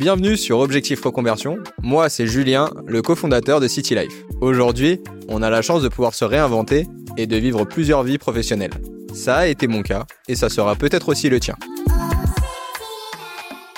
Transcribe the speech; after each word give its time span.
Bienvenue 0.00 0.38
sur 0.38 0.60
Objectif 0.60 1.04
Reconversion. 1.04 1.58
Moi, 1.82 2.08
c'est 2.08 2.26
Julien, 2.26 2.70
le 2.86 3.02
cofondateur 3.02 3.60
de 3.60 3.68
City 3.68 3.94
Life. 3.94 4.24
Aujourd'hui, 4.40 4.98
on 5.28 5.42
a 5.42 5.50
la 5.50 5.60
chance 5.60 5.82
de 5.82 5.88
pouvoir 5.88 6.14
se 6.14 6.24
réinventer 6.24 6.86
et 7.18 7.26
de 7.26 7.36
vivre 7.36 7.66
plusieurs 7.66 8.02
vies 8.02 8.16
professionnelles. 8.16 8.72
Ça 9.12 9.36
a 9.36 9.46
été 9.46 9.66
mon 9.66 9.82
cas 9.82 10.06
et 10.26 10.36
ça 10.36 10.48
sera 10.48 10.74
peut-être 10.74 11.10
aussi 11.10 11.28
le 11.28 11.38
tien. 11.38 11.54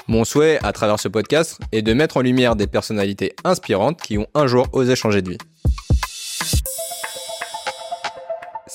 Mon 0.06 0.24
souhait 0.24 0.60
à 0.62 0.72
travers 0.72 1.00
ce 1.00 1.08
podcast 1.08 1.58
est 1.72 1.82
de 1.82 1.92
mettre 1.92 2.18
en 2.18 2.20
lumière 2.20 2.54
des 2.54 2.68
personnalités 2.68 3.34
inspirantes 3.42 4.00
qui 4.00 4.16
ont 4.16 4.28
un 4.36 4.46
jour 4.46 4.68
osé 4.74 4.94
changer 4.94 5.22
de 5.22 5.30
vie. 5.30 5.38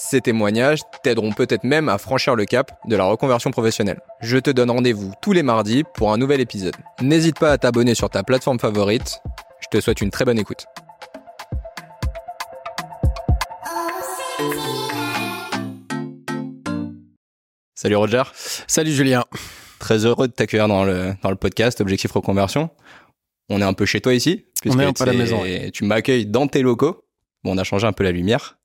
Ces 0.09 0.21
témoignages 0.21 0.83
t'aideront 1.03 1.33
peut-être 1.33 1.65
même 1.65 1.89
à 1.89 1.97
franchir 1.97 2.37
le 2.37 2.45
cap 2.45 2.71
de 2.87 2.95
la 2.95 3.03
reconversion 3.03 3.51
professionnelle. 3.51 3.99
Je 4.21 4.37
te 4.37 4.49
donne 4.49 4.71
rendez-vous 4.71 5.11
tous 5.21 5.33
les 5.33 5.43
mardis 5.43 5.83
pour 5.95 6.13
un 6.13 6.17
nouvel 6.17 6.39
épisode. 6.39 6.77
N'hésite 7.01 7.37
pas 7.37 7.51
à 7.51 7.57
t'abonner 7.57 7.93
sur 7.93 8.09
ta 8.09 8.23
plateforme 8.23 8.57
favorite. 8.57 9.19
Je 9.59 9.67
te 9.69 9.81
souhaite 9.81 9.99
une 9.99 10.09
très 10.09 10.23
bonne 10.23 10.39
écoute. 10.39 10.63
Salut 17.75 17.97
Roger. 17.97 18.23
Salut 18.65 18.93
Julien. 18.93 19.25
Très 19.77 20.05
heureux 20.05 20.29
de 20.29 20.33
t'accueillir 20.33 20.69
dans 20.69 20.85
le, 20.85 21.15
dans 21.21 21.31
le 21.31 21.35
podcast 21.35 21.81
Objectif 21.81 22.13
Reconversion. 22.13 22.69
On 23.49 23.59
est 23.59 23.65
un 23.65 23.73
peu 23.73 23.85
chez 23.85 23.99
toi 23.99 24.13
ici. 24.13 24.45
On 24.65 24.79
est 24.79 24.85
un 24.85 24.93
peu 24.93 25.03
à 25.03 25.07
la 25.07 25.11
maison. 25.11 25.43
Tu 25.73 25.83
m'accueilles 25.83 26.27
dans 26.27 26.47
tes 26.47 26.61
locaux. 26.61 27.03
Bon, 27.43 27.55
on 27.55 27.57
a 27.57 27.65
changé 27.65 27.85
un 27.85 27.91
peu 27.91 28.05
la 28.05 28.13
lumière. 28.13 28.56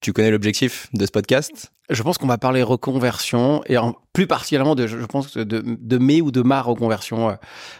Tu 0.00 0.12
connais 0.12 0.30
l'objectif 0.30 0.88
de 0.92 1.04
ce 1.04 1.10
podcast? 1.10 1.72
Je 1.90 2.02
pense 2.04 2.18
qu'on 2.18 2.28
va 2.28 2.38
parler 2.38 2.62
reconversion 2.62 3.62
et 3.66 3.78
en 3.78 3.96
plus 4.12 4.28
particulièrement 4.28 4.76
de, 4.76 4.86
je 4.86 5.04
pense, 5.06 5.36
de, 5.36 5.42
de 5.64 5.98
mes 5.98 6.20
ou 6.20 6.30
de 6.30 6.42
ma 6.42 6.62
reconversion, 6.62 7.30
euh, 7.30 7.34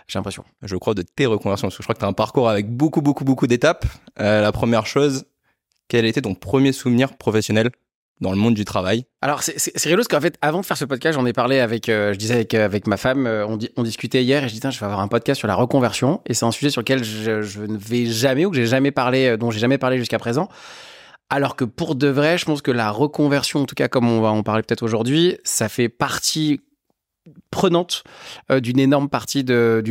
j'ai 0.09 0.19
l'impression. 0.19 0.45
Je 0.63 0.75
crois 0.77 0.95
de 0.95 1.03
tes 1.03 1.27
reconversions, 1.27 1.69
parce 1.69 1.77
que 1.77 1.83
je 1.83 1.87
crois 1.87 1.95
que 1.95 2.01
tu 2.01 2.05
as 2.05 2.09
un 2.09 2.15
parcours 2.15 2.49
avec 2.49 2.69
beaucoup, 2.69 3.03
beaucoup, 3.03 3.25
beaucoup 3.25 3.47
d'étapes. 3.47 3.87
Euh, 4.19 4.41
la 4.41 4.51
première 4.51 4.87
chose, 4.87 5.27
quel 5.87 6.07
était 6.07 6.23
ton 6.23 6.35
premier 6.35 6.73
souvenir 6.73 7.17
professionnel 7.17 7.71
dans 8.21 8.33
le 8.33 8.37
monde 8.37 8.55
du 8.55 8.65
travail? 8.65 9.05
Alors 9.23 9.45
c'est 9.45 9.73
rigolo 9.85 9.99
parce 9.99 10.09
qu'en 10.09 10.21
fait 10.21 10.37
avant 10.43 10.61
de 10.61 10.67
faire 10.67 10.77
ce 10.77 10.85
podcast 10.85 11.17
j'en 11.17 11.25
ai 11.25 11.33
parlé 11.33 11.61
avec 11.61 11.89
euh, 11.89 12.13
je 12.13 12.19
disais 12.19 12.35
avec 12.35 12.53
avec 12.53 12.89
ma 12.89 12.97
femme 12.97 13.29
on, 13.29 13.59
on, 13.77 13.83
discutait 13.85 14.25
hier 14.25 14.43
et 14.43 14.49
je 14.49 14.55
disais 14.55 14.73
je 14.73 14.81
vais 14.81 14.87
avoir 14.87 14.99
un 14.99 15.07
podcast 15.07 15.39
sur 15.39 15.47
la 15.47 15.55
reconversion 15.55 16.21
et 16.27 16.35
c'est 16.35 16.45
un 16.45 16.51
sujet 16.51 16.71
sur 16.71 16.81
lequel 16.81 17.05
je, 17.05 17.43
je 17.43 17.61
ne 17.61 17.79
vais 17.79 18.07
jamais 18.07 18.45
ou 18.45 18.51
que 18.51 18.57
j'ai 18.57 18.67
jamais 18.67 18.91
parlé 18.91 19.37
dont 19.37 19.53
j'ai 19.53 19.61
jamais 19.61 19.79
parlé 19.79 19.99
jusqu'à 19.99 20.19
présent 20.19 20.49
alors 21.31 21.57
que 21.57 21.65
pour 21.65 21.95
de 21.95 22.09
vrai, 22.09 22.39
je 22.39 22.45
pense 22.45 22.63
que 22.63 22.71
la 22.71 22.91
reconversion, 22.91 23.63
en 23.63 23.67
tout 23.67 23.75
cas 23.75 23.89
comme 23.89 24.09
on 24.09 24.21
va 24.21 24.31
en 24.31 24.43
parler 24.43 24.63
peut-être 24.63 24.83
aujourd'hui, 24.83 25.37
ça 25.45 25.69
fait 25.69 25.89
partie 25.89 26.61
prenante 27.51 28.05
euh, 28.51 28.61
d'une 28.61 28.79
énorme 28.79 29.09
partie 29.09 29.45
de, 29.45 29.83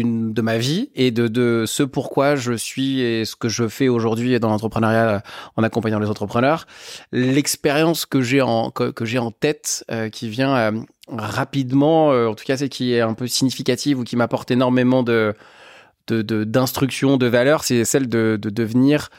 ma 0.41 0.57
vie 0.57 0.89
et 0.95 1.11
de, 1.11 1.65
ce 1.67 1.83
pourquoi 1.83 2.35
je 2.35 2.53
suis 2.53 3.01
et 3.01 3.25
ce 3.25 3.35
que 3.35 3.49
je 3.49 3.67
fais 3.67 3.87
aujourd'hui 3.87 4.39
dans 4.39 4.49
l'entrepreneuriat 4.49 5.09
euh, 5.09 5.19
en 5.55 5.63
accompagnant 5.63 5.99
les 5.99 6.09
entrepreneurs. 6.09 6.65
L'expérience 7.11 8.05
que 8.05 8.21
j'ai 8.21 8.41
en, 8.41 8.71
que, 8.71 8.91
que 8.91 9.05
j'ai 9.05 9.19
en 9.19 9.31
tête 9.31 9.85
euh, 9.91 10.09
qui 10.09 10.29
vient 10.29 10.73
rapidement, 11.09 12.09
en 12.09 12.35
tout 12.35 12.43
cas 12.43 12.57
c'est 12.57 12.69
qui 12.69 12.93
est 12.93 13.01
un 13.01 13.13
peu 13.13 13.27
significative 13.27 13.99
ou 13.99 14.03
qui 14.03 14.17
m'apporte 14.17 14.51
énormément 14.51 15.03
de 15.03 15.33
d'instruction, 16.13 17.17
de, 17.17 17.25
de, 17.25 17.29
valeur, 17.29 17.63
c'est 17.63 17.85
celle 17.85 18.09
de, 18.09 18.37
de 18.41 18.49
devenir 18.49 19.09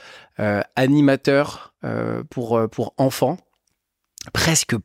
euh, 0.40 0.62
animateur 0.76 1.74
euh, 1.84 2.22
pour, 2.30 2.56
euh, 2.56 2.68
pour 2.68 2.94
enfants. 2.96 3.38
Presque 4.32 4.76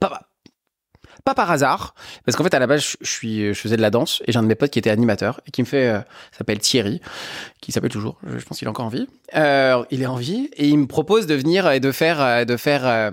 pas, 0.00 0.30
pas 1.24 1.34
par 1.34 1.50
hasard, 1.50 1.94
parce 2.24 2.36
qu'en 2.36 2.44
fait 2.44 2.54
à 2.54 2.58
la 2.58 2.66
base 2.66 2.96
je, 3.00 3.52
je 3.52 3.58
faisais 3.58 3.76
de 3.76 3.82
la 3.82 3.90
danse 3.90 4.22
et 4.26 4.32
j'ai 4.32 4.38
un 4.38 4.42
de 4.42 4.48
mes 4.48 4.54
potes 4.54 4.70
qui 4.70 4.78
était 4.78 4.90
animateur 4.90 5.40
et 5.46 5.50
qui 5.50 5.62
me 5.62 5.66
fait, 5.66 6.04
s'appelle 6.32 6.58
Thierry, 6.58 7.00
qui 7.60 7.72
s'appelle 7.72 7.90
toujours, 7.90 8.18
je 8.26 8.44
pense 8.44 8.58
qu'il 8.58 8.66
est 8.66 8.70
encore 8.70 8.86
en 8.86 8.90
vie. 8.90 9.08
il 9.34 10.02
est 10.02 10.06
en 10.06 10.16
vie 10.16 10.50
et 10.56 10.68
il 10.68 10.78
me 10.78 10.86
propose 10.86 11.26
de 11.26 11.34
venir 11.34 11.70
et 11.70 11.80
de 11.80 11.92
faire, 11.92 12.46
de 12.46 12.56
faire 12.56 13.10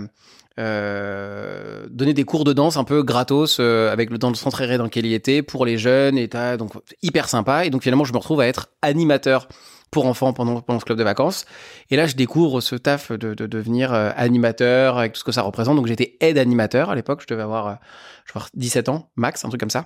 euh, 0.62 1.88
donner 1.90 2.14
des 2.14 2.24
cours 2.24 2.44
de 2.44 2.54
danse 2.54 2.78
un 2.78 2.84
peu 2.84 3.02
gratos 3.02 3.58
euh, 3.60 3.92
avec 3.92 4.12
le 4.12 4.20
dans 4.20 4.30
le 4.30 4.36
centre 4.36 4.64
dans 4.78 4.84
lequel 4.84 5.08
il 5.08 5.14
était 5.14 5.42
pour 5.42 5.66
les 5.66 5.78
jeunes 5.78 6.18
et 6.18 6.28
donc 6.28 6.74
hyper 7.02 7.28
sympa. 7.28 7.66
Et 7.66 7.72
donc 7.72 7.82
finalement 7.82 8.04
je 8.04 8.14
me 8.14 8.18
retrouve 8.18 8.42
à 8.42 8.48
être 8.48 8.70
animateur 8.82 9.48
pour 9.90 10.06
enfants 10.06 10.34
pendant, 10.34 10.62
pendant 10.62 10.80
ce 10.80 10.86
club 10.86 11.00
de 11.00 11.04
vacances. 11.04 11.46
Et 11.90 11.96
là 11.96 12.06
je 12.06 12.16
découvre 12.16 12.62
ce 12.62 12.76
taf 12.76 13.12
de, 13.12 13.34
de 13.34 13.48
devenir 13.48 13.94
euh, 13.94 14.12
animateur 14.16 15.00
avec 15.00 15.14
tout 15.14 15.20
ce 15.20 15.24
que 15.24 15.32
ça 15.32 15.42
représente. 15.42 15.76
Donc 15.76 15.88
j'étais 15.88 16.18
aide 16.20 16.38
animateur 16.38 16.92
à 16.92 16.96
l'époque. 16.96 17.22
Je 17.24 17.28
devais 17.28 17.44
avoir 17.44 17.80
je 18.26 18.32
avoir 18.32 18.50
17 18.54 18.90
ans 18.90 19.10
max 19.16 19.44
un 19.44 19.50
truc 19.50 19.60
comme 19.60 19.72
ça 19.72 19.86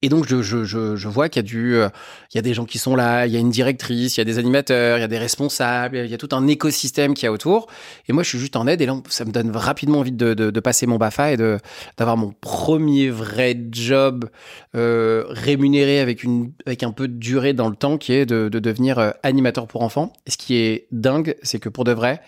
et 0.00 0.08
donc, 0.08 0.28
je, 0.28 0.42
je, 0.42 0.62
je, 0.64 0.94
je 0.94 1.08
vois 1.08 1.28
qu'il 1.28 1.40
y 1.40 1.44
a 1.44 1.48
du, 1.48 1.74
euh, 1.74 1.88
il 2.32 2.36
y 2.36 2.38
a 2.38 2.42
des 2.42 2.54
gens 2.54 2.64
qui 2.64 2.78
sont 2.78 2.94
là, 2.94 3.26
il 3.26 3.32
y 3.32 3.36
a 3.36 3.40
une 3.40 3.50
directrice, 3.50 4.16
il 4.16 4.20
y 4.20 4.22
a 4.22 4.24
des 4.24 4.38
animateurs, 4.38 4.98
il 4.98 5.00
y 5.00 5.04
a 5.04 5.08
des 5.08 5.18
responsables, 5.18 5.96
il 5.96 6.10
y 6.10 6.14
a 6.14 6.18
tout 6.18 6.28
un 6.32 6.46
écosystème 6.46 7.14
qui 7.14 7.26
est 7.26 7.28
autour. 7.28 7.66
Et 8.08 8.12
moi, 8.12 8.22
je 8.22 8.28
suis 8.28 8.38
juste 8.38 8.54
en 8.54 8.68
aide. 8.68 8.80
Et 8.80 8.86
là, 8.86 8.96
ça 9.08 9.24
me 9.24 9.32
donne 9.32 9.50
rapidement 9.56 9.98
envie 9.98 10.12
de, 10.12 10.34
de, 10.34 10.50
de 10.50 10.60
passer 10.60 10.86
mon 10.86 10.98
Bafa 10.98 11.32
et 11.32 11.36
de 11.36 11.58
d'avoir 11.96 12.16
mon 12.16 12.32
premier 12.32 13.10
vrai 13.10 13.60
job 13.72 14.30
euh, 14.76 15.24
rémunéré 15.30 15.98
avec 15.98 16.22
une 16.22 16.52
avec 16.64 16.84
un 16.84 16.92
peu 16.92 17.08
de 17.08 17.14
durée 17.18 17.52
dans 17.52 17.68
le 17.68 17.76
temps, 17.76 17.98
qui 17.98 18.12
est 18.12 18.26
de, 18.26 18.48
de 18.48 18.58
devenir 18.60 19.00
euh, 19.00 19.10
animateur 19.24 19.66
pour 19.66 19.82
enfants. 19.82 20.12
Et 20.26 20.30
ce 20.30 20.36
qui 20.38 20.54
est 20.56 20.86
dingue, 20.92 21.34
c'est 21.42 21.58
que 21.58 21.68
pour 21.68 21.82
de 21.82 21.92
vrai, 21.92 22.20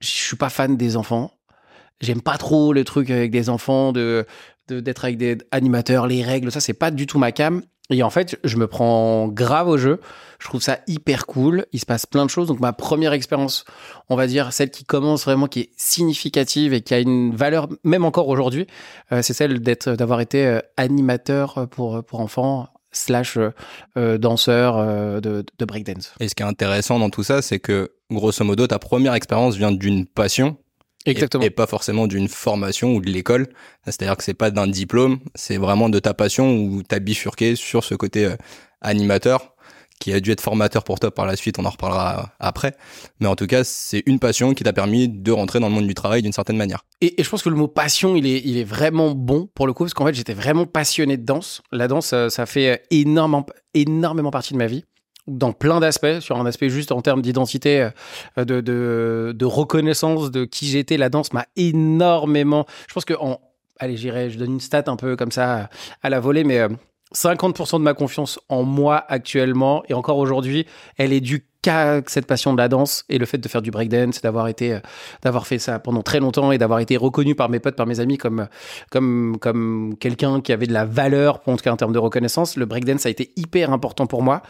je 0.00 0.08
suis 0.08 0.36
pas 0.36 0.48
fan 0.48 0.76
des 0.76 0.96
enfants. 0.96 1.32
J'aime 2.00 2.22
pas 2.22 2.38
trop 2.38 2.72
le 2.72 2.84
truc 2.84 3.10
avec 3.10 3.30
des 3.30 3.48
enfants, 3.48 3.92
de 3.92 4.26
d'être 4.68 5.04
avec 5.04 5.16
des 5.16 5.36
animateurs, 5.50 6.06
les 6.06 6.22
règles, 6.22 6.52
ça 6.52 6.60
c'est 6.60 6.74
pas 6.74 6.92
du 6.92 7.06
tout 7.06 7.18
ma 7.18 7.32
cam. 7.32 7.62
Et 7.90 8.04
en 8.04 8.10
fait, 8.10 8.38
je 8.44 8.56
me 8.56 8.68
prends 8.68 9.26
grave 9.26 9.68
au 9.68 9.76
jeu. 9.76 10.00
Je 10.38 10.46
trouve 10.46 10.62
ça 10.62 10.78
hyper 10.86 11.26
cool. 11.26 11.66
Il 11.72 11.80
se 11.80 11.86
passe 11.86 12.06
plein 12.06 12.24
de 12.24 12.30
choses. 12.30 12.46
Donc 12.46 12.60
ma 12.60 12.72
première 12.72 13.12
expérience, 13.12 13.64
on 14.08 14.14
va 14.16 14.28
dire 14.28 14.52
celle 14.52 14.70
qui 14.70 14.84
commence 14.84 15.24
vraiment, 15.24 15.48
qui 15.48 15.60
est 15.60 15.70
significative 15.76 16.72
et 16.72 16.82
qui 16.82 16.94
a 16.94 17.00
une 17.00 17.34
valeur 17.34 17.68
même 17.82 18.04
encore 18.04 18.28
aujourd'hui, 18.28 18.66
euh, 19.12 19.22
c'est 19.22 19.34
celle 19.34 19.60
d'être, 19.60 19.90
d'avoir 19.90 20.20
été 20.20 20.46
euh, 20.46 20.60
animateur 20.76 21.66
pour 21.70 22.04
pour 22.04 22.20
enfants 22.20 22.68
slash 22.92 23.38
euh, 23.96 24.18
danseur 24.18 24.84
de 25.20 25.64
breakdance. 25.64 26.14
Et 26.20 26.28
ce 26.28 26.34
qui 26.34 26.42
est 26.42 26.46
intéressant 26.46 26.98
dans 26.98 27.10
tout 27.10 27.22
ça, 27.22 27.42
c'est 27.42 27.58
que 27.58 27.92
grosso 28.10 28.44
modo, 28.44 28.66
ta 28.66 28.78
première 28.78 29.14
expérience 29.14 29.56
vient 29.56 29.72
d'une 29.72 30.06
passion 30.06 30.56
Exactement. 31.10 31.44
Et, 31.44 31.50
pas 31.50 31.66
forcément 31.66 32.06
d'une 32.06 32.28
formation 32.28 32.94
ou 32.94 33.00
de 33.00 33.10
l'école. 33.10 33.48
C'est-à-dire 33.84 34.16
que 34.16 34.24
c'est 34.24 34.34
pas 34.34 34.50
d'un 34.50 34.66
diplôme, 34.66 35.18
c'est 35.34 35.56
vraiment 35.56 35.88
de 35.88 35.98
ta 35.98 36.14
passion 36.14 36.56
où 36.56 36.82
t'as 36.82 36.98
bifurqué 36.98 37.56
sur 37.56 37.84
ce 37.84 37.94
côté 37.94 38.24
euh, 38.24 38.36
animateur 38.80 39.54
qui 40.00 40.14
a 40.14 40.20
dû 40.20 40.32
être 40.32 40.40
formateur 40.40 40.82
pour 40.82 40.98
toi 40.98 41.14
par 41.14 41.26
la 41.26 41.36
suite, 41.36 41.58
on 41.58 41.64
en 41.66 41.70
reparlera 41.70 42.32
après. 42.40 42.74
Mais 43.20 43.26
en 43.26 43.36
tout 43.36 43.46
cas, 43.46 43.64
c'est 43.64 44.02
une 44.06 44.18
passion 44.18 44.54
qui 44.54 44.64
t'a 44.64 44.72
permis 44.72 45.08
de 45.08 45.30
rentrer 45.30 45.60
dans 45.60 45.68
le 45.68 45.74
monde 45.74 45.86
du 45.86 45.94
travail 45.94 46.22
d'une 46.22 46.32
certaine 46.32 46.56
manière. 46.56 46.84
Et, 47.02 47.20
et, 47.20 47.24
je 47.24 47.28
pense 47.28 47.42
que 47.42 47.50
le 47.50 47.56
mot 47.56 47.68
passion, 47.68 48.16
il 48.16 48.26
est, 48.26 48.40
il 48.44 48.56
est 48.56 48.64
vraiment 48.64 49.10
bon 49.10 49.48
pour 49.54 49.66
le 49.66 49.74
coup, 49.74 49.84
parce 49.84 49.94
qu'en 49.94 50.06
fait, 50.06 50.14
j'étais 50.14 50.32
vraiment 50.32 50.64
passionné 50.64 51.18
de 51.18 51.24
danse. 51.24 51.60
La 51.70 51.86
danse, 51.86 52.14
euh, 52.14 52.30
ça 52.30 52.46
fait 52.46 52.82
énormément, 52.90 53.44
énormément 53.74 54.30
partie 54.30 54.54
de 54.54 54.58
ma 54.58 54.66
vie 54.66 54.84
dans 55.26 55.52
plein 55.52 55.80
d'aspects, 55.80 56.20
sur 56.20 56.36
un 56.38 56.46
aspect 56.46 56.68
juste 56.68 56.92
en 56.92 57.02
termes 57.02 57.22
d'identité, 57.22 57.90
euh, 58.38 58.44
de, 58.44 58.60
de, 58.60 59.44
reconnaissance 59.44 60.30
de 60.30 60.44
qui 60.44 60.66
j'étais. 60.66 60.96
La 60.96 61.08
danse 61.08 61.32
m'a 61.32 61.46
énormément. 61.56 62.66
Je 62.88 62.94
pense 62.94 63.04
que 63.04 63.14
en, 63.14 63.40
allez, 63.78 63.96
j'irai, 63.96 64.30
je 64.30 64.38
donne 64.38 64.52
une 64.52 64.60
stat 64.60 64.84
un 64.86 64.96
peu 64.96 65.16
comme 65.16 65.32
ça 65.32 65.68
à 66.02 66.10
la 66.10 66.20
volée, 66.20 66.44
mais 66.44 66.66
50% 67.14 67.74
euh, 67.74 67.78
de 67.78 67.82
ma 67.82 67.94
confiance 67.94 68.38
en 68.48 68.62
moi 68.62 69.04
actuellement 69.08 69.82
et 69.88 69.94
encore 69.94 70.18
aujourd'hui, 70.18 70.66
elle 70.96 71.12
est 71.12 71.20
due 71.20 71.46
qu'à 71.62 72.00
cette 72.06 72.26
passion 72.26 72.52
de 72.52 72.58
la 72.58 72.68
danse 72.68 73.04
et 73.08 73.18
le 73.18 73.26
fait 73.26 73.38
de 73.38 73.48
faire 73.48 73.62
du 73.62 73.70
breakdance, 73.70 74.20
d'avoir 74.22 74.48
été, 74.48 74.74
euh, 74.74 74.80
d'avoir 75.22 75.46
fait 75.46 75.58
ça 75.58 75.78
pendant 75.78 76.02
très 76.02 76.20
longtemps 76.20 76.52
et 76.52 76.58
d'avoir 76.58 76.80
été 76.80 76.96
reconnu 76.96 77.34
par 77.34 77.48
mes 77.48 77.60
potes, 77.60 77.76
par 77.76 77.86
mes 77.86 78.00
amis 78.00 78.18
comme, 78.18 78.48
comme, 78.90 79.36
comme 79.40 79.94
quelqu'un 79.98 80.40
qui 80.40 80.52
avait 80.52 80.66
de 80.66 80.72
la 80.72 80.84
valeur, 80.84 81.40
en 81.46 81.56
tout 81.56 81.62
cas 81.64 81.72
en 81.72 81.76
termes 81.76 81.92
de 81.92 81.98
reconnaissance. 81.98 82.56
Le 82.56 82.66
breakdance 82.66 83.06
a 83.06 83.10
été 83.10 83.32
hyper 83.36 83.72
important 83.72 84.06
pour 84.06 84.22
moi 84.22 84.42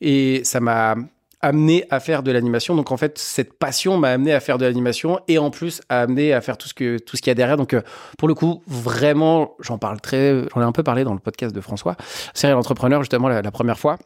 et 0.00 0.42
ça 0.44 0.60
m'a 0.60 0.96
amené 1.40 1.84
à 1.90 2.00
faire 2.00 2.22
de 2.22 2.32
l'animation. 2.32 2.74
Donc 2.74 2.90
en 2.90 2.96
fait, 2.96 3.18
cette 3.18 3.52
passion 3.54 3.96
m'a 3.96 4.10
amené 4.10 4.32
à 4.32 4.40
faire 4.40 4.58
de 4.58 4.66
l'animation 4.66 5.20
et 5.28 5.38
en 5.38 5.50
plus 5.50 5.80
a 5.88 6.02
amené 6.02 6.32
à 6.32 6.40
faire 6.40 6.58
tout 6.58 6.68
ce 6.68 6.74
que 6.74 6.98
tout 6.98 7.16
ce 7.16 7.22
qu'il 7.22 7.30
y 7.30 7.32
a 7.32 7.34
derrière. 7.34 7.56
Donc 7.56 7.74
euh, 7.74 7.82
pour 8.18 8.28
le 8.28 8.34
coup, 8.34 8.62
vraiment, 8.66 9.54
j'en 9.60 9.78
parle 9.78 10.00
très, 10.00 10.42
j'en 10.54 10.60
ai 10.60 10.64
un 10.64 10.72
peu 10.72 10.82
parlé 10.82 11.04
dans 11.04 11.14
le 11.14 11.20
podcast 11.20 11.54
de 11.54 11.60
François, 11.60 11.96
serial 12.34 12.58
entrepreneur 12.58 13.00
justement 13.02 13.28
la 13.28 13.50
première 13.50 13.78
fois 13.78 13.98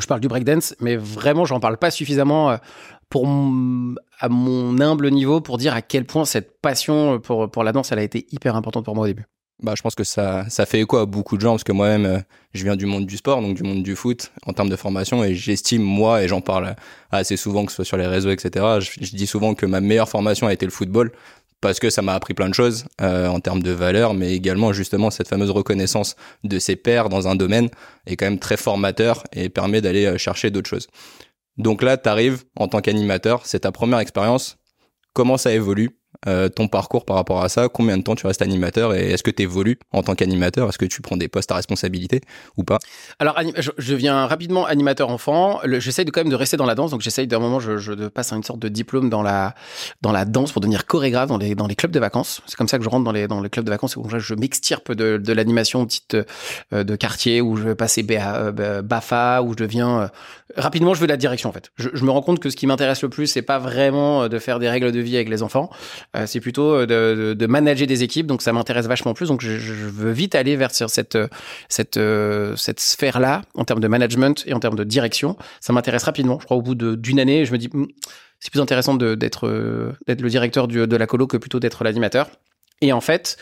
je 0.00 0.06
parle 0.06 0.20
du 0.20 0.28
breakdance, 0.28 0.74
mais 0.80 0.96
vraiment, 0.96 1.44
j'en 1.44 1.60
parle 1.60 1.76
pas 1.76 1.90
suffisamment 1.90 2.50
euh, 2.50 2.56
pour 3.08 3.26
à 3.26 4.28
mon 4.28 4.80
humble 4.80 5.10
niveau 5.10 5.40
pour 5.40 5.58
dire 5.58 5.74
à 5.74 5.82
quel 5.82 6.04
point 6.04 6.24
cette 6.24 6.60
passion 6.60 7.20
pour, 7.20 7.50
pour 7.50 7.64
la 7.64 7.72
danse, 7.72 7.92
elle 7.92 7.98
a 7.98 8.02
été 8.02 8.26
hyper 8.32 8.56
importante 8.56 8.84
pour 8.84 8.94
moi 8.94 9.04
au 9.04 9.06
début. 9.06 9.26
Bah, 9.62 9.74
je 9.76 9.82
pense 9.82 9.94
que 9.94 10.02
ça, 10.02 10.44
ça 10.48 10.66
fait 10.66 10.80
écho 10.80 10.96
à 10.96 11.06
beaucoup 11.06 11.36
de 11.36 11.40
gens, 11.40 11.52
parce 11.52 11.64
que 11.64 11.72
moi-même, 11.72 12.06
euh, 12.06 12.18
je 12.54 12.64
viens 12.64 12.74
du 12.74 12.86
monde 12.86 13.06
du 13.06 13.16
sport, 13.16 13.40
donc 13.40 13.54
du 13.54 13.62
monde 13.62 13.84
du 13.84 13.94
foot, 13.94 14.32
en 14.46 14.52
termes 14.52 14.68
de 14.68 14.76
formation, 14.76 15.22
et 15.22 15.34
j'estime, 15.34 15.82
moi, 15.82 16.22
et 16.22 16.28
j'en 16.28 16.40
parle 16.40 16.74
assez 17.12 17.36
souvent, 17.36 17.64
que 17.64 17.70
ce 17.70 17.76
soit 17.76 17.84
sur 17.84 17.96
les 17.96 18.06
réseaux, 18.06 18.30
etc., 18.30 18.80
je, 18.80 18.90
je 19.00 19.16
dis 19.16 19.28
souvent 19.28 19.54
que 19.54 19.64
ma 19.64 19.80
meilleure 19.80 20.08
formation 20.08 20.48
a 20.48 20.52
été 20.52 20.66
le 20.66 20.72
football, 20.72 21.12
parce 21.64 21.80
que 21.80 21.88
ça 21.88 22.02
m'a 22.02 22.12
appris 22.12 22.34
plein 22.34 22.50
de 22.50 22.54
choses 22.54 22.84
euh, 23.00 23.26
en 23.26 23.40
termes 23.40 23.62
de 23.62 23.70
valeur, 23.70 24.12
mais 24.12 24.34
également 24.34 24.74
justement 24.74 25.10
cette 25.10 25.28
fameuse 25.28 25.50
reconnaissance 25.50 26.14
de 26.42 26.58
ses 26.58 26.76
pairs 26.76 27.08
dans 27.08 27.26
un 27.26 27.36
domaine 27.36 27.70
est 28.04 28.16
quand 28.16 28.26
même 28.26 28.38
très 28.38 28.58
formateur 28.58 29.24
et 29.32 29.48
permet 29.48 29.80
d'aller 29.80 30.04
euh, 30.04 30.18
chercher 30.18 30.50
d'autres 30.50 30.68
choses. 30.68 30.88
Donc 31.56 31.82
là, 31.82 31.96
tu 31.96 32.06
arrives 32.06 32.44
en 32.56 32.68
tant 32.68 32.82
qu'animateur, 32.82 33.46
c'est 33.46 33.60
ta 33.60 33.72
première 33.72 34.00
expérience. 34.00 34.58
Comment 35.14 35.38
ça 35.38 35.54
évolue? 35.54 35.98
Euh, 36.26 36.48
ton 36.48 36.68
parcours 36.68 37.04
par 37.04 37.16
rapport 37.16 37.42
à 37.42 37.48
ça, 37.48 37.68
combien 37.68 37.98
de 37.98 38.02
temps 38.02 38.14
tu 38.14 38.26
restes 38.26 38.42
animateur 38.42 38.94
et 38.94 39.10
est-ce 39.12 39.22
que 39.22 39.30
tu 39.30 39.42
évolues 39.42 39.78
en 39.92 40.02
tant 40.02 40.14
qu'animateur? 40.14 40.68
Est-ce 40.68 40.78
que 40.78 40.84
tu 40.86 41.02
prends 41.02 41.16
des 41.16 41.28
postes 41.28 41.50
à 41.52 41.56
responsabilité 41.56 42.20
ou 42.56 42.64
pas? 42.64 42.78
Alors, 43.18 43.38
je, 43.58 43.94
viens 43.94 44.26
rapidement 44.26 44.66
animateur 44.66 45.10
enfant. 45.10 45.60
J'essaye 45.64 46.06
quand 46.06 46.20
même 46.20 46.30
de 46.30 46.36
rester 46.36 46.56
dans 46.56 46.66
la 46.66 46.74
danse, 46.74 46.90
donc 46.90 47.00
j'essaye 47.00 47.26
d'un 47.26 47.38
moment, 47.38 47.60
je, 47.60 47.76
je 47.78 47.92
passe 48.08 48.32
à 48.32 48.36
une 48.36 48.42
sorte 48.42 48.58
de 48.58 48.68
diplôme 48.68 49.10
dans 49.10 49.22
la 49.22 49.54
dans 50.02 50.12
la 50.12 50.24
danse 50.24 50.52
pour 50.52 50.60
devenir 50.60 50.86
chorégraphe 50.86 51.28
dans 51.28 51.38
les 51.38 51.54
dans 51.54 51.66
les 51.66 51.76
clubs 51.76 51.92
de 51.92 52.00
vacances. 52.00 52.40
C'est 52.46 52.56
comme 52.56 52.68
ça 52.68 52.78
que 52.78 52.84
je 52.84 52.88
rentre 52.88 53.04
dans 53.04 53.12
les 53.12 53.28
dans 53.28 53.40
les 53.40 53.50
clubs 53.50 53.64
de 53.64 53.70
vacances. 53.70 53.96
Et 53.96 54.18
je 54.18 54.34
m'extirpe 54.34 54.92
de, 54.92 55.18
de 55.18 55.32
l'animation 55.32 55.84
petite 55.84 56.16
euh, 56.72 56.84
de 56.84 56.96
quartier 56.96 57.40
où 57.40 57.56
je 57.56 57.64
vais 57.64 57.74
passer 57.74 58.06
euh, 58.10 58.82
Bafa 58.82 59.42
où 59.42 59.52
je 59.52 59.56
deviens 59.56 60.10
rapidement 60.56 60.94
je 60.94 61.00
veux 61.00 61.06
la 61.06 61.16
direction 61.16 61.50
en 61.50 61.52
fait. 61.52 61.70
Je, 61.76 61.90
je 61.92 62.04
me 62.04 62.10
rends 62.10 62.22
compte 62.22 62.40
que 62.40 62.50
ce 62.50 62.56
qui 62.56 62.66
m'intéresse 62.66 63.02
le 63.02 63.08
plus 63.08 63.26
c'est 63.26 63.42
pas 63.42 63.58
vraiment 63.58 64.28
de 64.28 64.38
faire 64.38 64.58
des 64.58 64.68
règles 64.68 64.92
de 64.92 65.00
vie 65.00 65.16
avec 65.16 65.28
les 65.28 65.42
enfants. 65.42 65.70
Euh, 66.16 66.26
c'est 66.26 66.40
plutôt 66.40 66.74
euh, 66.74 67.34
de, 67.34 67.46
manager 67.46 67.86
des 67.86 68.02
équipes, 68.02 68.26
donc 68.26 68.42
ça 68.42 68.52
m'intéresse 68.52 68.86
vachement 68.86 69.14
plus. 69.14 69.28
Donc 69.28 69.40
je, 69.40 69.72
veux 69.72 70.12
vite 70.12 70.34
aller 70.34 70.56
vers 70.56 70.70
cette 70.70 71.16
euh, 71.16 72.56
cette 72.56 72.80
sphère-là 72.80 73.42
en 73.54 73.64
termes 73.64 73.80
de 73.80 73.88
management 73.88 74.44
et 74.46 74.54
en 74.54 74.60
termes 74.60 74.76
de 74.76 74.84
direction. 74.84 75.36
Ça 75.60 75.72
m'intéresse 75.72 76.04
rapidement. 76.04 76.38
Je 76.40 76.44
crois 76.44 76.56
au 76.56 76.62
bout 76.62 76.74
d'une 76.74 77.20
année, 77.20 77.44
je 77.44 77.52
me 77.52 77.58
dis 77.58 77.68
hmm, 77.72 77.86
c'est 78.38 78.50
plus 78.50 78.60
intéressant 78.60 78.94
d'être 78.94 79.48
le 79.48 80.28
directeur 80.28 80.68
de 80.68 80.96
la 80.96 81.06
colo 81.06 81.26
que 81.26 81.36
plutôt 81.36 81.60
d'être 81.60 81.82
l'animateur. 81.82 82.28
Et 82.80 82.92
en 82.92 83.00
fait, 83.00 83.38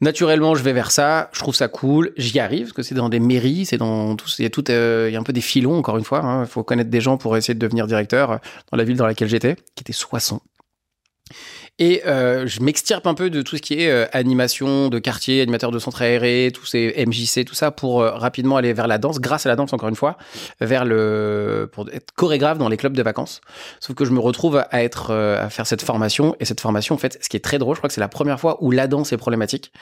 naturellement, 0.00 0.54
je 0.54 0.62
vais 0.62 0.72
vers 0.72 0.90
ça. 0.90 1.28
Je 1.32 1.40
trouve 1.40 1.54
ça 1.54 1.68
cool. 1.68 2.12
J'y 2.16 2.40
arrive 2.40 2.66
parce 2.66 2.72
que 2.72 2.82
c'est 2.82 2.94
dans 2.94 3.08
des 3.08 3.20
mairies, 3.20 3.66
c'est 3.66 3.76
dans 3.76 4.16
tout. 4.16 4.28
Il 4.38 4.42
y 4.42 4.46
a 4.46 4.50
tout, 4.50 4.64
il 4.68 5.12
y 5.12 5.16
a 5.16 5.18
un 5.18 5.22
peu 5.22 5.32
des 5.32 5.40
filons 5.40 5.78
encore 5.78 5.98
une 5.98 6.04
fois. 6.04 6.20
Hein. 6.24 6.44
Il 6.44 6.48
faut 6.48 6.64
connaître 6.64 6.90
des 6.90 7.00
gens 7.00 7.18
pour 7.18 7.36
essayer 7.36 7.54
de 7.54 7.60
devenir 7.60 7.86
directeur 7.86 8.40
dans 8.70 8.76
la 8.76 8.84
ville 8.84 8.96
dans 8.96 9.06
laquelle 9.06 9.28
j'étais, 9.28 9.56
qui 9.74 9.82
était 9.82 9.92
Soissons. 9.92 10.40
Et 11.82 12.02
euh, 12.06 12.46
je 12.46 12.60
m'extirpe 12.60 13.06
un 13.06 13.14
peu 13.14 13.30
de 13.30 13.40
tout 13.40 13.56
ce 13.56 13.62
qui 13.62 13.80
est 13.80 13.90
euh, 13.90 14.04
animation 14.12 14.90
de 14.90 14.98
quartier, 14.98 15.40
animateur 15.40 15.70
de 15.70 15.78
centre 15.78 16.02
aéré, 16.02 16.52
tous 16.54 16.66
ces 16.66 16.94
MJC, 17.06 17.46
tout 17.46 17.54
ça, 17.54 17.70
pour 17.70 18.02
euh, 18.02 18.10
rapidement 18.10 18.58
aller 18.58 18.74
vers 18.74 18.86
la 18.86 18.98
danse, 18.98 19.18
grâce 19.18 19.46
à 19.46 19.48
la 19.48 19.56
danse 19.56 19.72
encore 19.72 19.88
une 19.88 19.96
fois, 19.96 20.18
vers 20.60 20.84
le 20.84 21.70
pour 21.72 21.88
être 21.90 22.12
chorégraphe 22.14 22.58
dans 22.58 22.68
les 22.68 22.76
clubs 22.76 22.92
de 22.92 23.02
vacances. 23.02 23.40
Sauf 23.80 23.96
que 23.96 24.04
je 24.04 24.10
me 24.10 24.20
retrouve 24.20 24.62
à 24.70 24.82
être 24.84 25.10
à 25.10 25.48
faire 25.48 25.66
cette 25.66 25.80
formation 25.80 26.36
et 26.38 26.44
cette 26.44 26.60
formation, 26.60 26.94
en 26.94 26.98
fait, 26.98 27.18
ce 27.22 27.30
qui 27.30 27.38
est 27.38 27.44
très 27.44 27.58
drôle, 27.58 27.76
je 27.76 27.80
crois 27.80 27.88
que 27.88 27.94
c'est 27.94 28.00
la 28.02 28.08
première 28.08 28.38
fois 28.38 28.62
où 28.62 28.70
la 28.70 28.86
danse 28.86 29.14
est 29.14 29.16
problématique 29.16 29.72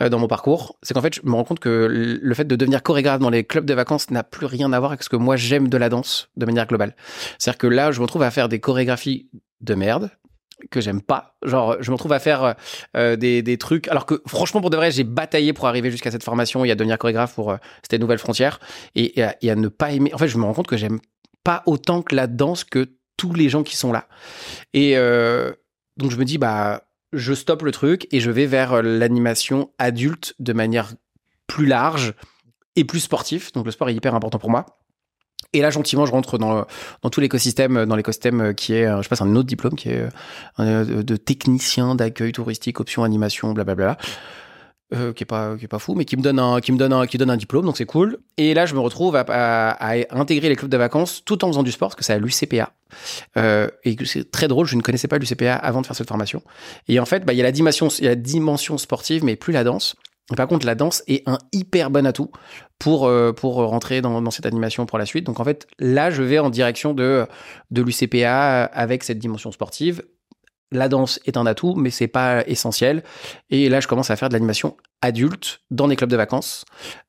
dans 0.00 0.18
mon 0.18 0.28
parcours, 0.28 0.76
c'est 0.82 0.94
qu'en 0.94 1.02
fait, 1.02 1.14
je 1.14 1.20
me 1.24 1.34
rends 1.34 1.44
compte 1.44 1.60
que 1.60 1.86
le 2.22 2.34
fait 2.34 2.46
de 2.46 2.56
devenir 2.56 2.82
chorégraphe 2.82 3.20
dans 3.20 3.30
les 3.30 3.44
clubs 3.44 3.66
de 3.66 3.74
vacances 3.74 4.10
n'a 4.10 4.22
plus 4.22 4.46
rien 4.46 4.72
à 4.72 4.78
voir 4.78 4.92
avec 4.92 5.02
ce 5.02 5.08
que 5.08 5.16
moi 5.16 5.36
j'aime 5.36 5.68
de 5.68 5.76
la 5.76 5.88
danse 5.88 6.28
de 6.36 6.46
manière 6.46 6.66
globale. 6.66 6.94
C'est-à-dire 7.38 7.58
que 7.58 7.66
là, 7.66 7.90
je 7.90 7.98
me 7.98 8.04
retrouve 8.04 8.22
à 8.22 8.30
faire 8.30 8.48
des 8.48 8.60
chorégraphies 8.60 9.28
de 9.60 9.74
merde, 9.74 10.10
que 10.70 10.80
j'aime 10.80 11.02
pas. 11.02 11.36
Genre, 11.44 11.76
je 11.80 11.90
me 11.90 11.94
retrouve 11.94 12.12
à 12.12 12.18
faire 12.18 12.54
euh, 12.96 13.16
des, 13.16 13.42
des, 13.42 13.58
trucs. 13.58 13.88
Alors 13.88 14.06
que, 14.06 14.22
franchement, 14.26 14.60
pour 14.60 14.70
de 14.70 14.76
vrai, 14.76 14.90
j'ai 14.90 15.04
bataillé 15.04 15.52
pour 15.52 15.66
arriver 15.66 15.90
jusqu'à 15.90 16.10
cette 16.10 16.22
formation 16.22 16.64
et 16.64 16.70
à 16.70 16.74
devenir 16.74 16.98
chorégraphe 16.98 17.34
pour 17.34 17.50
euh, 17.50 17.56
c'était 17.82 17.98
Nouvelle 17.98 18.18
Frontière 18.18 18.60
et, 18.94 19.22
à, 19.22 19.54
ne 19.54 19.68
pas 19.68 19.92
aimer. 19.92 20.12
En 20.14 20.18
fait, 20.18 20.28
je 20.28 20.38
me 20.38 20.44
rends 20.44 20.54
compte 20.54 20.66
que 20.66 20.76
j'aime 20.76 21.00
pas 21.44 21.62
autant 21.66 22.02
que 22.02 22.14
la 22.14 22.26
danse 22.26 22.64
que 22.64 22.90
tous 23.16 23.34
les 23.34 23.48
gens 23.48 23.62
qui 23.62 23.76
sont 23.76 23.92
là. 23.92 24.08
Et 24.72 24.96
euh, 24.96 25.52
donc, 25.96 26.10
je 26.10 26.16
me 26.16 26.24
dis, 26.24 26.38
bah, 26.38 26.84
je 27.12 27.34
stoppe 27.34 27.62
le 27.62 27.72
truc 27.72 28.06
et 28.10 28.20
je 28.20 28.30
vais 28.30 28.46
vers 28.46 28.74
euh, 28.74 28.82
l'animation 28.82 29.70
adulte 29.78 30.34
de 30.38 30.52
manière 30.52 30.92
plus 31.46 31.66
large 31.66 32.14
et 32.76 32.84
plus 32.84 33.00
sportif. 33.00 33.52
Donc, 33.52 33.66
le 33.66 33.70
sport 33.70 33.88
est 33.88 33.94
hyper 33.94 34.14
important 34.14 34.38
pour 34.38 34.50
moi. 34.50 34.81
Et 35.52 35.60
là, 35.60 35.70
gentiment, 35.70 36.06
je 36.06 36.12
rentre 36.12 36.38
dans, 36.38 36.66
dans 37.02 37.10
tout 37.10 37.20
l'écosystème, 37.20 37.84
dans 37.84 37.96
l'écosystème 37.96 38.54
qui 38.54 38.74
est, 38.74 38.86
je 39.02 39.08
passe 39.08 39.22
un 39.22 39.36
autre 39.36 39.48
diplôme 39.48 39.74
qui 39.74 39.90
est 39.90 40.08
euh, 40.60 41.02
de 41.02 41.16
technicien 41.16 41.94
d'accueil 41.94 42.32
touristique, 42.32 42.80
option 42.80 43.04
animation, 43.04 43.52
blablabla. 43.52 43.96
Euh, 44.94 45.14
qui 45.14 45.22
est 45.22 45.26
pas 45.26 45.56
qui 45.56 45.64
est 45.64 45.68
pas 45.68 45.78
fou 45.78 45.94
mais 45.94 46.04
qui 46.04 46.18
me 46.18 46.22
donne 46.22 46.38
un 46.38 46.60
qui 46.60 46.70
me 46.70 46.76
donne 46.76 46.92
un 46.92 47.06
qui 47.06 47.16
donne 47.16 47.30
un 47.30 47.38
diplôme 47.38 47.64
donc 47.64 47.78
c'est 47.78 47.86
cool. 47.86 48.18
Et 48.36 48.52
là 48.52 48.66
je 48.66 48.74
me 48.74 48.80
retrouve 48.80 49.16
à, 49.16 49.24
à, 49.26 49.94
intégrer 50.10 50.50
les 50.50 50.56
clubs 50.56 50.70
de 50.70 50.76
vacances 50.76 51.22
tout 51.24 51.42
en 51.46 51.48
faisant 51.48 51.62
du 51.62 51.72
sport 51.72 51.88
parce 51.88 51.96
que 51.96 52.04
c'est 52.04 52.12
à 52.12 52.18
l'UCPA 52.18 52.74
euh, 53.38 53.68
et 53.84 53.96
c'est 54.04 54.30
très 54.30 54.48
drôle 54.48 54.66
je 54.66 54.76
ne 54.76 54.82
connaissais 54.82 55.08
pas 55.08 55.16
l'UCPA 55.16 55.54
avant 55.54 55.80
de 55.80 55.86
faire 55.86 55.96
cette 55.96 56.08
formation. 56.08 56.42
Et 56.88 57.00
en 57.00 57.06
fait 57.06 57.24
bah 57.24 57.32
il 57.32 57.36
y 57.36 57.40
a 57.40 57.44
la 57.44 57.52
dimension 57.52 57.88
il 57.88 58.04
y 58.04 58.06
a 58.06 58.10
la 58.10 58.16
dimension 58.16 58.76
sportive 58.76 59.24
mais 59.24 59.34
plus 59.34 59.54
la 59.54 59.64
danse 59.64 59.96
par 60.36 60.46
contre, 60.46 60.66
la 60.66 60.74
danse 60.74 61.02
est 61.08 61.28
un 61.28 61.38
hyper 61.52 61.90
bon 61.90 62.06
atout 62.06 62.30
pour, 62.78 63.06
euh, 63.06 63.32
rentrer 63.40 64.00
dans, 64.00 64.30
cette 64.30 64.46
animation 64.46 64.86
pour 64.86 64.98
la 64.98 65.06
suite. 65.06 65.24
Donc 65.24 65.40
en 65.40 65.44
fait, 65.44 65.66
là, 65.78 66.10
je 66.10 66.22
vais 66.22 66.38
en 66.38 66.50
direction 66.50 66.94
de, 66.94 67.26
de 67.70 67.82
l'UCPA 67.82 68.64
avec 68.64 69.04
cette 69.04 69.18
dimension 69.18 69.52
sportive. 69.52 70.02
La 70.70 70.88
danse 70.88 71.20
est 71.26 71.36
un 71.36 71.44
atout, 71.44 71.74
mais 71.74 71.90
c'est 71.90 72.08
pas 72.08 72.46
essentiel. 72.46 73.02
Et 73.50 73.68
là, 73.68 73.80
je 73.80 73.88
commence 73.88 74.10
à 74.10 74.16
faire 74.16 74.28
de 74.28 74.34
l'animation 74.34 74.76
adulte 75.02 75.60
dans 75.70 75.88
des 75.88 75.96
clubs 75.96 76.10
de 76.10 76.16
vacances 76.16 76.64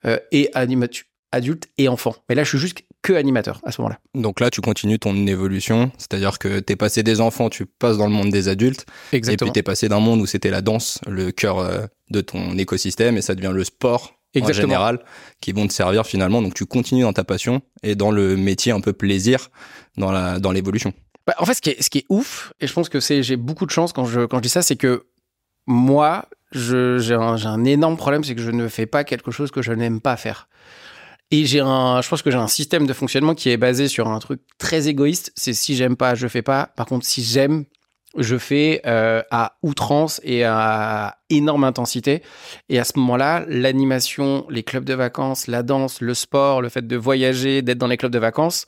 euh, 0.05 0.17
et 0.31 0.49
animation 0.53 1.05
adulte 1.31 1.67
et 1.77 1.87
enfant. 1.87 2.15
Mais 2.29 2.35
là, 2.35 2.43
je 2.43 2.49
suis 2.49 2.59
juste 2.59 2.83
que 3.03 3.13
animateur 3.13 3.61
à 3.63 3.71
ce 3.71 3.81
moment-là. 3.81 3.99
Donc 4.15 4.39
là, 4.39 4.49
tu 4.49 4.61
continues 4.61 4.97
ton 4.97 5.27
évolution, 5.27 5.91
c'est-à-dire 5.97 6.39
que 6.39 6.59
tu 6.59 6.73
es 6.73 6.75
passé 6.75 7.03
des 7.03 7.21
enfants, 7.21 7.49
tu 7.49 7.67
passes 7.67 7.97
dans 7.97 8.07
le 8.07 8.13
monde 8.13 8.31
des 8.31 8.47
adultes. 8.47 8.87
Exactement. 9.11 9.49
Et 9.49 9.51
puis 9.51 9.53
tu 9.53 9.59
es 9.59 9.63
passé 9.63 9.89
d'un 9.89 9.99
monde 9.99 10.21
où 10.21 10.25
c'était 10.25 10.49
la 10.49 10.61
danse, 10.61 10.99
le 11.05 11.31
cœur 11.31 11.59
euh, 11.59 11.85
de 12.09 12.21
ton 12.21 12.57
écosystème, 12.57 13.17
et 13.17 13.21
ça 13.21 13.35
devient 13.35 13.51
le 13.53 13.63
sport 13.63 14.15
en 14.41 14.51
général, 14.51 14.99
qui 15.41 15.51
vont 15.51 15.67
te 15.67 15.73
servir 15.73 16.07
finalement. 16.07 16.41
Donc 16.41 16.53
tu 16.55 16.65
continues 16.65 17.03
dans 17.03 17.13
ta 17.13 17.23
passion 17.23 17.61
et 17.83 17.95
dans 17.95 18.09
le 18.09 18.35
métier 18.35 18.71
un 18.71 18.81
peu 18.81 18.93
plaisir 18.93 19.49
dans 19.97 20.11
la 20.11 20.39
dans 20.39 20.51
l'évolution. 20.51 20.93
Bah, 21.27 21.35
en 21.37 21.45
fait, 21.45 21.53
ce 21.53 21.61
qui 21.61 21.69
est 21.69 21.81
ce 21.81 21.89
qui 21.89 21.99
est 21.99 22.05
ouf, 22.09 22.53
et 22.59 22.67
je 22.67 22.73
pense 22.73 22.89
que 22.89 22.99
c'est 22.99 23.21
j'ai 23.21 23.35
beaucoup 23.35 23.65
de 23.65 23.71
chance 23.71 23.93
quand 23.93 24.05
je 24.05 24.21
quand 24.21 24.37
je 24.37 24.43
dis 24.43 24.49
ça, 24.49 24.61
c'est 24.61 24.75
que 24.75 25.05
moi, 25.65 26.25
j'ai 26.51 27.13
un, 27.13 27.45
un 27.45 27.63
énorme 27.63 27.95
problème, 27.95 28.23
c'est 28.23 28.35
que 28.35 28.41
je 28.41 28.51
ne 28.51 28.67
fais 28.67 28.85
pas 28.85 29.03
quelque 29.03 29.31
chose 29.31 29.51
que 29.51 29.61
je 29.61 29.71
n'aime 29.71 30.01
pas 30.01 30.17
faire. 30.17 30.49
Et 31.33 31.47
j'ai 31.47 31.61
un, 31.61 31.99
je 32.03 32.07
pense 32.07 32.21
que 32.21 32.29
j'ai 32.29 32.37
un 32.37 32.47
système 32.47 32.85
de 32.85 32.93
fonctionnement 32.93 33.33
qui 33.33 33.49
est 33.49 33.57
basé 33.57 33.87
sur 33.87 34.07
un 34.07 34.19
truc 34.19 34.41
très 34.59 34.87
égoïste. 34.87 35.31
C'est 35.35 35.53
si 35.53 35.75
j'aime 35.75 35.95
pas, 35.95 36.13
je 36.13 36.27
fais 36.27 36.43
pas. 36.43 36.69
Par 36.75 36.85
contre, 36.85 37.07
si 37.07 37.23
j'aime, 37.23 37.65
je 38.15 38.37
fais 38.37 38.81
euh, 38.85 39.23
à 39.31 39.57
outrance 39.63 40.21
et 40.23 40.43
à 40.43 41.17
énorme 41.31 41.63
intensité. 41.63 42.21
Et 42.69 42.77
à 42.77 42.83
ce 42.83 42.99
moment-là, 42.99 43.45
l'animation, 43.47 44.45
les 44.51 44.61
clubs 44.61 44.85
de 44.85 44.93
vacances, 44.93 45.47
la 45.47 45.63
danse, 45.63 46.01
le 46.01 46.13
sport, 46.13 46.61
le 46.61 46.69
fait 46.69 46.85
de 46.85 46.95
voyager, 46.95 47.63
d'être 47.63 47.79
dans 47.79 47.87
les 47.87 47.97
clubs 47.97 48.13
de 48.13 48.19
vacances, 48.19 48.67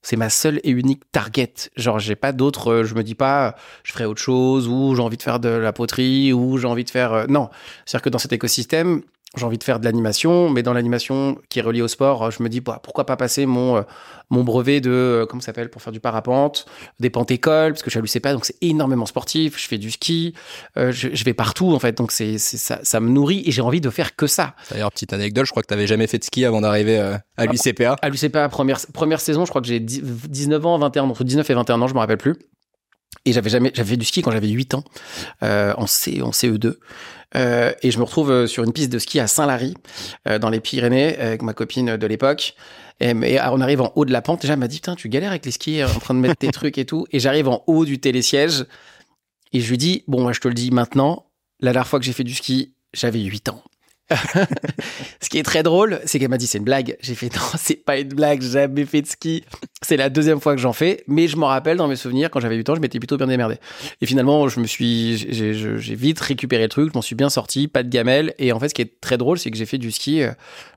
c'est 0.00 0.14
ma 0.14 0.30
seule 0.30 0.60
et 0.62 0.70
unique 0.70 1.02
target. 1.10 1.72
Genre, 1.74 1.98
j'ai 1.98 2.14
pas 2.14 2.30
d'autres. 2.30 2.70
Euh, 2.70 2.84
je 2.84 2.94
me 2.94 3.02
dis 3.02 3.16
pas, 3.16 3.56
je 3.82 3.90
ferai 3.90 4.04
autre 4.04 4.22
chose 4.22 4.68
ou 4.68 4.94
j'ai 4.94 5.02
envie 5.02 5.16
de 5.16 5.22
faire 5.22 5.40
de 5.40 5.48
la 5.48 5.72
poterie 5.72 6.32
ou 6.32 6.56
j'ai 6.56 6.68
envie 6.68 6.84
de 6.84 6.90
faire. 6.90 7.12
Euh, 7.12 7.26
non, 7.28 7.50
c'est-à-dire 7.84 8.02
que 8.02 8.10
dans 8.10 8.18
cet 8.18 8.32
écosystème, 8.32 9.02
j'ai 9.36 9.44
envie 9.44 9.58
de 9.58 9.64
faire 9.64 9.80
de 9.80 9.84
l'animation, 9.84 10.48
mais 10.48 10.62
dans 10.62 10.72
l'animation 10.72 11.38
qui 11.48 11.58
est 11.58 11.62
reliée 11.62 11.82
au 11.82 11.88
sport, 11.88 12.30
je 12.30 12.42
me 12.42 12.48
dis 12.48 12.60
bah, 12.60 12.80
pourquoi 12.82 13.04
pas 13.04 13.16
passer 13.16 13.44
mon 13.44 13.76
euh, 13.76 13.82
mon 14.30 14.44
brevet 14.44 14.80
de 14.80 14.90
euh, 14.90 15.26
comment 15.26 15.40
ça 15.40 15.46
s'appelle 15.46 15.68
pour 15.68 15.82
faire 15.82 15.92
du 15.92 16.00
parapente, 16.00 16.66
des 17.00 17.10
pentes 17.10 17.30
écoles 17.30 17.72
parce 17.72 17.82
que 17.82 17.90
je 17.90 18.04
sais 18.06 18.20
pas 18.20 18.32
donc 18.32 18.44
c'est 18.44 18.56
énormément 18.62 19.04
sportif, 19.04 19.60
je 19.60 19.68
fais 19.68 19.78
du 19.78 19.90
ski, 19.90 20.34
euh, 20.76 20.90
je, 20.90 21.24
vais 21.24 21.34
partout 21.34 21.72
en 21.72 21.78
fait 21.78 21.96
donc 21.96 22.12
c'est 22.12 22.38
ça, 22.38 22.80
ça 22.82 23.00
me 23.00 23.08
nourrit 23.08 23.42
et 23.44 23.50
j'ai 23.50 23.62
envie 23.62 23.80
de 23.80 23.90
faire 23.90 24.16
que 24.16 24.26
ça. 24.26 24.54
D'ailleurs 24.70 24.90
petite 24.90 25.12
anecdote, 25.12 25.44
je 25.44 25.50
crois 25.50 25.62
que 25.62 25.68
tu 25.68 25.74
n'avais 25.74 25.86
jamais 25.86 26.06
fait 26.06 26.18
de 26.18 26.24
ski 26.24 26.44
avant 26.44 26.60
d'arriver 26.60 26.98
à 26.98 27.20
ah, 27.36 27.46
l'UCPA. 27.46 27.96
À 28.00 28.08
l'UCPA 28.08 28.48
première 28.48 28.78
première 28.94 29.20
saison, 29.20 29.44
je 29.44 29.50
crois 29.50 29.60
que 29.60 29.68
j'ai 29.68 29.80
19 29.80 30.64
ans, 30.64 30.78
21 30.78 31.04
entre 31.04 31.24
19 31.24 31.48
et 31.50 31.54
21 31.54 31.82
ans, 31.82 31.88
je 31.88 31.94
me 31.94 31.98
rappelle 31.98 32.18
plus. 32.18 32.36
Et 33.26 33.32
j'avais 33.32 33.50
jamais, 33.50 33.72
j'avais 33.74 33.90
fait 33.90 33.96
du 33.98 34.06
ski 34.06 34.22
quand 34.22 34.30
j'avais 34.30 34.48
8 34.48 34.74
ans, 34.74 34.84
euh, 35.42 35.74
en 35.76 35.86
C, 35.86 36.22
en 36.22 36.30
CE2. 36.30 36.76
Euh, 37.34 37.72
et 37.82 37.90
je 37.90 37.98
me 37.98 38.04
retrouve 38.04 38.30
euh, 38.30 38.46
sur 38.46 38.64
une 38.64 38.72
piste 38.72 38.90
de 38.90 38.98
ski 38.98 39.20
à 39.20 39.26
Saint-Lary, 39.26 39.74
euh, 40.28 40.38
dans 40.38 40.48
les 40.48 40.60
Pyrénées, 40.60 41.18
avec 41.18 41.42
ma 41.42 41.52
copine 41.52 41.96
de 41.96 42.06
l'époque. 42.06 42.54
Et, 43.00 43.12
on 43.12 43.60
arrive 43.60 43.82
en 43.82 43.92
haut 43.94 44.04
de 44.04 44.12
la 44.12 44.22
pente. 44.22 44.42
Déjà, 44.42 44.54
elle 44.54 44.60
m'a 44.60 44.68
dit, 44.68 44.76
putain, 44.76 44.94
tu 44.94 45.08
galères 45.08 45.30
avec 45.30 45.44
les 45.44 45.50
skis, 45.50 45.84
en 45.84 45.98
train 45.98 46.14
de 46.14 46.20
mettre 46.20 46.36
tes 46.36 46.48
trucs 46.52 46.78
et 46.78 46.86
tout. 46.86 47.06
Et 47.12 47.20
j'arrive 47.20 47.48
en 47.48 47.62
haut 47.66 47.84
du 47.84 47.98
télésiège. 47.98 48.64
Et 49.52 49.60
je 49.60 49.68
lui 49.68 49.78
dis, 49.78 50.04
bon, 50.08 50.22
moi, 50.22 50.32
je 50.32 50.40
te 50.40 50.48
le 50.48 50.54
dis 50.54 50.70
maintenant. 50.70 51.26
La 51.60 51.72
dernière 51.72 51.88
fois 51.88 51.98
que 51.98 52.04
j'ai 52.04 52.12
fait 52.12 52.24
du 52.24 52.34
ski, 52.34 52.74
j'avais 52.94 53.20
8 53.20 53.48
ans. 53.50 53.62
Ce 55.20 55.28
qui 55.28 55.38
est 55.38 55.42
très 55.42 55.62
drôle, 55.62 56.00
c'est 56.04 56.18
qu'elle 56.18 56.28
m'a 56.28 56.38
dit 56.38 56.46
c'est 56.46 56.58
une 56.58 56.64
blague. 56.64 56.96
J'ai 57.00 57.14
fait 57.14 57.34
non, 57.34 57.42
c'est 57.58 57.84
pas 57.84 57.98
une 57.98 58.08
blague, 58.08 58.40
j'ai 58.42 58.50
jamais 58.50 58.84
fait 58.84 59.02
de 59.02 59.06
ski. 59.06 59.44
C'est 59.82 59.96
la 59.96 60.08
deuxième 60.08 60.40
fois 60.40 60.54
que 60.54 60.60
j'en 60.60 60.72
fais, 60.72 61.02
mais 61.06 61.28
je 61.28 61.36
m'en 61.36 61.46
rappelle 61.46 61.76
dans 61.76 61.88
mes 61.88 61.96
souvenirs 61.96 62.30
quand 62.30 62.40
j'avais 62.40 62.56
8 62.56 62.70
ans, 62.70 62.74
je 62.76 62.80
m'étais 62.80 62.98
plutôt 62.98 63.16
bien 63.16 63.26
démerdé. 63.26 63.56
Et 64.00 64.06
finalement, 64.06 64.48
je 64.48 64.60
me 64.60 64.66
suis, 64.66 65.16
j'ai 65.16 65.94
vite 65.94 66.20
récupéré 66.20 66.62
le 66.62 66.68
truc, 66.68 66.90
je 66.92 66.98
m'en 66.98 67.02
suis 67.02 67.16
bien 67.16 67.30
sorti, 67.30 67.68
pas 67.68 67.82
de 67.82 67.88
gamelle. 67.88 68.34
Et 68.38 68.52
en 68.52 68.60
fait, 68.60 68.68
ce 68.68 68.74
qui 68.74 68.82
est 68.82 69.00
très 69.00 69.18
drôle, 69.18 69.38
c'est 69.38 69.50
que 69.50 69.56
j'ai 69.56 69.66
fait 69.66 69.78
du 69.78 69.90
ski. 69.90 70.22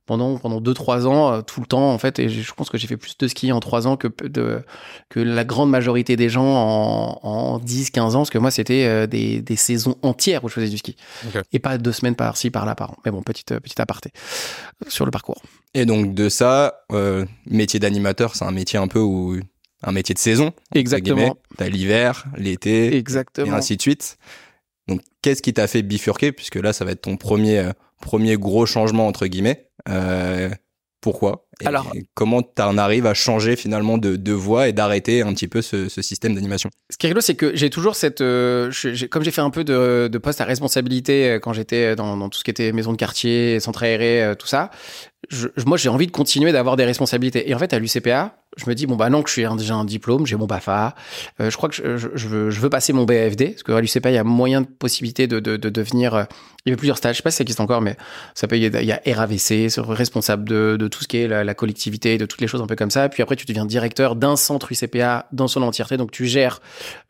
Pendant 0.10 0.40
pendant 0.40 0.60
deux 0.60 0.74
trois 0.74 1.06
ans 1.06 1.32
euh, 1.32 1.42
tout 1.42 1.62
le 1.62 1.68
temps 1.68 1.94
en 1.94 2.00
fait 2.00 2.18
et 2.18 2.30
je 2.30 2.54
pense 2.54 2.72
que 2.72 2.80
j'ai 2.80 2.88
fait 2.88 2.98
plus 2.98 3.16
de 3.16 3.28
ski 3.28 3.52
en 3.52 3.60
trois 3.60 3.86
ans 3.86 3.96
que 3.96 4.08
de 4.28 4.64
que 5.10 5.20
la 5.20 5.46
grande 5.46 5.70
majorité 5.70 6.16
des 6.16 6.30
gens 6.30 6.44
en, 6.44 7.20
en 7.22 7.60
10 7.60 7.92
15 7.92 8.16
ans 8.16 8.20
parce 8.22 8.32
que 8.32 8.40
moi 8.40 8.50
c'était 8.50 8.86
euh, 8.86 9.06
des, 9.06 9.42
des 9.42 9.56
saisons 9.56 9.96
entières 10.02 10.44
où 10.44 10.50
je 10.50 10.56
faisais 10.56 10.70
du 10.70 10.80
ski 10.80 10.96
et 11.54 11.60
pas 11.60 11.78
deux 11.78 11.92
semaines 11.92 12.16
par 12.16 12.38
ci 12.38 12.50
par 12.50 12.66
là 12.66 12.74
par 12.74 12.90
an 12.92 12.98
mais 13.06 13.12
bon 13.12 13.22
petite 13.22 13.52
euh, 13.52 13.60
petite 13.60 13.80
aparté 13.80 14.10
sur 14.88 15.06
le 15.06 15.12
parcours 15.12 15.42
Et 15.76 15.86
donc 15.86 16.16
de 16.16 16.30
ça, 16.30 16.82
euh, 16.92 17.26
métier 17.46 17.80
d'animateur, 17.80 18.36
c'est 18.36 18.46
un 18.46 18.52
métier 18.52 18.80
un 18.80 18.88
peu 18.88 19.00
où 19.00 19.40
un 19.84 19.92
métier 19.92 20.14
de 20.14 20.20
saison. 20.20 20.52
exactement. 20.74 21.38
T'as 21.58 21.70
l'hiver, 21.70 22.26
l'été, 22.36 22.94
et 22.94 22.98
exactement 22.98 23.54
ainsi 23.54 23.78
de 23.78 23.82
suite. 23.82 24.18
Donc 24.90 25.02
qu'est-ce 25.22 25.42
qui 25.42 25.54
t'a 25.54 25.68
fait 25.68 25.82
bifurquer? 25.82 26.32
Puisque 26.34 26.56
là 26.56 26.74
ça 26.74 26.84
va 26.84 26.92
être 26.92 27.02
ton 27.04 27.16
premier 27.16 27.60
euh, 27.60 27.72
premier 28.02 28.36
gros 28.36 28.66
changement 28.66 29.08
entre 29.08 29.28
guillemets. 29.28 29.70
Euh, 29.88 30.50
pourquoi? 31.02 31.46
Et 31.62 31.66
Alors- 31.68 31.94
comment 32.14 32.42
t'en 32.42 32.78
arrives 32.78 33.06
à 33.06 33.14
changer 33.14 33.56
finalement 33.56 33.98
de, 33.98 34.18
de 34.18 34.32
voie 34.34 34.68
et 34.68 34.74
d'arrêter 34.74 35.22
un 35.22 35.34
petit 35.34 35.48
peu 35.48 35.62
ce, 35.62 35.88
ce 35.88 36.02
système 36.02 36.36
d'animation? 36.36 36.70
Ce 36.90 36.98
qui 36.98 37.06
est 37.06 37.10
rigolo, 37.10 37.22
c'est 37.22 37.36
que 37.36 37.56
j'ai 37.56 37.70
toujours 37.70 37.96
cette. 37.96 38.20
euh, 38.20 38.70
je- 38.72 39.06
comme 39.06 39.24
j'ai 39.24 39.32
fait 39.32 39.40
un 39.42 39.50
peu 39.50 39.64
de, 39.64 40.10
de 40.12 40.18
poste 40.18 40.42
à 40.42 40.46
responsabilité 40.46 41.40
quand 41.42 41.54
j'étais 41.54 41.96
dans, 41.96 42.18
dans 42.18 42.28
tout 42.28 42.40
ce 42.40 42.44
qui 42.44 42.52
était 42.52 42.74
maison 42.74 42.92
de 42.92 42.98
quartier, 42.98 43.62
centre 43.62 43.84
aéré, 43.84 44.34
tout 44.38 44.48
ça, 44.48 44.72
je- 45.30 45.48
moi 45.66 45.78
j'ai 45.78 45.88
envie 45.90 46.08
de 46.08 46.12
continuer 46.12 46.52
d'avoir 46.52 46.76
des 46.76 46.86
responsabilités. 46.86 47.50
Et 47.50 47.54
en 47.56 47.60
fait, 47.60 47.72
à 47.74 47.80
l'UCPA, 47.80 48.39
je 48.60 48.70
me 48.70 48.76
dis, 48.76 48.86
bon, 48.86 48.96
bah 48.96 49.10
non, 49.10 49.24
que 49.24 49.30
je 49.30 49.34
suis 49.34 49.58
déjà 49.58 49.76
un 49.76 49.86
diplôme, 49.86 50.26
j'ai 50.26 50.36
mon 50.36 50.46
BAFA, 50.46 50.96
euh, 51.40 51.50
je 51.50 51.58
crois 51.58 51.70
que 51.70 51.76
je, 51.76 52.28
veux, 52.28 52.70
passer 52.70 52.94
mon 52.94 53.06
BAFD, 53.06 53.52
parce 53.52 53.64
qu'à 53.64 53.80
l'UCPA, 53.80 54.12
il 54.12 54.16
y 54.16 54.18
a 54.18 54.24
moyen 54.24 54.62
de 54.62 54.68
possibilité 54.68 55.28
de, 55.28 55.40
de, 55.40 55.58
de 55.58 55.70
devenir. 55.70 56.14
euh, 56.16 56.24
il 56.66 56.70
y 56.70 56.72
avait 56.74 56.78
plusieurs 56.78 56.98
stages, 56.98 57.16
je 57.16 57.18
sais 57.18 57.24
pas 57.24 57.32
si 57.32 57.38
ça 57.38 57.44
existe 57.44 57.62
encore, 57.62 57.82
mais 57.82 57.96
ça 58.36 58.48
peut, 58.48 58.58
il 58.58 58.64
y 58.64 58.92
a, 58.92 59.02
a 59.06 59.14
RAVC, 59.16 59.70
responsable 59.78 60.48
de, 60.48 60.76
de 60.78 60.88
tout 60.90 61.02
ce 61.02 61.08
qui 61.08 61.18
est 61.18 61.28
la, 61.28 61.54
collectivité, 61.54 62.18
de 62.18 62.26
toutes 62.26 62.42
les 62.42 62.48
choses 62.48 62.62
un 62.62 62.68
peu 62.68 62.76
comme 62.76 62.92
ça. 62.92 63.08
Puis 63.08 63.24
après, 63.24 63.38
tu 63.38 63.46
deviens 63.46 63.66
directeur 63.66 64.16
d'un 64.16 64.36
centre 64.36 64.72
UCPA 64.72 65.28
dans 65.32 65.48
son 65.48 65.62
entièreté, 65.62 65.96
donc 65.96 66.12
tu 66.12 66.26
gères 66.26 66.62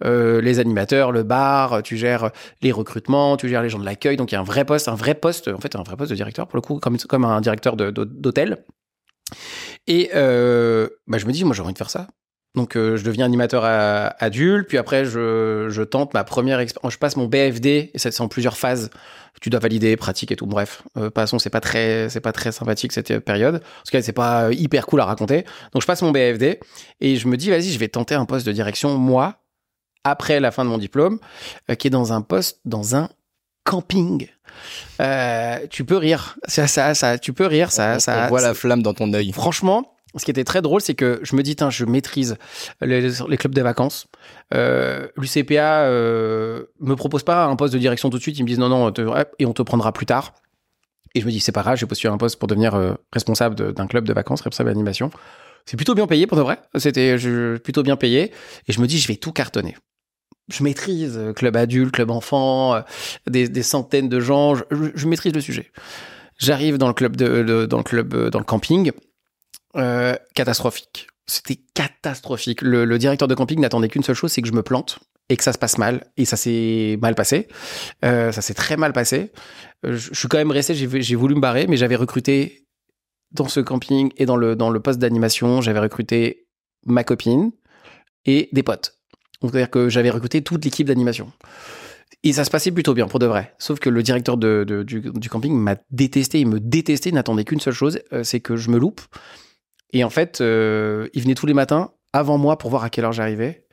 euh, 0.05 0.39
les 0.39 0.59
animateurs, 0.59 1.11
le 1.11 1.23
bar, 1.23 1.81
tu 1.81 1.97
gères 1.97 2.29
les 2.61 2.71
recrutements, 2.71 3.37
tu 3.37 3.49
gères 3.49 3.63
les 3.63 3.69
gens 3.69 3.79
de 3.79 3.85
l'accueil. 3.85 4.17
Donc 4.17 4.31
il 4.31 4.35
y 4.35 4.37
a 4.37 4.41
un 4.41 4.43
vrai 4.43 4.65
poste, 4.65 4.87
un 4.87 4.95
vrai 4.95 5.15
poste, 5.15 5.47
en 5.47 5.59
fait, 5.59 5.75
un 5.75 5.83
vrai 5.83 5.97
poste 5.97 6.11
de 6.11 6.15
directeur 6.15 6.47
pour 6.47 6.57
le 6.57 6.61
coup, 6.61 6.79
comme, 6.79 6.97
comme 6.97 7.25
un 7.25 7.41
directeur 7.41 7.75
d'hôtel. 7.75 8.63
Et 9.89 10.11
euh, 10.15 10.87
bah, 11.07 11.17
je 11.17 11.25
me 11.25 11.33
dis, 11.33 11.43
moi 11.43 11.53
j'ai 11.53 11.61
envie 11.61 11.73
de 11.73 11.77
faire 11.77 11.89
ça. 11.89 12.07
Donc 12.55 12.75
euh, 12.75 12.97
je 12.97 13.03
deviens 13.03 13.25
animateur 13.25 13.63
adulte, 13.63 14.67
puis 14.67 14.77
après 14.77 15.05
je, 15.05 15.67
je 15.69 15.81
tente 15.83 16.13
ma 16.13 16.23
première 16.23 16.59
expérience. 16.59 16.93
Je 16.93 16.97
passe 16.97 17.15
mon 17.15 17.25
BFD 17.25 17.91
et 17.93 17.99
ça 17.99 18.11
c'est 18.11 18.21
en 18.21 18.27
plusieurs 18.27 18.57
phases. 18.57 18.89
Tu 19.39 19.49
dois 19.49 19.59
valider, 19.59 19.95
pratique 19.97 20.31
et 20.31 20.35
tout. 20.35 20.47
Bref, 20.47 20.81
euh, 20.97 21.11
façon 21.13 21.37
c'est 21.37 21.51
pas 21.51 21.61
très 21.61 22.09
c'est 22.09 22.21
pas 22.21 22.31
très 22.31 22.51
sympathique 22.51 22.91
cette 22.91 23.11
euh, 23.11 23.19
période. 23.19 23.61
Parce 23.61 23.91
que 23.91 24.01
c'est 24.01 24.13
pas 24.13 24.51
hyper 24.51 24.87
cool 24.87 25.01
à 25.01 25.05
raconter. 25.05 25.45
Donc 25.73 25.83
je 25.83 25.87
passe 25.87 26.01
mon 26.01 26.11
BFD 26.11 26.59
et 27.01 27.15
je 27.17 27.27
me 27.27 27.37
dis 27.37 27.51
vas-y 27.51 27.69
je 27.69 27.77
vais 27.79 27.87
tenter 27.87 28.15
un 28.15 28.25
poste 28.25 28.47
de 28.47 28.51
direction 28.51 28.97
moi 28.97 29.43
après 30.03 30.39
la 30.39 30.49
fin 30.51 30.65
de 30.65 30.69
mon 30.69 30.77
diplôme, 30.77 31.19
qui 31.77 31.87
est 31.87 31.91
dans 31.91 32.13
un 32.13 32.21
poste 32.21 32.61
dans 32.63 32.95
un 32.95 33.09
camping. 33.63 34.27
Euh, 35.01 35.59
tu 35.69 35.85
peux 35.85 35.97
rire, 35.97 36.37
ça, 36.47 36.67
ça, 36.67 36.93
ça, 36.93 37.17
tu 37.17 37.33
peux 37.33 37.45
rire, 37.45 37.71
ça, 37.71 37.95
on, 37.95 37.99
ça. 37.99 38.25
on 38.25 38.29
voit 38.29 38.41
la 38.41 38.53
flamme 38.53 38.81
dans 38.83 38.93
ton 38.93 39.13
œil. 39.13 39.31
Franchement, 39.31 39.95
ce 40.15 40.25
qui 40.25 40.31
était 40.31 40.43
très 40.43 40.61
drôle, 40.61 40.81
c'est 40.81 40.95
que 40.95 41.19
je 41.23 41.35
me 41.35 41.43
dis, 41.43 41.55
je 41.69 41.85
maîtrise 41.85 42.35
les, 42.81 43.09
les 43.27 43.37
clubs 43.37 43.53
de 43.53 43.61
vacances. 43.61 44.07
Euh, 44.53 45.07
L'UCPA 45.17 45.83
euh, 45.83 46.63
me 46.79 46.95
propose 46.95 47.23
pas 47.23 47.45
un 47.45 47.55
poste 47.55 47.73
de 47.73 47.79
direction 47.79 48.09
tout 48.09 48.17
de 48.17 48.21
suite. 48.21 48.37
Ils 48.39 48.43
me 48.43 48.47
disent 48.47 48.59
non, 48.59 48.69
non, 48.69 48.91
te- 48.91 49.07
et 49.37 49.45
on 49.45 49.53
te 49.53 49.61
prendra 49.61 49.93
plus 49.93 50.05
tard. 50.07 50.33
Et 51.15 51.21
je 51.21 51.25
me 51.25 51.31
dis, 51.31 51.39
c'est 51.39 51.51
pas 51.51 51.61
grave, 51.61 51.77
j'ai 51.77 51.85
postulé 51.85 52.11
un 52.13 52.17
poste 52.17 52.37
pour 52.39 52.47
devenir 52.47 52.75
euh, 52.75 52.93
responsable 53.13 53.55
de- 53.55 53.71
d'un 53.71 53.87
club 53.87 54.05
de 54.05 54.13
vacances, 54.13 54.41
responsable 54.41 54.69
d'animation. 54.71 55.11
C'est 55.65 55.77
plutôt 55.77 55.93
bien 55.93 56.07
payé 56.07 56.25
pour 56.25 56.37
de 56.37 56.41
vrai. 56.41 56.59
C'était 56.77 57.15
plutôt 57.63 57.83
bien 57.83 57.95
payé. 57.95 58.31
Et 58.67 58.71
je 58.73 58.81
me 58.81 58.87
dis, 58.87 58.97
je 58.97 59.07
vais 59.07 59.15
tout 59.15 59.31
cartonner. 59.31 59.77
Je 60.49 60.63
maîtrise 60.63 61.17
euh, 61.17 61.33
club 61.33 61.55
adulte, 61.55 61.91
club 61.91 62.11
enfant, 62.11 62.75
euh, 62.75 62.81
des, 63.27 63.63
centaines 63.63 64.09
de 64.09 64.19
gens. 64.19 64.55
Je, 64.55 65.07
maîtrise 65.07 65.33
le 65.33 65.41
sujet. 65.41 65.71
J'arrive 66.37 66.77
dans 66.77 66.87
le 66.87 66.93
club 66.93 67.15
de, 67.15 67.65
dans 67.65 67.77
le 67.77 67.83
club 67.83 68.13
euh, 68.13 68.29
dans 68.29 68.39
le 68.39 68.45
camping. 68.45 68.91
Catastrophique. 70.33 71.07
C'était 71.27 71.59
catastrophique. 71.75 72.61
Le, 72.61 72.97
directeur 72.97 73.27
de 73.27 73.35
camping 73.35 73.59
n'attendait 73.59 73.87
qu'une 73.87 74.03
seule 74.03 74.15
chose, 74.15 74.31
c'est 74.31 74.41
que 74.41 74.47
je 74.47 74.53
me 74.53 74.63
plante 74.63 74.99
et 75.29 75.37
que 75.37 75.43
ça 75.43 75.53
se 75.53 75.59
passe 75.59 75.77
mal. 75.77 76.07
Et 76.17 76.25
ça 76.25 76.37
s'est 76.37 76.97
mal 77.01 77.13
passé. 77.13 77.47
Ça 78.01 78.41
s'est 78.41 78.55
très 78.55 78.77
mal 78.77 78.93
passé. 78.93 79.31
Je, 79.83 79.95
je 79.95 80.15
suis 80.15 80.27
quand 80.27 80.39
même 80.39 80.51
resté, 80.51 80.73
j'ai 80.73 81.15
voulu 81.15 81.35
me 81.35 81.39
barrer, 81.39 81.67
mais 81.67 81.77
j'avais 81.77 81.95
recruté 81.95 82.65
dans 83.31 83.47
ce 83.47 83.59
camping 83.59 84.11
et 84.17 84.25
dans 84.25 84.35
le, 84.35 84.55
dans 84.55 84.69
le 84.69 84.79
poste 84.79 84.99
d'animation, 84.99 85.61
j'avais 85.61 85.79
recruté 85.79 86.47
ma 86.85 87.03
copine 87.03 87.51
et 88.25 88.49
des 88.51 88.63
potes. 88.63 88.98
C'est-à-dire 89.41 89.69
que 89.69 89.89
j'avais 89.89 90.09
recruté 90.09 90.41
toute 90.41 90.65
l'équipe 90.65 90.87
d'animation. 90.87 91.31
Et 92.23 92.33
ça 92.33 92.43
se 92.43 92.49
passait 92.49 92.71
plutôt 92.71 92.93
bien, 92.93 93.07
pour 93.07 93.19
de 93.19 93.25
vrai. 93.25 93.53
Sauf 93.59 93.79
que 93.79 93.89
le 93.89 94.03
directeur 94.03 94.35
de, 94.37 94.83
du, 94.85 95.29
camping 95.29 95.53
m'a 95.53 95.75
détesté, 95.91 96.39
il 96.39 96.47
me 96.47 96.59
détestait, 96.59 97.09
il 97.09 97.15
n'attendait 97.15 97.45
qu'une 97.45 97.61
seule 97.61 97.73
chose, 97.73 97.99
euh, 98.11 98.23
c'est 98.23 98.41
que 98.41 98.57
je 98.57 98.69
me 98.69 98.77
loupe. 98.77 99.01
Et 99.93 100.03
en 100.03 100.09
fait, 100.09 100.41
euh, 100.41 101.07
il 101.13 101.21
venait 101.21 101.35
tous 101.35 101.45
les 101.45 101.53
matins 101.53 101.91
avant 102.11 102.37
moi 102.37 102.57
pour 102.57 102.69
voir 102.69 102.83
à 102.83 102.89
quelle 102.89 103.05
heure 103.05 103.13
j'arrivais, 103.13 103.65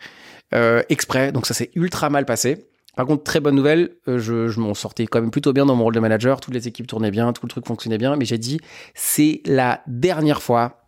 euh, 0.54 0.82
exprès. 0.88 1.32
Donc 1.32 1.46
ça 1.46 1.54
s'est 1.54 1.70
ultra 1.74 2.08
mal 2.08 2.24
passé. 2.24 2.68
Par 2.94 3.04
contre, 3.04 3.24
très 3.24 3.40
bonne 3.40 3.56
nouvelle, 3.56 3.90
je 4.06 4.58
m'en 4.58 4.72
sortais 4.72 5.06
quand 5.06 5.20
même 5.20 5.30
plutôt 5.30 5.52
bien 5.52 5.66
dans 5.66 5.74
mon 5.74 5.84
rôle 5.84 5.94
de 5.94 6.00
manager. 6.00 6.40
Toutes 6.40 6.54
les 6.54 6.66
équipes 6.66 6.86
tournaient 6.86 7.10
bien, 7.10 7.34
tout 7.34 7.44
le 7.44 7.50
truc 7.50 7.66
fonctionnait 7.66 7.98
bien. 7.98 8.16
Mais 8.16 8.24
j'ai 8.24 8.38
dit, 8.38 8.58
c'est 8.94 9.42
la 9.44 9.82
dernière 9.86 10.40
fois 10.40 10.85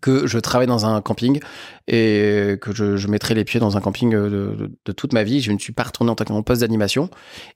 que 0.00 0.26
je 0.26 0.38
travaille 0.38 0.66
dans 0.66 0.86
un 0.86 1.00
camping 1.00 1.40
et 1.88 2.56
que 2.60 2.74
je, 2.74 2.96
je 2.96 3.08
mettrai 3.08 3.34
les 3.34 3.44
pieds 3.44 3.60
dans 3.60 3.76
un 3.76 3.80
camping 3.80 4.10
de, 4.10 4.28
de- 4.84 4.92
toute 4.92 5.12
ma 5.12 5.22
vie. 5.22 5.40
Je 5.40 5.52
ne 5.52 5.58
suis 5.58 5.72
pas 5.72 5.84
retourné 5.84 6.10
en 6.10 6.14
tant 6.14 6.24
que 6.24 6.40
poste 6.42 6.60
d'animation. 6.62 7.10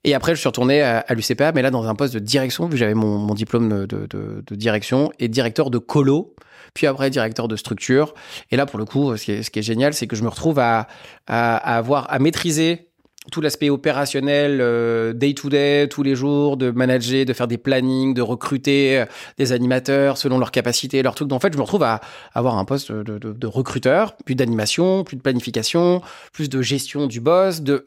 Et 0.05 0.14
après, 0.14 0.35
je 0.35 0.41
suis 0.41 0.49
retourné 0.49 0.83
à, 0.83 0.99
à 1.00 1.14
l'UCPA, 1.14 1.53
mais 1.53 1.62
là 1.62 1.71
dans 1.71 1.87
un 1.88 1.95
poste 1.95 2.14
de 2.14 2.19
direction, 2.19 2.64
vu 2.67 2.73
que 2.73 2.76
j'avais 2.76 2.95
mon, 2.95 3.19
mon 3.19 3.35
diplôme 3.35 3.87
de, 3.87 4.07
de- 4.07 4.55
direction 4.55 5.12
et 5.19 5.29
directeur 5.29 5.71
de 5.71 5.79
colo, 5.79 6.35
puis 6.75 6.87
après 6.87 7.11
directeur 7.11 7.49
de 7.49 7.57
structure. 7.57 8.14
Et 8.50 8.57
là, 8.57 8.67
pour 8.67 8.79
le 8.79 8.85
coup, 8.85 9.17
ce 9.17 9.25
qui 9.25 9.33
est, 9.33 9.43
ce 9.43 9.50
qui 9.50 9.59
est 9.59 9.62
génial, 9.62 9.95
c'est 9.95 10.07
que 10.07 10.17
je 10.17 10.23
me 10.23 10.29
retrouve 10.29 10.59
à, 10.59 10.87
à 11.26 11.76
avoir 11.76 12.11
à 12.12 12.19
maîtriser 12.19 12.88
tout 13.33 13.40
l'aspect 13.40 13.71
opérationnel, 13.71 14.61
euh, 14.61 15.12
day 15.12 15.35
to 15.35 15.49
day, 15.49 15.88
tous 15.88 16.02
les 16.02 16.14
jours, 16.14 16.57
de 16.57 16.71
manager, 16.71 17.25
de 17.25 17.33
faire 17.33 17.49
des 17.49 17.59
plannings, 17.59 18.14
de 18.14 18.23
recruter 18.23 19.00
euh, 19.00 19.07
des 19.38 19.52
animateurs 19.52 20.19
selon 20.19 20.38
leurs 20.38 20.50
capacités, 20.50 21.02
leurs 21.02 21.14
trucs. 21.14 21.28
Donc 21.28 21.38
en 21.38 21.40
fait, 21.40 21.52
je 21.52 21.59
me 21.59 21.62
retrouve 21.62 21.83
à 21.83 22.00
avoir 22.35 22.59
un 22.59 22.64
poste 22.64 22.93
de, 22.93 23.19
de, 23.19 23.33
de 23.33 23.47
recruteur, 23.47 24.16
plus 24.25 24.35
d'animation, 24.35 25.04
plus 25.04 25.16
de 25.16 25.23
planification, 25.23 26.02
plus 26.33 26.49
de 26.49 26.61
gestion 26.61 27.07
du 27.07 27.21
boss, 27.21 27.62
de 27.62 27.87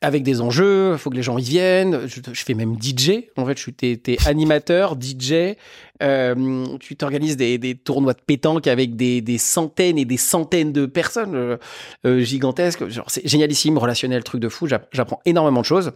avec 0.00 0.22
des 0.22 0.40
enjeux, 0.42 0.92
il 0.92 0.98
faut 0.98 1.08
que 1.08 1.16
les 1.16 1.22
gens 1.22 1.38
y 1.38 1.42
viennent. 1.42 2.00
Je, 2.06 2.20
fais 2.34 2.54
même 2.54 2.76
DJ. 2.80 3.24
En 3.36 3.46
fait, 3.46 3.56
je 3.56 3.62
suis 3.62 3.72
t'es, 3.72 3.96
t'es 3.96 4.16
animateur, 4.26 4.96
DJ. 5.00 5.56
Euh, 6.02 6.66
tu 6.80 6.96
t'organises 6.96 7.36
des, 7.36 7.56
des 7.56 7.74
tournois 7.74 8.12
de 8.12 8.20
pétanque 8.20 8.66
avec 8.66 8.96
des, 8.96 9.20
des 9.22 9.38
centaines 9.38 9.96
et 9.96 10.04
des 10.04 10.16
centaines 10.18 10.72
de 10.72 10.84
personnes 10.86 11.34
euh, 11.34 11.56
euh, 12.04 12.20
gigantesques. 12.20 12.86
Genre, 12.88 13.06
c'est 13.08 13.26
génialissime, 13.26 13.78
relationnel, 13.78 14.22
truc 14.24 14.40
de 14.42 14.48
fou. 14.48 14.66
J'app- 14.66 14.88
J'apprends 14.92 15.20
énormément 15.24 15.60
de 15.60 15.66
choses. 15.66 15.92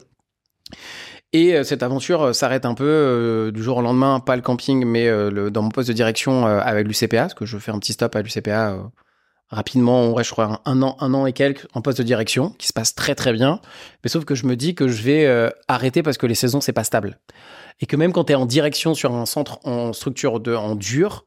Et 1.35 1.63
cette 1.63 1.83
aventure 1.83 2.35
s'arrête 2.35 2.65
un 2.65 2.73
peu 2.73 3.51
du 3.53 3.63
jour 3.63 3.77
au 3.77 3.83
lendemain, 3.83 4.19
pas 4.19 4.35
le 4.35 4.41
camping, 4.41 4.87
mais 4.87 5.11
dans 5.51 5.61
mon 5.63 5.69
poste 5.69 5.89
de 5.89 5.93
direction 5.93 6.47
avec 6.47 6.87
l'UCPA, 6.89 7.19
parce 7.19 7.35
que 7.35 7.45
je 7.45 7.59
fais 7.59 7.71
un 7.71 7.79
petit 7.79 7.93
stop 7.93 8.17
à 8.17 8.23
l'UCPA 8.23 8.79
rapidement, 9.51 10.13
reste, 10.15 10.29
je 10.29 10.33
crois, 10.33 10.61
un, 10.65 10.83
an, 10.83 10.97
un 11.01 11.15
an 11.15 11.27
et 11.27 11.33
quelques 11.33 11.67
en 11.75 11.81
poste 11.81 11.99
de 11.99 12.03
direction, 12.03 12.55
qui 12.59 12.67
se 12.67 12.73
passe 12.73 12.95
très 12.95 13.15
très 13.15 13.33
bien. 13.33 13.61
Mais 14.05 14.11
sauf 14.11 14.25
que 14.25 14.35
je 14.35 14.47
me 14.47 14.57
dis 14.57 14.75
que 14.75 14.89
je 14.89 15.03
vais 15.03 15.27
euh, 15.27 15.49
arrêter 15.69 16.03
parce 16.03 16.19
que 16.19 16.27
les 16.27 16.35
saisons, 16.35 16.61
c'est 16.61 16.73
pas 16.73 16.85
stable. 16.85 17.19
Et 17.81 17.87
que 17.87 17.97
même 17.97 18.13
quand 18.13 18.25
tu 18.25 18.33
es 18.33 18.37
en 18.37 18.47
direction 18.47 18.95
sur 18.95 19.15
un 19.15 19.27
centre 19.27 19.61
en 19.67 19.93
structure 19.93 20.41
de, 20.41 20.55
en 20.55 20.75
dur, 20.75 21.25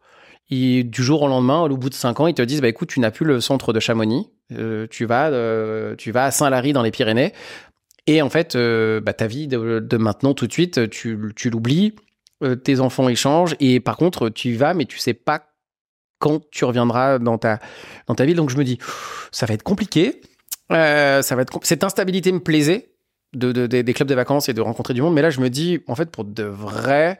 et 0.54 0.84
du 0.84 1.01
jour 1.01 1.22
au 1.22 1.28
lendemain, 1.30 1.62
au 1.62 1.78
bout 1.78 1.90
de 1.90 1.96
cinq 1.96 2.20
ans, 2.20 2.28
ils 2.28 2.34
te 2.34 2.42
disent 2.42 2.62
bah 2.62 2.68
écoute, 2.68 2.90
tu 2.90 3.00
n'as 3.00 3.12
plus 3.12 3.25
le 3.25 3.40
centre 3.40 3.72
de 3.72 3.80
Chamonix, 3.80 4.28
euh, 4.51 4.86
tu 4.90 5.06
vas, 5.06 5.30
euh, 5.30 5.96
tu 5.96 6.12
vas 6.12 6.25
à 6.25 6.32
Saint-Lary 6.32 6.74
dans 6.74 6.82
les 6.82 6.92
Pyrénées, 6.92 7.32
et 8.06 8.22
en 8.22 8.30
fait, 8.30 8.58
bah, 8.58 9.13
ta 9.13 9.28
vie 9.28 9.48
de, 9.48 9.98
maintenant 9.98 10.34
tout 10.34 10.48
de 10.48 10.51
suite, 10.51 10.90
tu, 10.90 11.18
tu 11.38 11.50
l'oublies, 11.50 11.96
tes 12.66 12.82
enfants 12.82 13.08
ils 13.08 13.16
changent, 13.16 13.56
et 13.62 13.80
par 13.80 13.96
contre, 13.96 14.28
tu 14.28 14.50
y 14.50 14.56
vas, 14.56 14.74
mais 14.74 14.86
tu 14.86 14.98
sais 14.98 15.13
pas 15.13 15.50
quand 16.22 16.42
tu 16.51 16.63
reviendras 16.63 17.20
dans 17.20 17.38
ta 17.38 17.60
dans 18.08 18.16
ta 18.16 18.24
ville. 18.25 18.38
Donc 18.38 18.50
je 18.50 18.58
me 18.58 18.63
dis, 18.63 18.78
ça 19.34 19.46
va 19.46 19.54
être 19.56 19.63
compliqué. 19.63 20.22
Euh, 20.72 21.22
ça 21.22 21.36
va 21.36 21.42
être 21.42 21.60
cette 21.63 21.84
instabilité 21.84 22.32
me 22.32 22.40
plaisait 22.40 22.92
de, 23.34 23.51
de- 23.51 23.68
des- 23.68 23.94
clubs 23.94 24.08
de 24.08 24.16
vacances 24.16 24.48
et 24.48 24.54
de 24.54 24.62
rencontrer 24.62 24.94
du 24.94 25.01
monde, 25.01 25.13
mais 25.13 25.22
là 25.22 25.30
je 25.30 25.42
me 25.42 25.50
dis, 25.50 25.82
en 25.88 25.96
fait, 25.96 26.10
pour 26.12 26.24
de 26.24 26.44
vrai, 26.44 27.20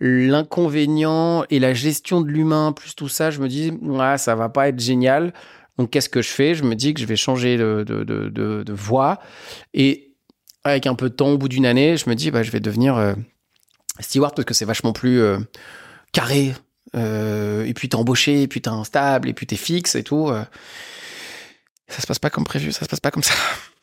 l'inconvénient 0.00 1.44
et 1.50 1.58
la 1.58 1.74
gestion 1.74 2.20
de 2.20 2.28
l'humain 2.28 2.72
plus 2.72 2.94
tout 2.94 3.08
ça, 3.08 3.30
je 3.30 3.40
me 3.40 3.48
dis, 3.48 3.70
ouais, 3.82 4.18
ça 4.18 4.34
va 4.34 4.48
pas 4.48 4.68
être 4.68 4.80
génial. 4.80 5.32
Donc 5.78 5.90
qu'est-ce 5.90 6.08
que 6.08 6.22
je 6.22 6.30
fais? 6.30 6.54
Je 6.54 6.64
me 6.64 6.74
dis 6.74 6.94
que 6.94 7.00
je 7.00 7.06
vais 7.06 7.16
changer 7.16 7.58
de- 7.58 7.82
de 7.84 8.72
voie 8.72 9.18
et 9.74 10.14
avec 10.64 10.86
un 10.86 10.94
peu 10.94 11.08
de 11.10 11.14
temps, 11.14 11.28
au 11.28 11.38
bout 11.38 11.48
d'une 11.48 11.66
année, 11.66 11.96
je 11.96 12.08
me 12.10 12.14
dis, 12.14 12.30
bah, 12.30 12.42
je 12.42 12.50
vais 12.50 12.60
devenir 12.60 12.96
euh, 12.96 13.14
steward 14.00 14.34
parce 14.34 14.44
que 14.46 14.54
c'est 14.54 14.64
vachement 14.64 14.92
plus 14.92 15.20
euh, 15.20 15.38
carré. 16.12 16.54
Euh, 16.96 17.64
et 17.64 17.74
puis 17.74 17.88
t'es 17.88 17.96
embauché, 17.96 18.42
et 18.42 18.48
puis 18.48 18.60
t'es 18.60 18.70
instable, 18.70 19.28
et 19.28 19.34
puis 19.34 19.46
t'es 19.46 19.56
fixe 19.56 19.94
et 19.94 20.02
tout. 20.02 20.28
euh. 20.30 20.44
Ça 21.88 22.00
se 22.02 22.06
passe 22.06 22.18
pas 22.18 22.30
comme 22.30 22.44
prévu, 22.44 22.72
ça 22.72 22.84
se 22.84 22.88
passe 22.88 23.00
pas 23.00 23.10
comme 23.10 23.22
ça. 23.22 23.34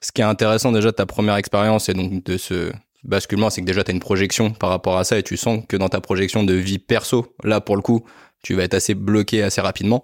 Ce 0.02 0.12
qui 0.12 0.22
est 0.22 0.26
intéressant 0.26 0.72
déjà 0.72 0.92
de 0.92 0.96
ta 0.96 1.06
première 1.06 1.36
expérience 1.38 1.88
et 1.88 1.94
donc 1.94 2.24
de 2.26 2.38
ce 2.38 2.72
basculement, 3.04 3.50
c'est 3.50 3.62
que 3.62 3.66
déjà 3.66 3.84
tu 3.84 3.92
as 3.92 3.94
une 3.94 4.00
projection 4.00 4.52
par 4.52 4.70
rapport 4.70 4.98
à 4.98 5.04
ça 5.04 5.18
et 5.18 5.24
tu 5.24 5.38
sens 5.38 5.64
que 5.68 5.78
dans 5.78 5.90
ta 5.90 6.02
projection 6.02 6.44
de 6.44 6.54
vie 6.54 6.80
perso, 6.80 7.34
là 7.44 7.62
pour 7.62 7.76
le 7.76 7.82
coup, 7.82 8.06
tu 8.42 8.56
vas 8.56 8.64
être 8.64 8.74
assez 8.74 8.94
bloqué 8.94 9.44
assez 9.44 9.62
rapidement. 9.62 10.04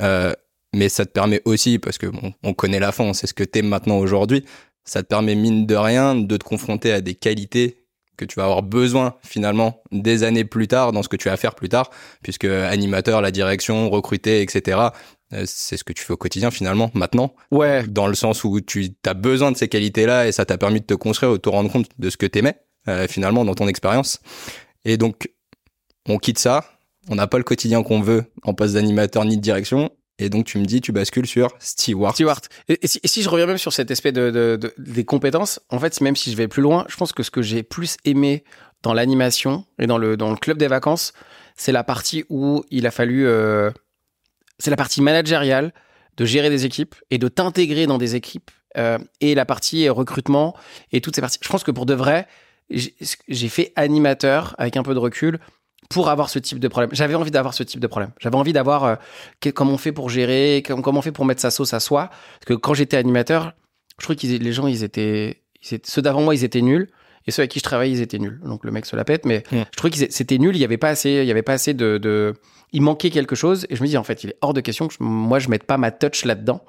Euh, 0.00 0.32
mais 0.72 0.88
ça 0.88 1.04
te 1.04 1.10
permet 1.10 1.42
aussi, 1.44 1.80
parce 1.80 1.98
que 1.98 2.06
on 2.44 2.54
connaît 2.54 2.78
la 2.78 2.92
fin, 2.92 3.02
on 3.04 3.12
sait 3.12 3.26
ce 3.26 3.34
que 3.34 3.42
t'es 3.42 3.62
maintenant 3.62 3.98
aujourd'hui, 3.98 4.44
ça 4.84 5.02
te 5.02 5.08
permet 5.08 5.34
mine 5.34 5.66
de 5.66 5.74
rien 5.74 6.14
de 6.14 6.36
te 6.36 6.44
confronter 6.44 6.92
à 6.92 7.00
des 7.00 7.14
qualités 7.14 7.79
que 8.20 8.24
tu 8.26 8.36
vas 8.36 8.44
avoir 8.44 8.62
besoin 8.62 9.14
finalement 9.22 9.82
des 9.90 10.22
années 10.22 10.44
plus 10.44 10.68
tard 10.68 10.92
dans 10.92 11.02
ce 11.02 11.08
que 11.08 11.16
tu 11.16 11.28
vas 11.28 11.36
faire 11.36 11.54
plus 11.54 11.68
tard, 11.68 11.90
puisque 12.22 12.44
animateur, 12.44 13.20
la 13.22 13.30
direction, 13.30 13.90
recruter, 13.90 14.42
etc. 14.42 14.78
euh, 15.32 15.42
C'est 15.46 15.76
ce 15.76 15.84
que 15.84 15.92
tu 15.92 16.04
fais 16.04 16.12
au 16.12 16.16
quotidien 16.16 16.50
finalement 16.50 16.90
maintenant 16.94 17.34
Ouais. 17.50 17.84
dans 17.88 18.06
le 18.06 18.14
sens 18.14 18.44
où 18.44 18.60
tu 18.60 18.90
as 19.06 19.14
besoin 19.14 19.50
de 19.52 19.56
ces 19.56 19.68
qualités-là 19.68 20.28
et 20.28 20.32
ça 20.32 20.44
t'a 20.44 20.58
permis 20.58 20.80
de 20.80 20.86
te 20.86 20.94
construire, 20.94 21.32
de 21.32 21.38
te 21.38 21.48
rendre 21.48 21.70
compte 21.70 21.86
de 21.98 22.10
ce 22.10 22.16
que 22.16 22.26
t'aimais 22.26 22.56
euh, 22.88 23.06
finalement 23.08 23.44
dans 23.44 23.54
ton 23.54 23.68
expérience. 23.68 24.20
Et 24.84 24.96
donc, 24.96 25.30
on 26.08 26.18
quitte 26.18 26.38
ça, 26.38 26.64
on 27.08 27.14
n'a 27.14 27.26
pas 27.26 27.38
le 27.38 27.44
quotidien 27.44 27.82
qu'on 27.82 28.00
veut 28.00 28.24
en 28.42 28.54
poste 28.54 28.74
d'animateur 28.74 29.24
ni 29.24 29.36
de 29.36 29.42
direction. 29.42 29.90
Et 30.20 30.28
donc, 30.28 30.44
tu 30.46 30.58
me 30.58 30.64
dis, 30.66 30.80
tu 30.80 30.92
bascules 30.92 31.26
sur 31.26 31.48
Stewart. 31.58 32.12
Stewart. 32.14 32.40
Et, 32.68 32.78
si, 32.86 33.22
je 33.22 33.28
reviens 33.28 33.46
même 33.46 33.58
sur 33.58 33.72
cet 33.72 33.90
aspect 33.90 34.12
de, 34.12 34.30
de- 34.30 34.56
de- 34.60 34.74
des 34.78 35.04
compétences, 35.04 35.60
en 35.70 35.78
fait, 35.78 36.00
même 36.00 36.14
si 36.14 36.30
je 36.30 36.36
vais 36.36 36.46
plus 36.46 36.62
loin, 36.62 36.84
je 36.88 36.96
pense 36.96 37.12
que 37.12 37.22
ce 37.22 37.30
que 37.30 37.42
j'ai 37.42 37.62
plus 37.62 37.96
aimé 38.04 38.44
dans 38.82 38.92
l'animation 38.92 39.64
et 39.78 39.86
dans 39.86 39.98
le, 39.98 40.16
dans 40.16 40.30
le 40.30 40.36
club 40.36 40.58
des 40.58 40.68
vacances, 40.68 41.12
c'est 41.56 41.72
la 41.72 41.84
partie 41.84 42.24
où 42.28 42.62
il 42.70 42.86
a 42.86 42.90
fallu. 42.90 43.26
euh, 43.26 43.70
c'est 44.58 44.70
la 44.70 44.76
partie 44.76 45.00
managériale 45.00 45.72
de 46.18 46.24
gérer 46.26 46.50
des 46.50 46.66
équipes 46.66 46.94
et 47.10 47.16
de 47.16 47.28
t'intégrer 47.28 47.86
dans 47.86 47.96
des 47.96 48.14
équipes 48.14 48.50
euh, 48.76 48.98
et 49.22 49.34
la 49.34 49.46
partie 49.46 49.88
recrutement 49.88 50.54
et 50.92 51.00
toutes 51.00 51.14
ces 51.14 51.22
parties. 51.22 51.38
Je 51.42 51.48
pense 51.48 51.64
que 51.64 51.70
pour 51.70 51.86
de 51.86 51.94
vrai, 51.94 52.26
j'ai 52.70 53.48
fait 53.48 53.72
animateur 53.74 54.54
avec 54.58 54.76
un 54.76 54.82
peu 54.82 54.92
de 54.94 54.98
recul 54.98 55.38
pour 55.90 56.08
avoir 56.08 56.30
ce 56.30 56.38
type 56.38 56.58
de 56.60 56.68
problème. 56.68 56.88
J'avais 56.92 57.14
envie 57.16 57.30
d'avoir 57.32 57.52
ce 57.52 57.62
type 57.62 57.80
de 57.80 57.86
problème. 57.86 58.12
J'avais 58.20 58.36
envie 58.36 58.52
d'avoir 58.54 58.84
euh, 58.84 58.94
comment 59.54 59.72
on 59.72 59.78
fait 59.78 59.92
pour 59.92 60.08
gérer, 60.08 60.62
com- 60.66 60.80
comment 60.80 61.00
on 61.00 61.02
fait 61.02 61.12
pour 61.12 61.24
mettre 61.26 61.42
sa 61.42 61.50
sauce 61.50 61.74
à 61.74 61.80
soi. 61.80 62.08
Parce 62.08 62.46
que 62.46 62.54
quand 62.54 62.72
j'étais 62.74 62.96
animateur, 62.96 63.52
je 63.98 64.04
trouvais 64.04 64.16
que 64.16 64.26
les 64.26 64.52
gens, 64.52 64.66
ils 64.68 64.84
étaient, 64.84 65.42
ils 65.62 65.74
étaient- 65.74 65.90
ceux 65.90 66.00
d'avant 66.00 66.22
moi, 66.22 66.34
ils 66.34 66.44
étaient 66.44 66.62
nuls. 66.62 66.88
Et 67.26 67.32
ceux 67.32 67.42
avec 67.42 67.50
qui 67.50 67.58
je 67.58 67.64
travaillais, 67.64 67.92
ils 67.92 68.00
étaient 68.00 68.18
nuls. 68.18 68.40
Donc 68.44 68.64
le 68.64 68.70
mec 68.70 68.86
se 68.86 68.96
la 68.96 69.04
pète, 69.04 69.26
mais 69.26 69.42
je 69.72 69.76
trouvais 69.76 69.90
que 69.90 69.98
c'était 70.10 70.38
nul. 70.38 70.56
Il 70.56 70.60
y 70.60 70.64
avait 70.64 70.78
pas 70.78 70.88
assez, 70.88 71.10
il 71.10 71.24
y 71.26 71.30
avait 71.30 71.42
pas 71.42 71.52
assez 71.52 71.74
de, 71.74 71.98
de, 71.98 72.32
il 72.72 72.80
manquait 72.80 73.10
quelque 73.10 73.34
chose. 73.36 73.66
Et 73.68 73.76
je 73.76 73.82
me 73.82 73.88
dis 73.88 73.98
en 73.98 74.04
fait, 74.04 74.24
il 74.24 74.30
est 74.30 74.36
hors 74.40 74.54
de 74.54 74.60
question 74.62 74.88
que 74.88 74.94
je- 74.94 75.02
moi 75.02 75.38
je 75.38 75.48
mette 75.50 75.64
pas 75.64 75.76
ma 75.76 75.90
touch 75.90 76.24
là-dedans 76.24 76.64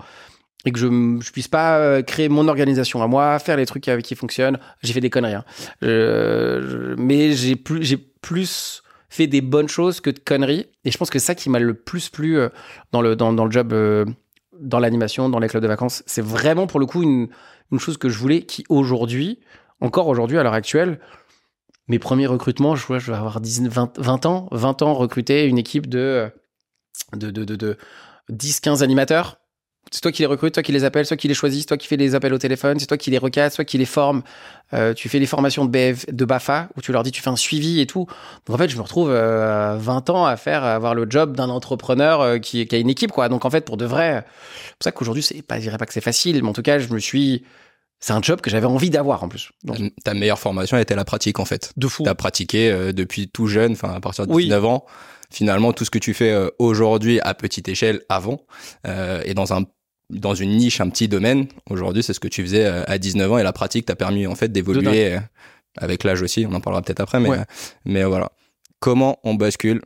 et 0.66 0.72
que 0.74 0.78
je, 0.80 0.88
je 0.88 1.32
puisse 1.32 1.48
pas 1.48 1.78
euh, 1.78 2.02
créer 2.02 2.28
mon 2.28 2.48
organisation 2.50 3.02
à 3.02 3.08
moi, 3.08 3.40
faire 3.40 3.56
les 3.56 3.66
trucs 3.66 3.88
avec 3.88 4.04
qui 4.04 4.14
fonctionnent. 4.16 4.60
J'ai 4.84 4.92
fait 4.94 5.00
des 5.00 5.10
conneries, 5.10 5.36
hein. 5.36 5.46
Je- 5.82 6.62
je- 6.68 6.96
mais 7.02 7.32
j'ai 7.32 7.56
plus, 7.56 7.84
j'ai 7.84 7.98
plus 7.98 8.82
fait 9.12 9.28
des 9.28 9.42
bonnes 9.42 9.68
choses 9.68 10.02
que 10.02 10.10
de 10.10 10.20
conneries. 10.20 10.66
Et 10.86 10.92
je 10.92 10.98
pense 10.98 11.10
que 11.10 11.20
ça 11.20 11.36
qui 11.36 11.50
m'a 11.50 11.60
le 11.60 11.76
plus 11.76 12.10
plu 12.10 12.40
euh, 12.40 12.50
dans 12.92 13.02
le 13.02 13.52
job, 13.52 13.74
euh, 13.74 14.06
dans 14.60 14.80
l'animation, 14.80 15.30
dans 15.30 15.40
les 15.40 15.48
clubs 15.48 15.62
de 15.62 15.68
vacances, 15.68 16.02
c'est 16.08 16.24
vraiment 16.24 16.66
pour 16.66 16.80
le 16.80 16.86
coup 16.86 17.04
une 17.04 17.30
chose 17.78 17.98
que 17.98 18.10
je 18.10 18.18
voulais, 18.18 18.44
qui 18.44 18.64
aujourd'hui, 18.70 19.40
encore 19.82 20.08
aujourd'hui 20.08 20.38
à 20.38 20.44
l'heure 20.44 20.54
actuelle, 20.54 21.00
mes 21.92 22.00
premiers 22.00 22.26
recrutements, 22.26 22.76
je, 22.76 22.88
vois, 22.88 23.00
je 23.00 23.12
vais 23.12 23.18
avoir 23.18 23.42
10, 23.42 23.68
20, 23.68 24.00
20 24.00 24.26
ans, 24.26 24.48
20 24.52 24.82
ans 24.82 24.94
recruter 24.94 25.46
une 25.46 25.58
équipe 25.58 25.88
de, 25.88 26.32
de, 27.14 27.32
de, 27.32 27.44
de, 27.44 27.56
de 27.58 27.78
10-15 28.32 28.82
animateurs. 28.82 29.41
C'est 29.92 30.02
toi 30.02 30.12
qui 30.12 30.22
les 30.22 30.26
recrutes, 30.28 30.54
toi 30.54 30.64
qui 30.64 30.72
les 30.72 30.84
appelles, 30.84 31.08
toi 31.08 31.18
qui 31.18 31.28
les 31.28 31.34
choisis, 31.34 31.66
toi 31.66 31.76
qui 31.76 31.88
fais 31.88 31.98
les 31.98 32.16
appels 32.16 32.34
au 32.34 32.38
téléphone, 32.38 32.80
c'est 32.80 32.86
toi 32.86 32.98
qui 32.98 33.10
les 33.10 33.18
recadres, 33.18 33.54
toi 33.54 33.66
qui 33.66 33.78
les 33.78 33.86
formes. 33.86 34.22
Euh, 34.74 34.94
tu 34.94 35.10
fais 35.10 35.20
les 35.20 35.26
formations 35.26 35.66
de, 35.66 35.70
BF, 35.70 36.06
de 36.10 36.24
BAFA 36.24 36.70
où 36.78 36.82
tu 36.82 36.94
leur 36.94 37.04
dis 37.04 37.12
tu 37.12 37.22
fais 37.22 37.30
un 37.30 37.36
suivi 37.36 37.82
et 37.82 37.86
tout. 37.88 38.06
Donc 38.46 38.56
en 38.56 38.58
fait, 38.58 38.70
je 38.70 38.78
me 38.78 38.82
retrouve 38.82 39.10
euh, 39.12 39.76
20 39.78 40.10
ans 40.10 40.26
à 40.26 40.38
faire 40.38 40.64
à 40.64 40.76
avoir 40.76 40.96
le 40.96 41.08
job 41.10 41.36
d'un 41.36 41.50
entrepreneur 41.50 42.22
euh, 42.22 42.38
qui, 42.38 42.66
qui 42.68 42.76
a 42.76 42.78
une 42.80 42.90
équipe 42.90 43.12
quoi. 43.12 43.28
Donc 43.28 43.44
en 43.44 43.50
fait, 43.50 43.66
pour 43.66 43.76
de 43.76 43.86
vrai, 43.86 44.24
c'est 44.66 44.72
pour 44.76 44.84
ça 44.84 44.92
qu'aujourd'hui, 44.94 45.24
c'est 45.24 45.42
pas, 45.42 45.58
je 45.58 45.64
dirais 45.64 45.78
pas 45.78 45.86
que 45.86 45.94
c'est 45.94 46.00
facile, 46.00 46.42
mais 46.42 46.48
en 46.48 46.54
tout 46.54 46.62
cas, 46.62 46.80
je 46.80 46.88
me 46.94 47.00
suis, 47.00 47.44
c'est 48.00 48.14
un 48.14 48.22
job 48.22 48.40
que 48.40 48.50
j'avais 48.50 48.68
envie 48.68 48.92
d'avoir 48.92 49.24
en 49.24 49.28
plus. 49.30 49.52
Donc, 49.66 49.78
Ta 50.06 50.14
meilleure 50.14 50.40
formation 50.40 50.78
était 50.78 50.96
la 50.96 51.04
pratique 51.06 51.40
en 51.40 51.46
fait. 51.46 51.74
de 51.76 51.88
fou. 51.90 52.04
Tu 52.04 52.10
as 52.10 52.16
pratiqué 52.16 52.72
euh, 52.72 52.94
depuis 52.94 53.28
tout 53.28 53.48
jeune, 53.48 53.74
enfin 53.74 53.94
à 53.94 54.00
partir 54.00 54.26
de 54.26 54.32
Oui. 54.32 54.44
19 54.46 54.64
ans. 54.64 54.86
Finalement, 55.34 55.72
tout 55.72 55.86
ce 55.86 55.90
que 55.90 56.00
tu 56.00 56.14
fais 56.14 56.32
euh, 56.32 56.50
aujourd'hui 56.60 57.20
à 57.22 57.34
petite 57.34 57.70
échelle 57.70 58.02
avant 58.10 58.42
euh, 58.86 59.22
et 59.24 59.34
dans 59.34 59.54
un 59.54 59.64
dans 60.12 60.36
une 60.36 60.52
niche, 60.58 60.82
un 60.82 60.90
petit 60.90 61.08
domaine, 61.08 61.48
aujourd'hui, 61.70 62.04
c'est 62.04 62.14
ce 62.14 62.20
que 62.20 62.28
tu 62.28 62.42
faisais 62.44 62.66
euh, 62.66 62.84
à 62.88 62.98
19 62.98 63.32
ans 63.32 63.38
et 63.38 63.44
la 63.44 63.54
pratique 63.54 63.86
t'a 63.86 63.96
permis 63.96 64.28
en 64.28 64.36
fait 64.36 64.52
d'évoluer 64.52 65.14
euh, 65.16 65.20
avec 65.78 66.04
l'âge 66.04 66.22
aussi. 66.22 66.46
On 66.48 66.54
en 66.54 66.62
parlera 66.62 66.82
peut-être 66.82 67.00
après, 67.00 67.20
mais 67.20 67.30
Ouais. 67.30 67.40
euh, 67.40 67.44
mais 67.86 68.04
voilà. 68.04 68.32
Comment 68.80 69.20
on 69.24 69.36
bascule 69.36 69.82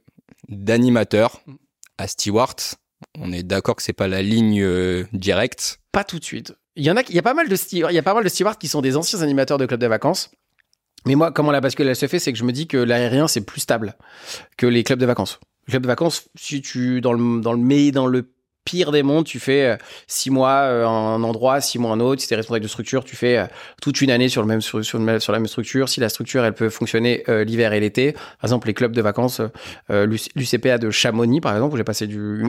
d'animateur 0.49 1.41
à 1.97 2.07
steward? 2.07 2.55
On 3.19 3.31
est 3.31 3.43
d'accord 3.43 3.75
que 3.75 3.83
c'est 3.83 3.93
pas 3.93 4.07
la 4.07 4.21
ligne 4.21 4.61
euh, 4.61 5.03
directe? 5.13 5.79
Pas 5.91 6.03
tout 6.03 6.19
de 6.19 6.23
suite. 6.25 6.53
Il 6.75 6.83
y 6.83 6.91
en 6.91 6.97
a, 6.97 7.01
il 7.07 7.15
y 7.15 7.19
a 7.19 7.21
pas 7.21 7.33
mal 7.33 7.47
de 7.47 7.55
stewards, 7.55 7.91
il 7.91 7.95
y 7.95 7.99
a 7.99 8.03
pas 8.03 8.13
mal 8.13 8.23
de 8.23 8.29
stewards 8.29 8.57
qui 8.57 8.67
sont 8.67 8.81
des 8.81 8.97
anciens 8.97 9.21
animateurs 9.21 9.57
de 9.57 9.65
clubs 9.65 9.79
de 9.79 9.87
vacances. 9.87 10.31
Mais 11.05 11.15
moi, 11.15 11.31
comment 11.31 11.51
la 11.51 11.61
bascule 11.61 11.87
elle 11.87 11.95
se 11.95 12.07
fait, 12.07 12.19
c'est 12.19 12.33
que 12.33 12.39
je 12.39 12.43
me 12.43 12.51
dis 12.51 12.67
que 12.67 12.77
l'aérien 12.77 13.27
c'est 13.27 13.41
plus 13.41 13.61
stable 13.61 13.95
que 14.57 14.65
les 14.65 14.83
clubs 14.83 14.99
de 14.99 15.05
vacances. 15.05 15.39
Les 15.67 15.71
clubs 15.73 15.83
de 15.83 15.87
vacances, 15.87 16.27
si 16.35 16.61
tu 16.61 16.99
dans 17.01 17.13
le 17.13 17.41
dans 17.41 17.53
le 17.53 17.59
mais 17.59 17.91
dans 17.91 18.07
le 18.07 18.27
pire 18.65 18.91
des 18.91 19.03
mondes, 19.03 19.25
tu 19.25 19.39
fais 19.39 19.63
euh, 19.65 19.77
six 20.07 20.29
mois 20.31 20.49
euh, 20.63 20.85
un 20.87 21.23
endroit, 21.23 21.61
six 21.61 21.79
mois 21.79 21.91
un 21.91 21.99
autre. 21.99 22.21
Si 22.21 22.27
t'es 22.27 22.35
responsable 22.35 22.63
de 22.63 22.67
structure, 22.67 23.03
tu 23.05 23.15
fais 23.15 23.37
euh, 23.37 23.45
toute 23.81 24.01
une 24.01 24.11
année 24.11 24.27
sur 24.27 24.41
le 24.41 24.47
même 24.47 24.59
sur, 24.61 24.79
le 24.79 24.99
même- 24.99 25.19
sur 25.19 25.31
la 25.31 25.39
même 25.39 25.47
structure. 25.47 25.87
Si 25.87 25.99
la 25.99 26.09
structure 26.09 26.43
elle 26.43 26.53
peut 26.53 26.69
fonctionner 26.69 27.23
l'hiver 27.45 27.71
et 27.73 27.79
l'été, 27.79 28.11
par 28.13 28.23
exemple 28.43 28.67
les 28.67 28.73
clubs 28.73 28.91
de 28.93 29.01
vacances, 29.01 29.39
l'UC- 29.89 30.31
l'UCPA 30.35 30.77
de 30.77 30.89
Chamonix 30.89 31.39
par 31.41 31.53
exemple 31.55 31.75
où 31.75 31.77
j'ai 31.77 31.83
passé 31.83 32.05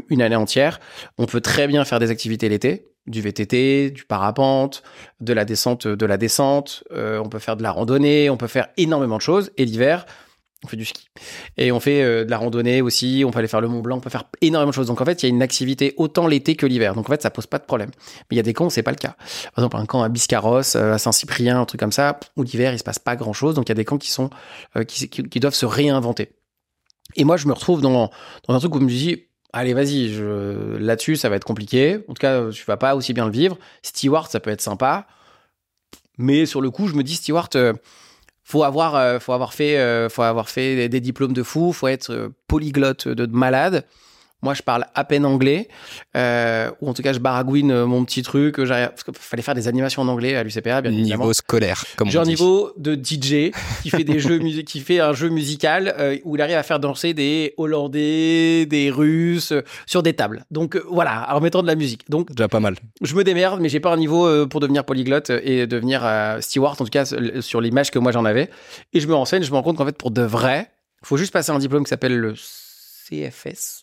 une 0.08 0.22
année 0.22 0.36
entière, 0.36 0.80
on 1.18 1.26
peut 1.26 1.40
très 1.40 1.66
bien 1.68 1.84
faire 1.84 2.00
des 2.00 2.10
activités 2.10 2.48
l'été, 2.48 2.88
du 3.06 3.20
VTT, 3.20 3.90
du 3.90 4.04
parapente, 4.04 4.82
de 5.20 5.32
la 5.32 5.44
descente, 5.44 5.86
de 5.86 6.06
la 6.06 6.16
descente. 6.16 6.82
on 6.92 7.28
peut 7.28 7.38
faire 7.38 7.56
de 7.56 7.62
la 7.62 7.70
randonnée, 7.72 8.30
on 8.30 8.36
peut 8.36 8.46
faire 8.46 8.68
énormément 8.76 9.16
de 9.16 9.22
choses. 9.22 9.52
Et 9.58 9.64
l'hiver, 9.64 10.06
on 10.64 10.68
fait 10.68 10.76
du 10.76 10.84
ski. 10.84 11.08
Et 11.56 11.70
on 11.70 11.80
fait 11.80 12.02
euh, 12.02 12.24
de 12.24 12.30
la 12.30 12.38
randonnée 12.38 12.80
aussi. 12.80 13.24
On 13.26 13.30
peut 13.30 13.38
aller 13.38 13.48
faire 13.48 13.60
le 13.60 13.68
Mont 13.68 13.80
Blanc. 13.80 13.98
On 13.98 14.00
peut 14.00 14.10
faire 14.10 14.24
énormément 14.40 14.70
de 14.70 14.74
choses. 14.74 14.86
Donc 14.86 15.00
en 15.00 15.04
fait, 15.04 15.22
il 15.22 15.26
y 15.26 15.28
a 15.28 15.34
une 15.34 15.42
activité 15.42 15.94
autant 15.96 16.26
l'été 16.26 16.56
que 16.56 16.66
l'hiver. 16.66 16.94
Donc 16.94 17.06
en 17.08 17.12
fait, 17.12 17.22
ça 17.22 17.30
pose 17.30 17.46
pas 17.46 17.58
de 17.58 17.64
problème. 17.64 17.90
Mais 17.96 18.34
il 18.34 18.36
y 18.36 18.40
a 18.40 18.42
des 18.42 18.54
camps 18.54 18.66
où 18.66 18.70
c'est 18.70 18.82
pas 18.82 18.90
le 18.90 18.96
cas. 18.96 19.16
Par 19.54 19.64
exemple, 19.64 19.76
un 19.76 19.86
camp 19.86 20.02
à 20.02 20.08
Biscarrosse, 20.08 20.76
euh, 20.76 20.92
à 20.92 20.98
Saint-Cyprien, 20.98 21.60
un 21.60 21.64
truc 21.66 21.80
comme 21.80 21.92
ça, 21.92 22.18
où 22.36 22.42
l'hiver 22.42 22.72
il 22.72 22.78
se 22.78 22.84
passe 22.84 22.98
pas 22.98 23.16
grand 23.16 23.32
chose. 23.32 23.54
Donc 23.54 23.68
il 23.68 23.70
y 23.70 23.72
a 23.72 23.76
des 23.76 23.84
camps 23.84 23.98
qui 23.98 24.10
sont 24.10 24.30
euh, 24.76 24.84
qui, 24.84 25.40
doivent 25.40 25.54
se 25.54 25.66
réinventer. 25.66 26.30
Et 27.16 27.24
moi, 27.24 27.36
je 27.36 27.46
me 27.46 27.52
retrouve 27.52 27.80
dans, 27.82 28.10
dans 28.48 28.54
un 28.54 28.58
truc 28.58 28.74
où 28.74 28.80
je 28.80 28.84
me 28.84 28.88
dis, 28.88 29.26
allez, 29.52 29.74
vas-y, 29.74 30.12
là-dessus, 30.80 31.16
ça 31.16 31.28
va 31.28 31.36
être 31.36 31.44
compliqué. 31.44 31.98
En 32.08 32.14
tout 32.14 32.20
cas, 32.20 32.50
tu 32.50 32.64
vas 32.64 32.76
pas 32.76 32.96
aussi 32.96 33.12
bien 33.12 33.26
le 33.26 33.30
vivre. 33.30 33.56
Steward, 33.82 34.30
ça 34.30 34.40
peut 34.40 34.50
être 34.50 34.60
sympa. 34.60 35.06
Mais 36.18 36.46
sur 36.46 36.60
le 36.60 36.70
coup, 36.70 36.88
je 36.88 36.94
me 36.94 37.02
dis, 37.02 37.14
Steward, 37.14 37.50
euh, 37.56 37.72
faut 38.46 38.62
avoir, 38.62 38.94
euh, 38.94 39.18
faut 39.18 39.32
avoir 39.32 39.52
fait, 39.52 39.76
euh, 39.76 40.08
faut 40.08 40.22
avoir 40.22 40.48
fait 40.48 40.88
des, 40.88 41.00
diplômes 41.00 41.32
de 41.32 41.42
fou, 41.42 41.72
faut 41.72 41.88
être 41.88 42.10
euh, 42.10 42.28
polyglotte 42.46 43.08
de 43.08 43.26
malade. 43.26 43.84
Moi, 44.46 44.54
je 44.54 44.62
parle 44.62 44.86
à 44.94 45.02
peine 45.02 45.24
anglais, 45.26 45.66
euh, 46.16 46.70
ou 46.80 46.88
en 46.88 46.94
tout 46.94 47.02
cas, 47.02 47.12
je 47.12 47.18
baragouine 47.18 47.72
euh, 47.72 47.84
mon 47.84 48.04
petit 48.04 48.22
truc. 48.22 48.62
j'arrive- 48.64 48.90
Parce 48.90 49.02
qu'il 49.02 49.12
fallait 49.16 49.42
faire 49.42 49.56
des 49.56 49.66
animations 49.66 50.02
en 50.02 50.06
anglais 50.08 50.36
à 50.36 50.44
l'UCPA, 50.44 50.82
bien 50.82 50.92
évidemment. 50.92 51.24
Niveau 51.24 51.32
scolaire, 51.32 51.84
comme 51.96 52.08
J'ai 52.08 52.18
un 52.20 52.22
niveau 52.24 52.70
de 52.76 52.94
DJ 52.94 53.50
qui 53.82 53.90
fait 53.90 54.04
des 54.04 54.20
jeux 54.20 54.38
qui 54.62 54.78
fait 54.78 55.00
un 55.00 55.12
jeu 55.14 55.30
musical 55.30 55.92
euh, 55.98 56.16
où 56.22 56.36
il 56.36 56.42
arrive 56.42 56.54
à 56.54 56.62
faire 56.62 56.78
danser 56.78 57.12
des 57.12 57.54
Hollandais, 57.56 58.66
des 58.66 58.88
Russes 58.92 59.50
euh, 59.50 59.62
sur 59.84 60.04
des 60.04 60.12
tables. 60.12 60.44
Donc 60.52 60.76
euh, 60.76 60.84
voilà, 60.88 61.34
en 61.34 61.40
mettant 61.40 61.60
de 61.62 61.66
la 61.66 61.74
musique. 61.74 62.08
Donc 62.08 62.30
Déjà 62.32 62.46
pas 62.46 62.60
mal. 62.60 62.76
je 63.02 63.16
me 63.16 63.24
démerde, 63.24 63.60
mais 63.60 63.68
j'ai 63.68 63.80
pas 63.80 63.92
un 63.92 63.96
niveau 63.96 64.28
euh, 64.28 64.46
pour 64.46 64.60
devenir 64.60 64.84
polyglotte 64.84 65.30
et 65.30 65.66
devenir 65.66 66.02
euh, 66.04 66.40
steward, 66.40 66.80
en 66.80 66.84
tout 66.84 66.90
cas 66.90 67.04
sur 67.40 67.60
l'image 67.60 67.90
que 67.90 67.98
moi 67.98 68.12
j'en 68.12 68.24
avais. 68.24 68.48
Et 68.92 69.00
je 69.00 69.08
me 69.08 69.14
renseigne, 69.14 69.42
je 69.42 69.50
me 69.50 69.56
rends 69.56 69.64
compte 69.64 69.76
qu'en 69.78 69.86
fait 69.86 69.98
pour 69.98 70.12
de 70.12 70.22
vrai, 70.22 70.70
faut 71.02 71.16
juste 71.16 71.32
passer 71.32 71.50
un 71.50 71.58
diplôme 71.58 71.82
qui 71.82 71.90
s'appelle 71.90 72.16
le 72.16 72.34
CFS. 73.08 73.82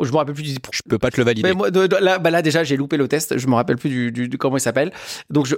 Oh, 0.00 0.04
je 0.06 0.12
me 0.12 0.16
rappelle 0.16 0.34
plus 0.34 0.42
du 0.44 0.54
Je 0.72 0.80
peux 0.88 0.98
pas 0.98 1.10
te 1.10 1.18
le 1.18 1.24
valider. 1.24 1.46
mais 1.46 1.54
moi, 1.54 1.70
de- 1.70 1.86
de- 1.86 1.96
là, 1.96 2.18
bah 2.18 2.30
là, 2.30 2.40
déjà, 2.40 2.64
j'ai 2.64 2.76
loupé 2.78 2.96
le 2.96 3.06
test. 3.06 3.36
Je 3.36 3.46
me 3.46 3.54
rappelle 3.54 3.76
plus 3.76 3.90
du, 3.90 4.10
du- 4.10 4.28
du- 4.28 4.38
comment 4.38 4.56
il 4.56 4.60
s'appelle. 4.60 4.92
Donc, 5.28 5.44
je, 5.44 5.56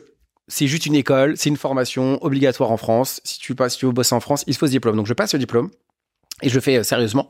c'est 0.49 0.67
juste 0.67 0.87
une 0.87 0.97
école, 0.97 1.37
c'est 1.37 1.49
une 1.49 1.57
formation 1.57 2.19
obligatoire 2.25 2.73
en 2.73 2.77
France. 2.77 3.21
Si 3.23 3.39
tu 3.39 3.55
passes, 3.55 3.75
si 3.75 3.79
tu 3.79 3.87
veux 3.87 3.93
bosser 3.93 4.15
en 4.17 4.21
France, 4.21 4.43
il 4.49 4.57
faut 4.57 4.67
ce 4.67 4.73
diplôme. 4.73 4.97
Donc, 4.97 5.07
je 5.07 5.13
passe 5.15 5.31
ce 5.31 5.37
diplôme 5.37 5.71
et 6.43 6.49
je 6.49 6.55
le 6.57 6.61
fais 6.61 6.79
euh, 6.79 6.83
sérieusement. 6.83 7.29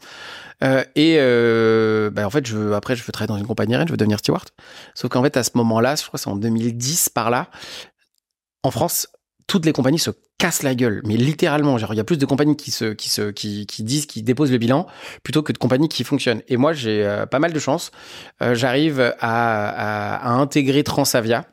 Euh, 0.65 0.83
et 0.95 1.17
euh, 1.19 2.09
bah, 2.11 2.27
en 2.27 2.31
fait, 2.31 2.47
je 2.47 2.57
veux, 2.57 2.75
après, 2.75 2.97
je 2.97 3.05
veux 3.05 3.13
travailler 3.13 3.29
dans 3.35 3.37
une 3.39 3.47
compagnie 3.47 3.75
aérienne, 3.75 3.89
je 3.89 3.93
veux 3.93 3.99
devenir 3.99 4.19
steward. 4.19 4.49
Sauf 4.95 5.11
qu'en 5.11 5.23
fait, 5.23 5.37
à 5.37 5.43
ce 5.43 5.51
moment-là, 5.57 5.97
je 5.97 6.03
crois 6.07 6.17
que 6.19 6.23
c'est 6.23 6.31
en 6.31 6.37
2010 6.37 7.11
par 7.11 7.29
là, 7.29 7.49
en 8.63 8.71
France, 8.71 9.07
toutes 9.47 9.67
les 9.67 9.73
compagnies 9.73 9.99
se 9.99 10.11
cassent 10.39 10.63
la 10.63 10.75
gueule, 10.75 11.03
mais 11.05 11.17
littéralement. 11.17 11.79
Genre, 11.79 11.95
il 11.95 11.97
y 11.97 12.01
a 12.01 12.05
plus 12.05 12.19
de 12.19 12.27
compagnies 12.27 12.57
qui 12.57 12.71
se, 12.71 12.93
qui 12.93 13.09
se, 13.09 13.31
qui, 13.31 13.67
qui 13.67 13.83
disent, 13.83 14.07
qui 14.07 14.23
déposent 14.23 14.53
le 14.53 14.59
bilan, 14.59 14.87
plutôt 15.23 15.43
que 15.43 15.53
de 15.53 15.59
compagnies 15.59 15.89
qui 15.89 16.05
fonctionnent. 16.05 16.43
Et 16.49 16.57
moi, 16.57 16.73
j'ai 16.73 17.05
euh, 17.05 17.27
pas 17.27 17.39
mal 17.39 17.53
de 17.53 17.59
chance. 17.59 17.91
Euh, 18.43 18.55
J'arrive 18.55 19.01
à, 19.01 19.15
à, 19.21 20.17
à 20.17 20.33
intégrer 20.33 20.83
Transavia 20.83 21.47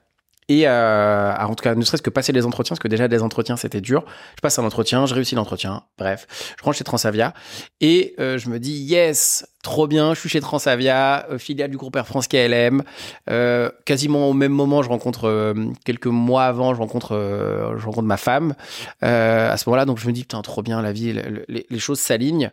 et 0.49 0.67
euh, 0.67 1.33
en 1.38 1.53
tout 1.53 1.63
cas 1.63 1.75
ne 1.75 1.83
serait-ce 1.83 2.01
que 2.01 2.09
passer 2.09 2.31
les 2.33 2.43
entretiens 2.43 2.73
parce 2.73 2.79
que 2.81 2.88
déjà 2.88 3.07
les 3.07 3.21
entretiens 3.21 3.55
c'était 3.55 3.81
dur. 3.81 4.03
Je 4.35 4.41
passe 4.41 4.57
un 4.57 4.65
entretien 4.65 5.05
je 5.05 5.13
réussis 5.13 5.35
l'entretien 5.35 5.83
bref. 5.97 6.25
Je 6.57 6.63
rentre 6.63 6.75
chez 6.75 6.83
Transavia. 6.83 7.33
Et 7.81 8.15
euh, 8.19 8.39
je 8.39 8.49
me 8.49 8.59
dis 8.59 8.73
yes 8.73 9.47
trop 9.62 9.88
bien 9.88 10.15
je 10.15 10.19
suis 10.19 10.29
chez 10.29 10.41
Transavia 10.41 11.27
euh, 11.29 11.38
filiale 11.38 11.69
du 11.69 11.77
groupe 11.77 11.95
Air 11.95 12.07
France 12.07 12.27
KLM 12.27 12.81
euh, 13.29 13.69
quasiment 13.85 14.27
au 14.27 14.33
même 14.33 14.51
moment 14.51 14.81
je 14.81 14.89
rencontre 14.89 15.53
quelques 15.85 16.07
mois 16.07 16.45
avant 16.45 16.73
je 16.73 16.79
rencontre 16.79 17.75
je 17.77 17.85
rencontre 17.85 18.07
ma 18.07 18.17
femme 18.17 18.55
à 19.01 19.55
ce 19.55 19.69
moment-là. 19.69 19.85
Donc 19.85 19.99
je 19.99 20.07
me 20.07 20.12
dis 20.12 20.21
putain 20.21 20.41
trop 20.41 20.63
bien 20.63 20.81
la 20.81 20.91
vie 20.91 21.13
le- 21.13 21.45
les, 21.47 21.79
choses 21.79 21.99
s'alignent. 21.99 22.49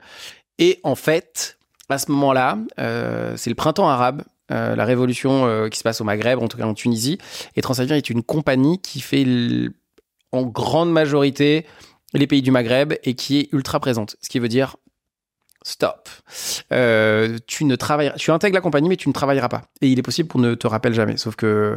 Et 0.59 0.80
en 0.82 0.96
fait 0.96 1.56
à 1.88 1.96
ce 1.96 2.11
moment-là 2.12 2.59
c'est 2.76 3.48
le 3.50 3.54
printemps 3.54 3.88
arabe 3.88 4.22
la 4.48 4.85
révolution 4.85 5.46
euh, 5.46 5.68
qui 5.68 5.78
se 5.78 5.82
passe 5.82 6.00
au 6.00 6.04
Maghreb, 6.04 6.38
en 6.38 6.48
tout 6.48 6.56
cas 6.56 6.66
en 6.66 6.74
Tunisie. 6.74 7.18
Et 7.56 7.62
Transavia 7.62 7.96
est 7.96 8.11
une 8.11 8.22
compagnie 8.22 8.80
qui 8.80 9.00
fait 9.00 9.26
en 10.32 10.42
grande 10.42 10.92
majorité 10.92 11.66
les 12.14 12.26
pays 12.26 12.42
du 12.42 12.50
Maghreb 12.50 12.94
et 13.04 13.14
qui 13.14 13.38
est 13.38 13.48
ultra 13.52 13.80
présente. 13.80 14.16
Ce 14.20 14.28
qui 14.28 14.38
veut 14.38 14.48
dire 14.48 14.76
stop. 15.66 16.09
Euh, 16.72 17.38
tu 17.48 17.64
ne 17.64 17.74
travailles, 17.74 18.12
tu 18.16 18.31
intègres 18.31 18.55
la 18.55 18.61
compagnie, 18.61 18.88
mais 18.88 18.96
tu 18.96 19.09
ne 19.09 19.12
travailleras 19.12 19.48
pas. 19.48 19.62
Et 19.83 19.88
il 19.88 19.98
est 19.98 20.02
possible 20.02 20.29
qu'on 20.29 20.38
ne 20.38 20.55
te 20.55 20.68
rappelle 20.68 20.94
jamais. 20.94 21.16
Sauf 21.16 21.35
que 21.35 21.76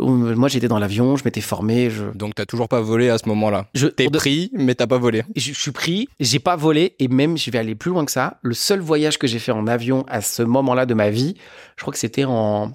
moi, 0.00 0.48
j'étais 0.48 0.66
dans 0.66 0.80
l'avion, 0.80 1.14
je 1.14 1.22
m'étais 1.24 1.40
formé, 1.40 1.88
je, 1.88 2.04
Donc 2.16 2.34
t'as 2.34 2.46
toujours 2.46 2.68
pas 2.68 2.80
volé 2.80 3.10
à 3.10 3.18
ce 3.18 3.28
moment-là. 3.28 3.66
je, 3.74 3.86
T'es 3.86 4.08
pris, 4.10 4.50
mais 4.54 4.74
t'as 4.74 4.88
pas 4.88 4.98
volé. 4.98 5.22
je, 5.36 5.52
je 5.52 5.58
suis 5.58 5.70
pris, 5.70 6.08
j'ai 6.18 6.40
pas 6.40 6.56
volé 6.56 6.96
et 6.98 7.06
même 7.06 7.38
je 7.38 7.50
vais 7.52 7.58
aller 7.58 7.76
plus 7.76 7.92
loin 7.92 8.04
que 8.04 8.10
ça. 8.10 8.38
Le 8.42 8.54
seul 8.54 8.80
voyage 8.80 9.18
que 9.18 9.28
j'ai 9.28 9.38
fait 9.38 9.52
en 9.52 9.68
avion 9.68 10.04
à 10.08 10.20
ce 10.20 10.42
moment-là 10.42 10.84
de 10.84 10.94
ma 10.94 11.10
vie, 11.10 11.36
je 11.76 11.82
crois 11.82 11.92
que 11.92 11.98
c'était 11.98 12.24
en 12.24 12.72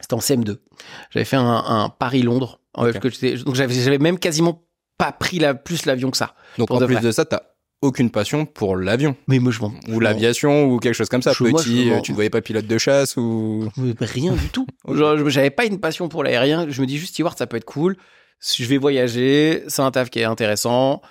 c'était 0.00 0.14
en 0.14 0.18
CM2. 0.18 0.58
J'avais 1.10 1.24
fait 1.24 1.36
un, 1.36 1.64
un 1.66 1.88
Paris-Londres. 1.88 2.60
Euh, 2.78 2.92
donc 2.92 3.54
j'avais 3.56 3.98
même 3.98 4.20
quasiment 4.20 4.62
pas 4.98 5.10
pris 5.10 5.38
la, 5.38 5.54
plus 5.54 5.86
l'avion 5.86 6.10
que 6.10 6.16
ça. 6.16 6.34
Donc 6.58 6.70
en 6.70 6.76
plus 6.78 6.94
vrai. 6.94 7.02
de 7.02 7.10
ça, 7.10 7.24
t'as 7.24 7.40
aucune 7.82 8.10
passion 8.10 8.44
pour 8.46 8.76
l'avion 8.76 9.16
Mais 9.26 9.38
moi 9.38 9.52
je 9.52 9.60
m'en 9.60 9.72
je 9.86 9.92
ou 9.94 10.00
l'aviation 10.00 10.66
ou 10.66 10.78
quelque 10.78 10.94
chose 10.94 11.08
comme 11.08 11.22
ça. 11.22 11.32
Je- 11.32 11.44
moi, 11.44 11.62
Petit, 11.62 11.90
tu 12.02 12.12
ne 12.12 12.14
voyais 12.14 12.30
pas 12.30 12.40
pilote 12.42 12.66
de 12.66 12.78
chasse 12.78 13.16
ou 13.16 13.68
Mais 13.76 13.94
Rien 14.00 14.32
du 14.32 14.48
tout. 14.48 14.66
J'avais 15.28 15.50
pas 15.50 15.64
une 15.64 15.80
passion 15.80 16.08
pour 16.08 16.22
l'aérien. 16.24 16.66
Je 16.68 16.80
me 16.80 16.86
dis 16.86 16.98
juste, 16.98 17.14
steward, 17.14 17.38
ça 17.38 17.46
peut 17.46 17.56
être 17.56 17.64
cool. 17.64 17.96
Je 18.42 18.64
vais 18.64 18.78
voyager, 18.78 19.64
c'est 19.68 19.82
un 19.82 19.90
taf 19.90 20.10
qui 20.10 20.18
est 20.20 20.24
intéressant. 20.24 21.02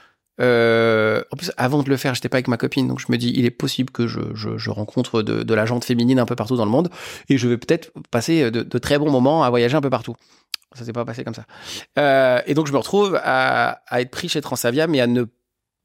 Euh, 0.42 1.22
en 1.32 1.36
plus, 1.36 1.52
avant 1.58 1.84
de 1.84 1.90
le 1.90 1.98
faire, 1.98 2.16
j'étais 2.16 2.30
pas 2.30 2.38
avec 2.38 2.48
ma 2.48 2.56
copine, 2.58 2.88
donc 2.88 3.00
je 3.00 3.08
me 3.10 3.18
dis, 3.18 3.32
il 3.36 3.46
est 3.46 3.52
possible 3.52 3.92
que 3.92 4.08
je, 4.08 4.20
je, 4.36 4.58
je 4.58 4.70
rencontre 4.70 5.22
de, 5.22 5.44
de 5.44 5.54
la 5.54 5.66
jante 5.66 5.84
féminine 5.84 6.18
un 6.18 6.26
peu 6.26 6.36
partout 6.36 6.56
dans 6.56 6.64
le 6.66 6.72
monde, 6.72 6.90
et 7.28 7.38
je 7.38 7.48
vais 7.50 7.58
peut-être 7.58 7.92
passer 8.10 8.50
de, 8.50 8.64
de 8.64 8.78
très 8.78 8.98
bons 8.98 9.12
moments 9.12 9.44
à 9.44 9.50
voyager 9.50 9.76
un 9.76 9.82
peu 9.82 9.90
partout. 9.90 10.16
Ça 10.76 10.86
s'est 10.86 10.94
pas 10.94 11.04
passé 11.04 11.24
comme 11.26 11.34
ça. 11.34 11.46
Euh, 11.98 12.40
et 12.46 12.54
donc, 12.54 12.68
je 12.68 12.72
me 12.72 12.78
retrouve 12.78 13.20
à, 13.22 13.82
à 13.88 14.00
être 14.02 14.12
pris 14.12 14.30
chez 14.30 14.40
Transavia, 14.40 14.88
mais 14.88 15.02
à 15.02 15.08
ne 15.08 15.26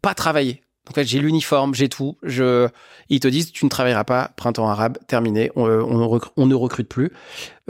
pas 0.03 0.15
travailler. 0.15 0.63
En 0.91 0.93
fait, 0.93 1.05
j'ai 1.05 1.19
l'uniforme, 1.19 1.75
j'ai 1.75 1.89
tout. 1.89 2.17
Ils 3.09 3.21
te 3.21 3.29
disent, 3.29 3.53
tu 3.53 3.65
ne 3.65 3.71
travailleras 3.71 4.05
pas, 4.05 4.33
printemps 4.37 4.69
arabe, 4.69 4.99
terminé, 5.07 5.51
on, 5.57 5.67
euh, 5.67 5.83
ne 6.37 6.55
recrute 6.55 6.89
plus. 6.89 7.11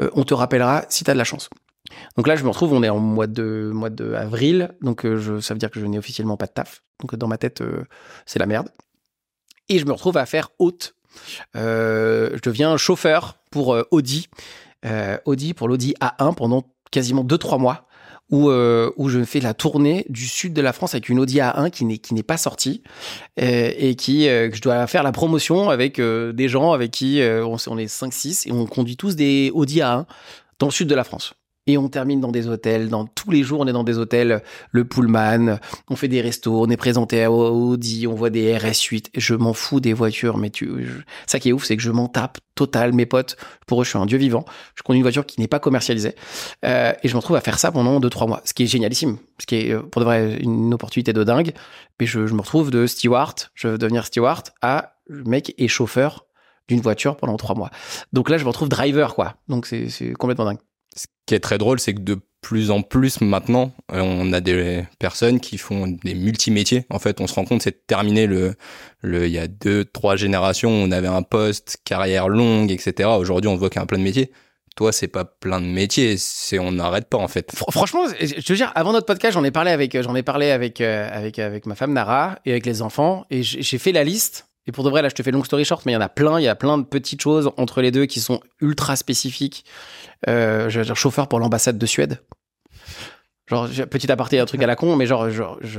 Euh, 0.00 0.10
on 0.14 0.24
te 0.24 0.34
rappellera 0.34 0.84
si 0.88 1.04
tu 1.04 1.10
as 1.10 1.14
de 1.14 1.18
la 1.18 1.24
chance. 1.24 1.48
Donc 2.16 2.26
là, 2.26 2.34
je 2.34 2.42
me 2.42 2.48
retrouve, 2.48 2.72
on 2.72 2.82
est 2.82 2.88
en 2.88 2.98
mois 2.98 3.28
de, 3.28 3.70
mois 3.72 3.90
de 3.90 4.14
avril, 4.14 4.74
donc 4.80 5.04
euh, 5.04 5.16
je, 5.18 5.38
ça 5.38 5.54
veut 5.54 5.58
dire 5.58 5.70
que 5.70 5.78
je 5.78 5.86
n'ai 5.86 5.98
officiellement 5.98 6.36
pas 6.36 6.46
de 6.46 6.52
taf. 6.52 6.82
Donc 7.00 7.14
dans 7.14 7.28
ma 7.28 7.38
tête, 7.38 7.62
c'est 8.26 8.38
la 8.38 8.46
merde. 8.46 8.68
Et 9.68 9.78
je 9.78 9.84
me 9.84 9.92
retrouve 9.92 10.16
à 10.16 10.26
faire 10.26 10.50
hôte. 10.58 10.94
Je 11.54 12.40
deviens 12.40 12.76
chauffeur 12.76 13.38
pour 13.50 13.76
Audi. 13.90 14.28
Audi 15.24 15.54
pour 15.54 15.68
l'Audi 15.68 15.94
A1 16.00 16.34
pendant 16.34 16.64
quasiment 16.90 17.24
2-3 17.24 17.60
mois. 17.60 17.86
Où, 18.30 18.48
euh, 18.48 18.90
où 18.96 19.10
je 19.10 19.22
fais 19.22 19.38
la 19.38 19.52
tournée 19.52 20.06
du 20.08 20.26
sud 20.26 20.54
de 20.54 20.62
la 20.62 20.72
France 20.72 20.94
avec 20.94 21.10
une 21.10 21.18
Audi 21.18 21.38
A1 21.40 21.70
qui 21.70 21.84
n'est 21.84 21.98
qui 21.98 22.14
n'est 22.14 22.22
pas 22.22 22.38
sortie 22.38 22.82
euh, 23.38 23.70
et 23.76 23.96
qui 23.96 24.28
euh, 24.28 24.48
que 24.48 24.56
je 24.56 24.62
dois 24.62 24.86
faire 24.86 25.02
la 25.02 25.12
promotion 25.12 25.68
avec 25.68 25.98
euh, 25.98 26.32
des 26.32 26.48
gens 26.48 26.72
avec 26.72 26.90
qui 26.90 27.20
euh, 27.20 27.44
on, 27.44 27.56
on 27.66 27.76
est 27.76 27.84
5-6 27.84 28.48
et 28.48 28.52
on 28.52 28.64
conduit 28.64 28.96
tous 28.96 29.14
des 29.14 29.50
Audi 29.52 29.80
A1 29.80 30.06
dans 30.58 30.66
le 30.66 30.72
sud 30.72 30.88
de 30.88 30.94
la 30.94 31.04
France. 31.04 31.34
Et 31.66 31.78
on 31.78 31.88
termine 31.88 32.20
dans 32.20 32.30
des 32.30 32.46
hôtels, 32.46 32.90
dans 32.90 33.06
tous 33.06 33.30
les 33.30 33.42
jours 33.42 33.60
on 33.60 33.66
est 33.66 33.72
dans 33.72 33.84
des 33.84 33.96
hôtels, 33.96 34.42
le 34.70 34.84
Pullman, 34.84 35.58
on 35.88 35.96
fait 35.96 36.08
des 36.08 36.20
restos, 36.20 36.60
on 36.62 36.68
est 36.68 36.76
présenté 36.76 37.24
à 37.24 37.32
Audi, 37.32 38.06
on 38.06 38.14
voit 38.14 38.28
des 38.28 38.52
RS8, 38.54 39.06
je 39.16 39.34
m'en 39.34 39.54
fous 39.54 39.80
des 39.80 39.94
voitures, 39.94 40.36
mais 40.36 40.50
tu, 40.50 40.84
je- 40.84 41.00
ça 41.26 41.38
qui 41.40 41.48
est 41.48 41.52
ouf, 41.52 41.64
c'est 41.64 41.78
que 41.78 41.82
je 41.82 41.90
m'en 41.90 42.06
tape 42.08 42.36
total, 42.54 42.92
mes 42.92 43.06
potes, 43.06 43.36
pour 43.66 43.80
eux 43.80 43.84
je 43.84 43.88
suis 43.88 43.98
un 43.98 44.04
dieu 44.04 44.18
vivant, 44.18 44.44
je 44.74 44.82
conduis 44.82 44.98
une 44.98 45.04
voiture 45.04 45.24
qui 45.24 45.40
n'est 45.40 45.48
pas 45.48 45.58
commercialisée, 45.58 46.14
euh, 46.66 46.92
et 47.02 47.08
je 47.08 47.14
me 47.14 47.18
retrouve 47.18 47.36
à 47.36 47.40
faire 47.40 47.58
ça 47.58 47.72
pendant 47.72 47.98
2-3 47.98 48.28
mois, 48.28 48.42
ce 48.44 48.52
qui 48.52 48.64
est 48.64 48.66
génialissime, 48.66 49.16
ce 49.40 49.46
qui 49.46 49.56
est 49.56 49.72
euh, 49.72 49.80
pour 49.80 50.00
de 50.00 50.04
vrai 50.04 50.36
une 50.42 50.74
opportunité 50.74 51.14
de 51.14 51.24
dingue, 51.24 51.52
mais 51.98 52.04
je, 52.04 52.20
me 52.20 52.40
retrouve 52.42 52.70
de 52.72 52.86
steward, 52.86 53.36
je 53.54 53.68
veux 53.68 53.78
devenir 53.78 54.04
steward, 54.04 54.50
à 54.60 54.96
mec 55.08 55.54
et 55.56 55.68
chauffeur 55.68 56.26
d'une 56.68 56.82
voiture 56.82 57.16
pendant 57.16 57.38
3 57.38 57.54
mois. 57.54 57.70
Donc 58.12 58.28
là 58.28 58.36
je 58.36 58.42
me 58.44 58.48
retrouve 58.48 58.68
driver 58.68 59.14
quoi, 59.14 59.36
donc 59.48 59.64
c'est 59.64 60.12
complètement 60.12 60.44
dingue. 60.44 60.58
Ce 60.96 61.06
qui 61.26 61.34
est 61.34 61.40
très 61.40 61.58
drôle, 61.58 61.80
c'est 61.80 61.94
que 61.94 62.00
de 62.00 62.18
plus 62.40 62.70
en 62.70 62.82
plus 62.82 63.22
maintenant, 63.22 63.72
euh, 63.92 64.00
on 64.02 64.32
a 64.34 64.40
des 64.40 64.84
personnes 64.98 65.40
qui 65.40 65.56
font 65.56 65.86
des 65.86 66.14
multimétiers. 66.14 66.84
En 66.90 66.98
fait, 66.98 67.22
on 67.22 67.26
se 67.26 67.34
rend 67.34 67.46
compte, 67.46 67.62
c'est 67.62 67.86
terminé 67.86 68.26
le, 68.26 68.54
le, 69.00 69.26
il 69.26 69.32
y 69.32 69.38
a 69.38 69.48
deux, 69.48 69.86
trois 69.86 70.16
générations, 70.16 70.70
on 70.70 70.90
avait 70.90 71.08
un 71.08 71.22
poste, 71.22 71.78
carrière 71.84 72.28
longue, 72.28 72.70
etc. 72.70 73.08
Aujourd'hui, 73.18 73.48
on 73.48 73.56
voit 73.56 73.70
qu'il 73.70 73.80
y 73.80 73.82
a 73.82 73.86
plein 73.86 73.98
de 73.98 74.04
métiers. 74.04 74.30
Toi, 74.76 74.92
c'est 74.92 75.08
pas 75.08 75.24
plein 75.24 75.60
de 75.60 75.66
métiers, 75.66 76.16
c'est 76.18 76.58
on 76.58 76.72
n'arrête 76.72 77.08
pas 77.08 77.16
en 77.18 77.28
fait. 77.28 77.50
Fr- 77.54 77.70
Franchement, 77.70 78.06
je 78.20 78.34
te 78.40 78.52
dire, 78.52 78.72
avant 78.74 78.92
notre 78.92 79.06
podcast, 79.06 79.34
j'en 79.34 79.44
ai 79.44 79.52
parlé 79.52 79.70
avec, 79.70 79.98
j'en 80.02 80.14
ai 80.14 80.22
parlé 80.24 80.50
avec, 80.50 80.80
euh, 80.80 81.08
avec, 81.12 81.38
avec 81.38 81.64
ma 81.64 81.76
femme 81.76 81.92
Nara 81.92 82.38
et 82.44 82.50
avec 82.50 82.66
les 82.66 82.82
enfants, 82.82 83.24
et 83.30 83.42
j'ai 83.42 83.78
fait 83.78 83.92
la 83.92 84.04
liste. 84.04 84.48
Et 84.66 84.72
pour 84.72 84.82
de 84.84 84.90
vrai, 84.90 85.02
là, 85.02 85.08
je 85.10 85.14
te 85.14 85.22
fais 85.22 85.30
long 85.30 85.44
story 85.44 85.64
short, 85.64 85.84
mais 85.84 85.92
il 85.92 85.94
y 85.94 85.98
en 85.98 86.00
a 86.00 86.08
plein, 86.08 86.40
il 86.40 86.44
y 86.44 86.48
a 86.48 86.54
plein 86.54 86.78
de 86.78 86.84
petites 86.84 87.20
choses 87.20 87.50
entre 87.58 87.82
les 87.82 87.90
deux 87.90 88.06
qui 88.06 88.20
sont 88.20 88.40
ultra 88.60 88.96
spécifiques. 88.96 89.64
Euh, 90.28 90.70
je 90.70 90.78
veux 90.78 90.84
dire, 90.86 90.96
chauffeur 90.96 91.28
pour 91.28 91.38
l'ambassade 91.38 91.76
de 91.76 91.86
Suède. 91.86 92.20
Genre, 93.46 93.68
petit 93.90 94.10
aparté, 94.10 94.38
un 94.40 94.46
truc 94.46 94.62
à 94.62 94.66
la 94.66 94.74
con, 94.74 94.96
mais 94.96 95.04
genre, 95.04 95.28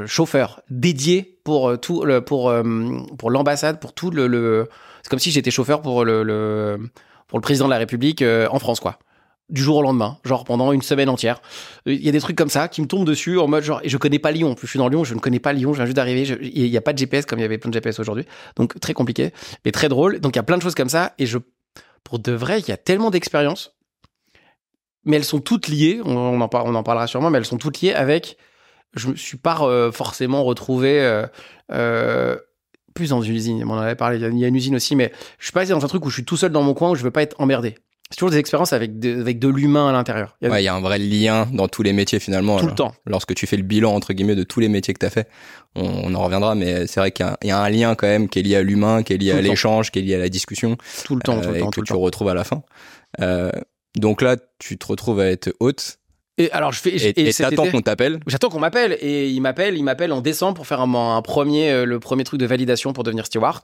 chauffeur 0.06 0.62
dédié 0.70 1.40
pour 1.44 1.70
euh, 1.70 1.78
tout 1.78 2.06
pour, 2.28 2.50
euh, 2.50 2.64
pour 3.18 3.32
l'ambassade, 3.32 3.80
pour 3.80 3.94
tout 3.94 4.12
le, 4.12 4.28
le- 4.28 4.70
c'est 5.02 5.10
comme 5.10 5.18
si 5.20 5.32
j'étais 5.32 5.50
chauffeur 5.50 5.82
pour 5.82 6.06
le, 6.06 6.22
le, 6.22 6.78
pour 7.28 7.40
le 7.40 7.42
président 7.42 7.66
de 7.66 7.72
la 7.72 7.80
République 7.80 8.22
en 8.24 8.60
France, 8.60 8.80
quoi. 8.80 9.00
Du 9.48 9.62
jour 9.62 9.78
au 9.78 9.82
lendemain, 9.84 10.18
genre 10.26 10.44
pendant 10.44 10.72
une 10.72 10.82
semaine 10.82 11.08
entière. 11.08 11.40
Il 11.86 12.04
y 12.04 12.10
a 12.10 12.12
des 12.12 12.20
trucs 12.20 12.36
comme 12.36 12.50
ça 12.50 12.68
qui 12.68 12.82
me 12.82 12.88
tombent 12.88 13.06
dessus 13.06 13.38
en 13.38 13.48
mode 13.48 13.64
genre, 13.64 13.80
et 13.84 13.90
je 13.90 13.98
connais 13.98 14.18
pas 14.18 14.32
Lyon. 14.32 14.56
Plus, 14.56 14.66
je 14.66 14.72
suis 14.72 14.80
dans 14.80 14.88
Lyon, 14.88 15.04
je 15.04 15.14
ne 15.14 15.20
connais 15.20 15.40
pas 15.40 15.54
Lyon, 15.54 15.72
je 15.74 15.78
viens 15.78 15.86
juste 15.86 15.96
d'arriver. 15.96 16.24
Il 16.42 16.66
y 16.66 16.78
a 16.78 16.82
pas 16.82 16.94
de 16.94 16.98
GPS 16.98 17.28
comme 17.28 17.38
il 17.38 17.44
y 17.44 17.46
avait 17.46 17.60
plein 17.60 17.70
de 17.70 17.76
GPS 17.76 18.00
aujourd'hui. 18.00 18.26
Donc, 18.56 18.80
très 18.80 18.94
compliqué, 18.96 19.32
mais 19.64 19.72
très 19.72 19.88
drôle. 19.88 20.20
Donc, 20.20 20.36
il 20.36 20.38
y 20.38 20.40
a 20.40 20.44
plein 20.44 20.58
de 20.58 20.64
choses 20.64 20.74
comme 20.74 20.90
ça. 20.90 21.14
Et 21.20 21.28
je, 21.28 21.38
pour 22.04 22.18
de 22.18 22.32
vrai, 22.32 22.60
il 22.60 22.68
y 22.68 22.72
a 22.72 22.78
tellement 22.78 23.12
d'expériences. 23.12 23.76
Mais 25.04 25.18
elles 25.18 25.24
sont 25.24 25.42
toutes 25.42 25.68
liées. 25.68 26.02
On, 26.04 26.42
en, 26.42 26.50
on 26.52 26.76
en 26.76 26.84
parlera 26.84 27.06
sûrement, 27.06 27.30
mais 27.30 27.38
elles 27.38 27.46
sont 27.46 27.58
toutes 27.60 27.82
liées 27.82 27.94
avec. 27.94 28.38
Je 28.96 29.10
me 29.10 29.16
suis 29.16 29.38
pas 29.38 29.60
euh, 29.62 29.92
forcément 29.92 30.44
retrouvé. 30.44 31.00
euh, 31.02 31.28
euh, 31.72 32.36
plus 32.96 33.10
dans 33.10 33.22
une 33.22 33.36
usine, 33.36 33.64
on 33.66 33.72
en 33.74 33.78
avait 33.78 33.94
parlé, 33.96 34.18
il 34.18 34.22
y 34.22 34.26
a- 34.26 34.30
il 34.30 34.40
y 34.40 34.46
a 34.46 34.48
une 34.48 34.56
usine 34.56 34.76
aussi, 34.78 34.96
mais 34.96 35.12
je 35.38 35.44
suis 35.44 35.52
pas 35.52 35.66
dans 35.66 35.84
un 35.84 35.88
truc 35.90 36.06
où 36.06 36.10
je 36.10 36.16
suis 36.16 36.24
tout 36.24 36.38
seul 36.38 36.52
dans 36.54 36.64
mon 36.64 36.74
coin 36.74 36.92
où 36.92 36.96
je 36.96 37.04
veux 37.04 37.12
pas 37.12 37.22
être 37.24 37.36
emmerdé. 37.42 37.76
C'est 38.12 38.18
toujours 38.18 38.30
des 38.30 38.38
expériences 38.38 38.72
avec 38.72 39.00
de, 39.00 39.20
avec 39.20 39.40
de 39.40 39.48
l'humain 39.48 39.90
à 39.90 39.92
l'intérieur. 39.92 40.38
Il 40.42 40.46
y 40.46 40.48
a 40.48 40.52
Ouais, 40.54 40.62
il 40.62 40.66
y 40.66 40.68
a 40.68 40.76
un 40.76 40.80
vrai 40.80 41.00
lien 41.00 41.48
dans 41.52 41.68
tous 41.68 41.82
les 41.82 41.92
métiers 41.92 42.20
finalement. 42.20 42.58
tout 42.60 42.68
le 42.68 42.76
temps. 42.76 42.94
Lorsque 43.08 43.34
tu 43.34 43.48
fais 43.48 43.58
le 43.58 43.64
bilan 43.64 43.94
entre 43.96 44.14
guillemets 44.14 44.36
de 44.36 44.44
tous 44.44 44.60
les 44.60 44.70
métiers 44.70 44.94
que 44.94 45.00
tu 45.00 45.06
as 45.06 45.10
fait, 45.10 45.28
on, 45.76 45.84
on 45.86 46.14
en 46.14 46.24
reviendra, 46.24 46.54
mais 46.56 46.86
c'est 46.88 47.00
vrai 47.00 47.12
qu'il 47.12 47.26
y, 47.26 47.30
a- 47.30 47.38
il 47.42 47.48
y 47.48 47.52
a 47.52 47.60
un 47.60 47.70
lien 47.70 47.96
quand 47.96 48.08
même 48.08 48.30
qui 48.30 48.40
est 48.40 48.44
lié 48.44 48.58
à 48.58 48.62
l'humain, 48.62 49.02
qui 49.02 49.14
est 49.14 49.18
lié 49.18 49.32
Tout 49.32 49.38
à 49.38 49.42
l'échange, 49.42 49.92
qui 49.92 50.00
est 50.00 50.02
lié 50.04 50.16
à 50.16 50.20
la 50.20 50.30
discussion, 50.30 50.78
Tout 51.04 51.16
le 51.16 51.22
temps, 51.22 51.42
tout 51.42 51.48
euh, 51.48 51.52
le 51.52 51.58
et 51.58 51.60
temps, 51.62 51.70
que 51.72 51.76
tout 51.76 51.82
le 51.82 51.88
tu 51.88 51.94
temps. 51.94 52.00
retrouves 52.00 52.30
à 52.30 52.36
la 52.36 52.44
fin. 52.44 52.62
Euh, 53.22 53.50
donc 53.98 54.22
là, 54.22 54.38
tu 54.60 54.78
te 54.78 54.86
retrouves 54.86 55.20
à 55.20 55.26
être 55.32 55.54
hôte 55.60 55.98
Et 56.38 56.52
alors, 56.52 56.72
je 56.74 56.80
fais. 56.82 56.90
et 56.96 57.08
et 57.22 57.30
et 57.30 57.34
t'attends 57.34 57.70
qu'on 57.72 57.82
t'appelle. 57.82 58.20
J'attends 58.28 58.50
qu'on 58.50 58.60
m'appelle 58.60 58.98
et 59.02 59.30
il 59.30 59.40
m'appelle, 59.42 59.78
il 59.78 59.84
m'appelle 59.84 60.12
en 60.12 60.22
décembre 60.22 60.54
pour 60.54 60.68
faire 60.68 60.82
un, 60.82 61.16
un 61.18 61.22
premier, 61.22 61.72
euh, 61.72 61.86
le 61.86 62.00
premier 62.00 62.24
truc 62.24 62.40
de 62.40 62.46
validation 62.46 62.94
pour 62.94 63.04
devenir 63.04 63.26
steward. 63.26 63.64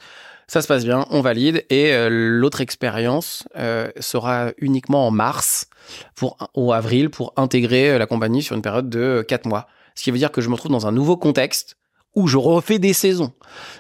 Ça 0.52 0.62
se 0.62 0.68
passe 0.68 0.84
bien, 0.84 1.06
on 1.12 1.22
valide 1.22 1.66
et 1.70 1.94
euh, 1.94 2.10
l'autre 2.10 2.60
expérience 2.60 3.48
euh, 3.56 3.90
sera 4.02 4.52
uniquement 4.58 5.08
en 5.08 5.10
mars 5.10 5.68
pour 6.14 6.36
ou 6.58 6.74
avril 6.74 7.10
pour 7.10 7.32
intégrer 7.38 7.92
euh, 7.92 7.98
la 7.98 8.06
compagnie 8.06 8.44
sur 8.44 8.58
une 8.58 8.62
période 8.62 8.90
de 8.90 9.24
4 9.26 9.46
mois. 9.46 9.68
Ce 9.96 10.04
qui 10.04 10.12
veut 10.12 10.18
dire 10.18 10.30
que 10.30 10.42
je 10.42 10.50
me 10.50 10.56
retrouve 10.56 10.74
dans 10.74 10.88
un 10.88 10.92
nouveau 10.92 11.16
contexte 11.16 11.78
où 12.16 12.28
je 12.28 12.36
refais 12.36 12.80
des 12.80 12.92
saisons. 12.92 13.32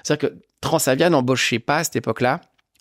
C'est-à-dire 0.01 0.29
que 0.29 0.35
Transavia 0.61 1.09
n'embauchait 1.09 1.59
pas 1.59 1.79
à 1.79 1.83
cette 1.83 1.97
époque-là 1.97 2.39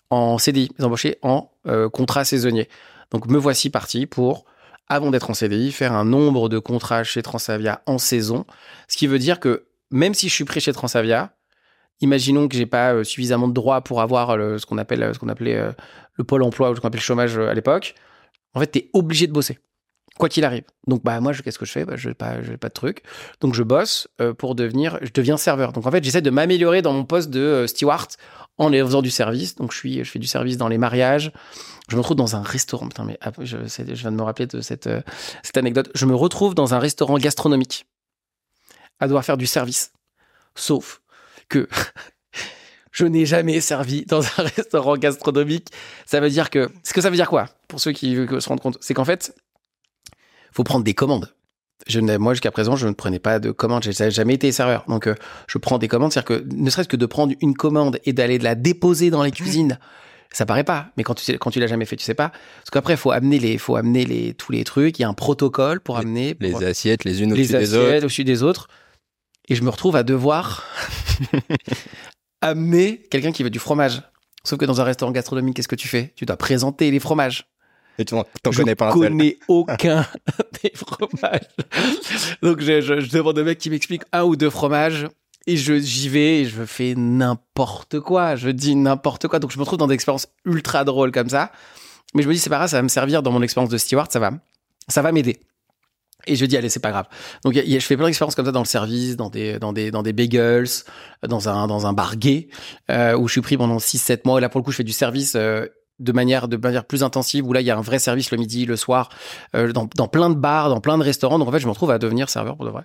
en 0.09 0.37
CDI, 0.37 0.71
ils 0.79 0.85
embauchaient 0.85 1.19
en 1.21 1.51
contrat 1.91 2.23
saisonnier. 2.23 2.69
Donc 3.11 3.27
me 3.27 3.37
voici 3.37 3.69
parti 3.69 4.05
pour 4.05 4.45
avant 4.87 5.11
d'être 5.11 5.29
en 5.29 5.33
CDI, 5.33 5.73
faire 5.73 5.91
un 5.91 6.05
nombre 6.05 6.47
de 6.47 6.59
contrats 6.59 7.03
chez 7.03 7.21
Transavia 7.21 7.81
en 7.87 7.97
saison. 7.97 8.45
Ce 8.87 8.95
qui 8.95 9.07
veut 9.07 9.19
dire 9.19 9.41
que 9.41 9.65
même 9.89 10.13
si 10.13 10.29
je 10.29 10.33
suis 10.33 10.45
pris 10.45 10.61
chez 10.61 10.71
Transavia, 10.71 11.33
imaginons 12.01 12.47
que 12.47 12.55
j'ai 12.55 12.65
pas 12.65 12.93
euh, 12.93 13.03
suffisamment 13.03 13.47
de 13.47 13.53
droits 13.53 13.81
pour 13.81 14.01
avoir 14.01 14.37
qu'on 14.67 14.77
appelle 14.77 15.13
ce 15.13 15.19
qu'on 15.19 15.29
appelait 15.29 15.55
euh, 15.55 15.71
le 16.15 16.23
pôle 16.23 16.43
emploi 16.43 16.71
ou 16.71 16.75
ce 16.75 16.81
qu'on 16.81 16.87
appelait 16.87 16.99
le 16.99 17.03
chômage 17.03 17.37
euh, 17.37 17.49
à 17.49 17.53
l'époque. 17.53 17.95
En 18.53 18.59
fait, 18.59 18.71
tu 18.71 18.79
es 18.79 18.89
obligé 18.93 19.27
de 19.27 19.33
bosser 19.33 19.57
quoi 20.21 20.29
qu'il 20.29 20.45
arrive. 20.45 20.63
Donc 20.87 21.03
bah 21.03 21.19
moi 21.19 21.33
qu'est-ce 21.33 21.57
que 21.57 21.65
je 21.65 21.71
fais? 21.71 21.83
Bah, 21.83 21.95
je 21.95 22.09
n'ai 22.09 22.15
pas 22.15 22.35
pas 22.59 22.69
de 22.69 22.73
truc. 22.73 23.03
Donc 23.39 23.55
je 23.55 23.63
bosse 23.63 24.07
euh, 24.21 24.33
pour 24.33 24.53
devenir 24.53 24.99
je 25.01 25.09
deviens 25.11 25.35
serveur. 25.35 25.73
Donc 25.73 25.87
en 25.87 25.91
fait, 25.91 26.03
j'essaie 26.03 26.21
de 26.21 26.29
m'améliorer 26.29 26.81
dans 26.81 26.93
mon 26.93 27.05
poste 27.05 27.29
de 27.29 27.39
euh, 27.39 27.67
steward 27.67 28.11
en 28.57 28.71
faisant 28.71 29.01
du 29.01 29.09
service. 29.09 29.55
Donc 29.55 29.71
je 29.71 29.77
suis 29.77 30.03
je 30.03 30.09
fais 30.09 30.19
du 30.19 30.27
service 30.27 30.57
dans 30.57 30.67
les 30.67 30.77
mariages. 30.77 31.31
Je 31.89 31.95
me 31.95 32.01
retrouve 32.01 32.17
dans 32.17 32.35
un 32.35 32.43
restaurant. 32.43 32.87
Putain 32.87 33.05
mais 33.05 33.17
ah, 33.21 33.31
je, 33.39 33.57
viens 33.57 34.11
de 34.11 34.17
me 34.17 34.21
rappeler 34.21 34.45
de 34.45 34.61
cette 34.61 34.87
euh, 34.87 35.01
cette 35.41 35.57
anecdote. 35.57 35.89
Je 35.95 36.05
me 36.05 36.15
retrouve 36.15 36.53
dans 36.53 36.73
un 36.75 36.79
restaurant 36.79 37.17
gastronomique 37.17 37.87
à 38.99 39.07
devoir 39.07 39.25
faire 39.25 39.37
du 39.37 39.47
service. 39.47 39.91
Sauf 40.53 41.00
que 41.51 41.67
je 42.91 43.05
n'ai 43.05 43.25
jamais 43.25 43.61
servi 43.61 44.05
dans 44.05 44.21
un 44.23 44.43
restaurant 44.57 44.97
gastronomique. 44.97 45.67
Ça 46.05 46.19
veut 46.19 46.29
dire 46.29 46.49
que. 46.49 46.69
Ce 46.83 46.93
que 46.93 47.01
ça 47.01 47.09
veut 47.09 47.15
dire 47.15 47.29
quoi 47.29 47.47
Pour 47.67 47.79
ceux 47.79 47.91
qui 47.91 48.15
veulent 48.15 48.41
se 48.41 48.49
rendre 48.49 48.61
compte, 48.61 48.77
c'est 48.81 48.93
qu'en 48.93 49.05
fait, 49.05 49.35
faut 50.51 50.63
prendre 50.63 50.83
des 50.83 50.93
commandes. 50.93 51.33
Je 51.87 51.99
moi, 51.99 52.33
jusqu'à 52.33 52.51
présent, 52.51 52.75
je 52.75 52.87
ne 52.87 52.93
prenais 52.93 53.17
pas 53.19 53.39
de 53.39 53.49
commandes. 53.51 53.83
J'ai 53.83 54.11
jamais 54.11 54.35
été 54.35 54.51
serveur. 54.51 54.83
Donc, 54.87 55.07
euh, 55.07 55.15
je 55.47 55.57
prends 55.57 55.79
des 55.79 55.87
commandes. 55.87 56.11
C'est-à-dire 56.13 56.39
que 56.39 56.55
ne 56.55 56.69
serait-ce 56.69 56.87
que 56.87 56.95
de 56.97 57.05
prendre 57.07 57.33
une 57.41 57.55
commande 57.55 57.99
et 58.05 58.13
d'aller 58.13 58.37
la 58.37 58.53
déposer 58.53 59.09
dans 59.09 59.23
les 59.23 59.31
cuisines, 59.31 59.79
ça 60.31 60.45
paraît 60.45 60.63
pas. 60.63 60.89
Mais 60.95 61.03
quand 61.03 61.15
tu 61.15 61.23
sais, 61.23 61.37
quand 61.39 61.49
tu 61.49 61.59
l'as 61.59 61.65
jamais 61.67 61.85
fait, 61.85 61.95
tu 61.95 62.03
sais 62.03 62.13
pas. 62.13 62.29
Parce 62.29 62.69
qu'après, 62.71 62.97
faut 62.97 63.09
amener 63.11 63.39
les, 63.39 63.57
faut 63.57 63.77
amener 63.77 64.05
les, 64.05 64.35
tous 64.35 64.51
les 64.51 64.63
trucs. 64.63 64.99
Il 64.99 65.01
y 65.01 65.05
a 65.05 65.09
un 65.09 65.15
protocole 65.15 65.79
pour 65.79 65.95
Les- 65.97 66.01
amener. 66.03 66.35
Les 66.39 66.51
pour- 66.51 66.61
assiettes, 66.63 67.03
les 67.03 67.23
unes 67.23 67.33
les 67.33 67.45
au-dessus 67.55 67.57
des 67.57 67.73
autres. 67.73 67.87
assiettes 67.87 68.03
au-dessus 68.03 68.23
des 68.25 68.43
autres. 68.43 68.67
Et 69.49 69.55
je 69.55 69.63
me 69.63 69.69
retrouve 69.69 69.95
à 69.95 70.03
devoir 70.03 70.65
amener 72.41 73.01
quelqu'un 73.09 73.31
qui 73.31 73.43
veut 73.43 73.49
du 73.49 73.59
fromage. 73.59 74.01
Sauf 74.43 74.57
que 74.59 74.65
dans 74.65 74.81
un 74.81 74.83
restaurant 74.83 75.11
gastronomique, 75.11 75.55
qu'est-ce 75.55 75.67
que 75.67 75.75
tu 75.75 75.87
fais? 75.87 76.13
Tu 76.15 76.25
dois 76.25 76.37
présenter 76.37 76.89
les 76.91 76.99
fromages. 76.99 77.47
Et 77.99 78.05
tu 78.05 78.15
t'en 78.41 78.51
je 78.51 78.57
connais 78.61 78.75
pas 78.75 78.89
un 78.89 78.93
seul. 78.93 79.01
connais 79.09 79.37
aucun 79.47 80.05
des 80.63 80.71
fromages. 80.75 81.47
Donc 82.41 82.61
je, 82.61 82.81
je- 82.81 82.99
je 83.01 83.09
demande 83.11 83.37
au 83.37 83.43
mec 83.43 83.59
qui 83.59 83.69
m'explique 83.69 84.03
un 84.11 84.23
ou 84.23 84.35
deux 84.35 84.49
fromages. 84.49 85.07
Et 85.47 85.57
je 85.57 85.77
j'y 85.79 86.07
vais 86.07 86.41
et 86.41 86.45
je 86.45 86.63
fais 86.65 86.93
n'importe 86.95 87.99
quoi. 87.99 88.35
Je 88.35 88.49
dis 88.49 88.75
n'importe 88.75 89.27
quoi. 89.27 89.39
Donc 89.39 89.51
je 89.51 89.59
me 89.59 89.65
trouve 89.65 89.77
dans 89.79 89.87
des 89.87 89.95
expériences 89.95 90.27
ultra 90.45 90.83
drôles 90.83 91.11
comme 91.11 91.29
ça. 91.29 91.51
Mais 92.13 92.23
je 92.23 92.27
me 92.27 92.33
dis 92.33 92.39
c'est 92.39 92.49
pas 92.49 92.57
grave, 92.57 92.69
ça 92.69 92.77
va 92.77 92.83
me 92.83 92.87
servir 92.89 93.23
dans 93.23 93.31
mon 93.31 93.41
expérience 93.41 93.69
de 93.71 93.77
steward, 93.77 94.11
ça 94.11 94.19
va, 94.19 94.31
ça 94.87 95.01
va 95.01 95.11
m'aider. 95.11 95.39
Et 96.27 96.35
je 96.35 96.45
dis 96.45 96.57
allez 96.57 96.69
c'est 96.69 96.79
pas 96.79 96.91
grave. 96.91 97.07
Donc 97.43 97.53
je 97.53 97.79
fais 97.79 97.97
plein 97.97 98.05
d'expériences 98.05 98.35
comme 98.35 98.45
ça 98.45 98.51
dans 98.51 98.61
le 98.61 98.65
service, 98.65 99.15
dans 99.15 99.29
des 99.29 99.59
dans 99.59 99.73
des 99.73 99.91
dans 99.91 100.03
des 100.03 100.13
bagels, 100.13 100.67
dans 101.27 101.49
un 101.49 101.67
dans 101.67 101.87
un 101.87 101.93
bar 101.93 102.15
gay 102.17 102.49
euh, 102.89 103.17
où 103.17 103.27
je 103.27 103.33
suis 103.33 103.41
pris 103.41 103.57
pendant 103.57 103.79
6 103.79 103.97
7 103.97 104.25
mois 104.25 104.37
et 104.37 104.41
là 104.41 104.49
pour 104.49 104.59
le 104.59 104.63
coup 104.63 104.71
je 104.71 104.77
fais 104.77 104.83
du 104.83 104.91
service 104.91 105.33
euh, 105.35 105.67
de 105.99 106.11
manière 106.11 106.47
de 106.47 106.57
manière 106.57 106.85
plus 106.85 107.03
intensive 107.03 107.45
où 107.47 107.53
là 107.53 107.61
il 107.61 107.67
y 107.67 107.71
a 107.71 107.77
un 107.77 107.81
vrai 107.81 107.99
service 107.99 108.31
le 108.31 108.37
midi, 108.37 108.65
le 108.65 108.75
soir 108.75 109.09
euh, 109.55 109.71
dans 109.71 110.07
plein 110.07 110.29
de 110.29 110.35
bars, 110.35 110.69
dans 110.69 110.81
plein 110.81 110.97
de 110.97 111.03
restaurants. 111.03 111.39
Donc 111.39 111.47
en 111.47 111.51
fait, 111.51 111.59
je 111.59 111.67
me 111.67 111.71
retrouve 111.71 111.91
à 111.91 111.99
devenir 111.99 112.29
serveur 112.29 112.55
pour 112.57 112.65
de 112.65 112.71
vrai. 112.71 112.83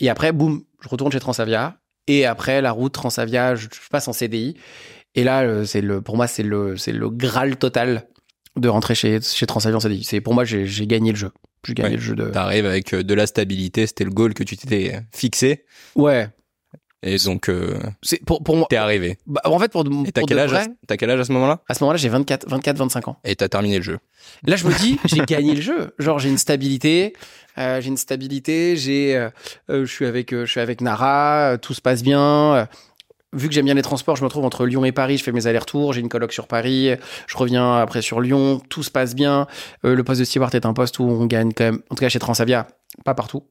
Et 0.00 0.08
après 0.08 0.32
boum, 0.32 0.62
je 0.82 0.88
retourne 0.88 1.12
chez 1.12 1.20
Transavia 1.20 1.76
et 2.06 2.24
après 2.26 2.62
la 2.62 2.72
route 2.72 2.92
Transavia, 2.92 3.54
je, 3.54 3.68
je 3.70 3.88
passe 3.90 4.08
en 4.08 4.12
CDI 4.12 4.56
et 5.14 5.24
là 5.24 5.64
c'est 5.66 5.80
le 5.80 6.00
pour 6.00 6.16
moi 6.16 6.26
c'est 6.26 6.42
le 6.42 6.76
c'est 6.76 6.92
le 6.92 7.10
graal 7.10 7.56
total 7.56 8.06
de 8.56 8.68
rentrer 8.68 8.94
chez 8.94 9.20
chez 9.20 9.46
Transavia 9.46 9.76
en 9.76 9.80
CDI. 9.80 10.04
C'est 10.04 10.20
pour 10.20 10.34
moi 10.34 10.44
j'ai 10.44 10.86
gagné 10.86 11.12
le 11.12 11.18
jeu. 11.18 11.30
J'ai 11.66 11.74
gagné 11.74 11.90
Ouais. 11.90 11.96
le 11.96 12.02
jeu 12.02 12.14
de 12.14 12.30
T'arrives 12.30 12.66
avec 12.66 12.94
euh, 12.94 13.02
de 13.02 13.14
la 13.14 13.26
stabilité, 13.26 13.86
c'était 13.86 14.04
le 14.04 14.10
goal 14.10 14.34
que 14.34 14.42
tu 14.44 14.56
t'étais 14.56 15.00
fixé. 15.14 15.64
Ouais, 15.94 16.28
Et 17.02 17.16
donc, 17.18 17.48
euh, 17.48 17.78
c'est 18.02 18.22
pour 18.24 18.42
pour 18.42 18.56
moi 18.56 18.66
t'es 18.68 18.76
arrivé. 18.76 19.18
bah, 19.26 19.40
en 19.44 19.58
fait 19.58 19.70
pour, 19.72 19.84
de- 19.84 19.90
Et 20.08 20.12
t'as 20.12 20.22
quel, 20.22 20.38
âge, 20.38 20.50
vrai, 20.50 20.66
quel 20.98 21.10
âge 21.10 21.20
à 21.20 21.24
ce 21.24 21.32
moment-là? 21.32 21.60
à 21.68 21.74
ce 21.74 21.82
moment-là, 21.84 21.96
j'ai 21.98 22.08
24 22.10 22.48
24 22.48 22.76
25 22.78 23.08
ans. 23.08 23.16
Et 23.24 23.36
t'as 23.36 23.48
terminé 23.48 23.76
le 23.78 23.82
jeu. 23.82 23.98
Là, 24.46 24.56
je 24.56 24.66
me 24.66 24.74
dis, 24.78 24.98
j'ai 25.06 25.20
gagné 25.24 25.54
le 25.54 25.60
jeu. 25.62 25.94
Genre, 25.98 26.18
j'ai 26.18 26.28
une 26.28 26.38
stabilité, 26.38 27.14
euh, 27.58 27.80
j'ai 27.80 27.88
une 27.88 27.96
stabilité, 27.96 28.76
j'ai, 28.76 29.16
euh, 29.16 29.30
je 29.68 29.84
suis 29.86 30.04
avec, 30.06 30.30
je 30.34 30.44
suis 30.46 30.60
avec 30.60 30.80
Nara, 30.82 31.56
tout 31.60 31.74
se 31.74 31.80
passe 31.80 32.02
bien. 32.02 32.68
Vu 33.32 33.48
que 33.48 33.54
j'aime 33.54 33.66
bien 33.66 33.74
les 33.74 33.82
transports, 33.82 34.16
je 34.16 34.24
me 34.24 34.28
trouve 34.28 34.44
entre 34.44 34.66
Lyon 34.66 34.84
et 34.84 34.90
Paris, 34.90 35.16
je 35.16 35.22
fais 35.22 35.30
mes 35.30 35.46
allers-retours, 35.46 35.92
j'ai 35.92 36.00
une 36.00 36.08
coloc 36.08 36.32
sur 36.32 36.48
Paris, 36.48 36.90
je 37.28 37.36
reviens 37.36 37.76
après 37.76 38.02
sur 38.02 38.20
Lyon, 38.20 38.60
tout 38.68 38.82
se 38.82 38.90
passe 38.90 39.14
bien. 39.14 39.46
Euh, 39.84 39.94
le 39.94 40.02
poste 40.02 40.18
de 40.18 40.24
steward 40.24 40.52
est 40.56 40.66
un 40.66 40.72
poste 40.72 40.98
où 40.98 41.04
on 41.04 41.26
gagne 41.26 41.52
quand 41.52 41.64
même, 41.64 41.80
en 41.90 41.94
tout 41.94 42.00
cas 42.00 42.08
chez 42.08 42.18
Transavia, 42.18 42.66
pas 43.04 43.14
partout. 43.14 43.44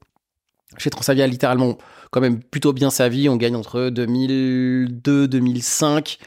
Chez 0.77 0.89
Transavia, 0.89 1.25
littéralement, 1.27 1.77
quand 2.11 2.21
même 2.21 2.43
plutôt 2.43 2.73
bien 2.73 2.89
sa 2.89 3.09
vie. 3.09 3.27
On 3.27 3.37
gagne 3.37 3.55
entre 3.55 3.89
2002, 3.89 5.27
2005. 5.27 6.19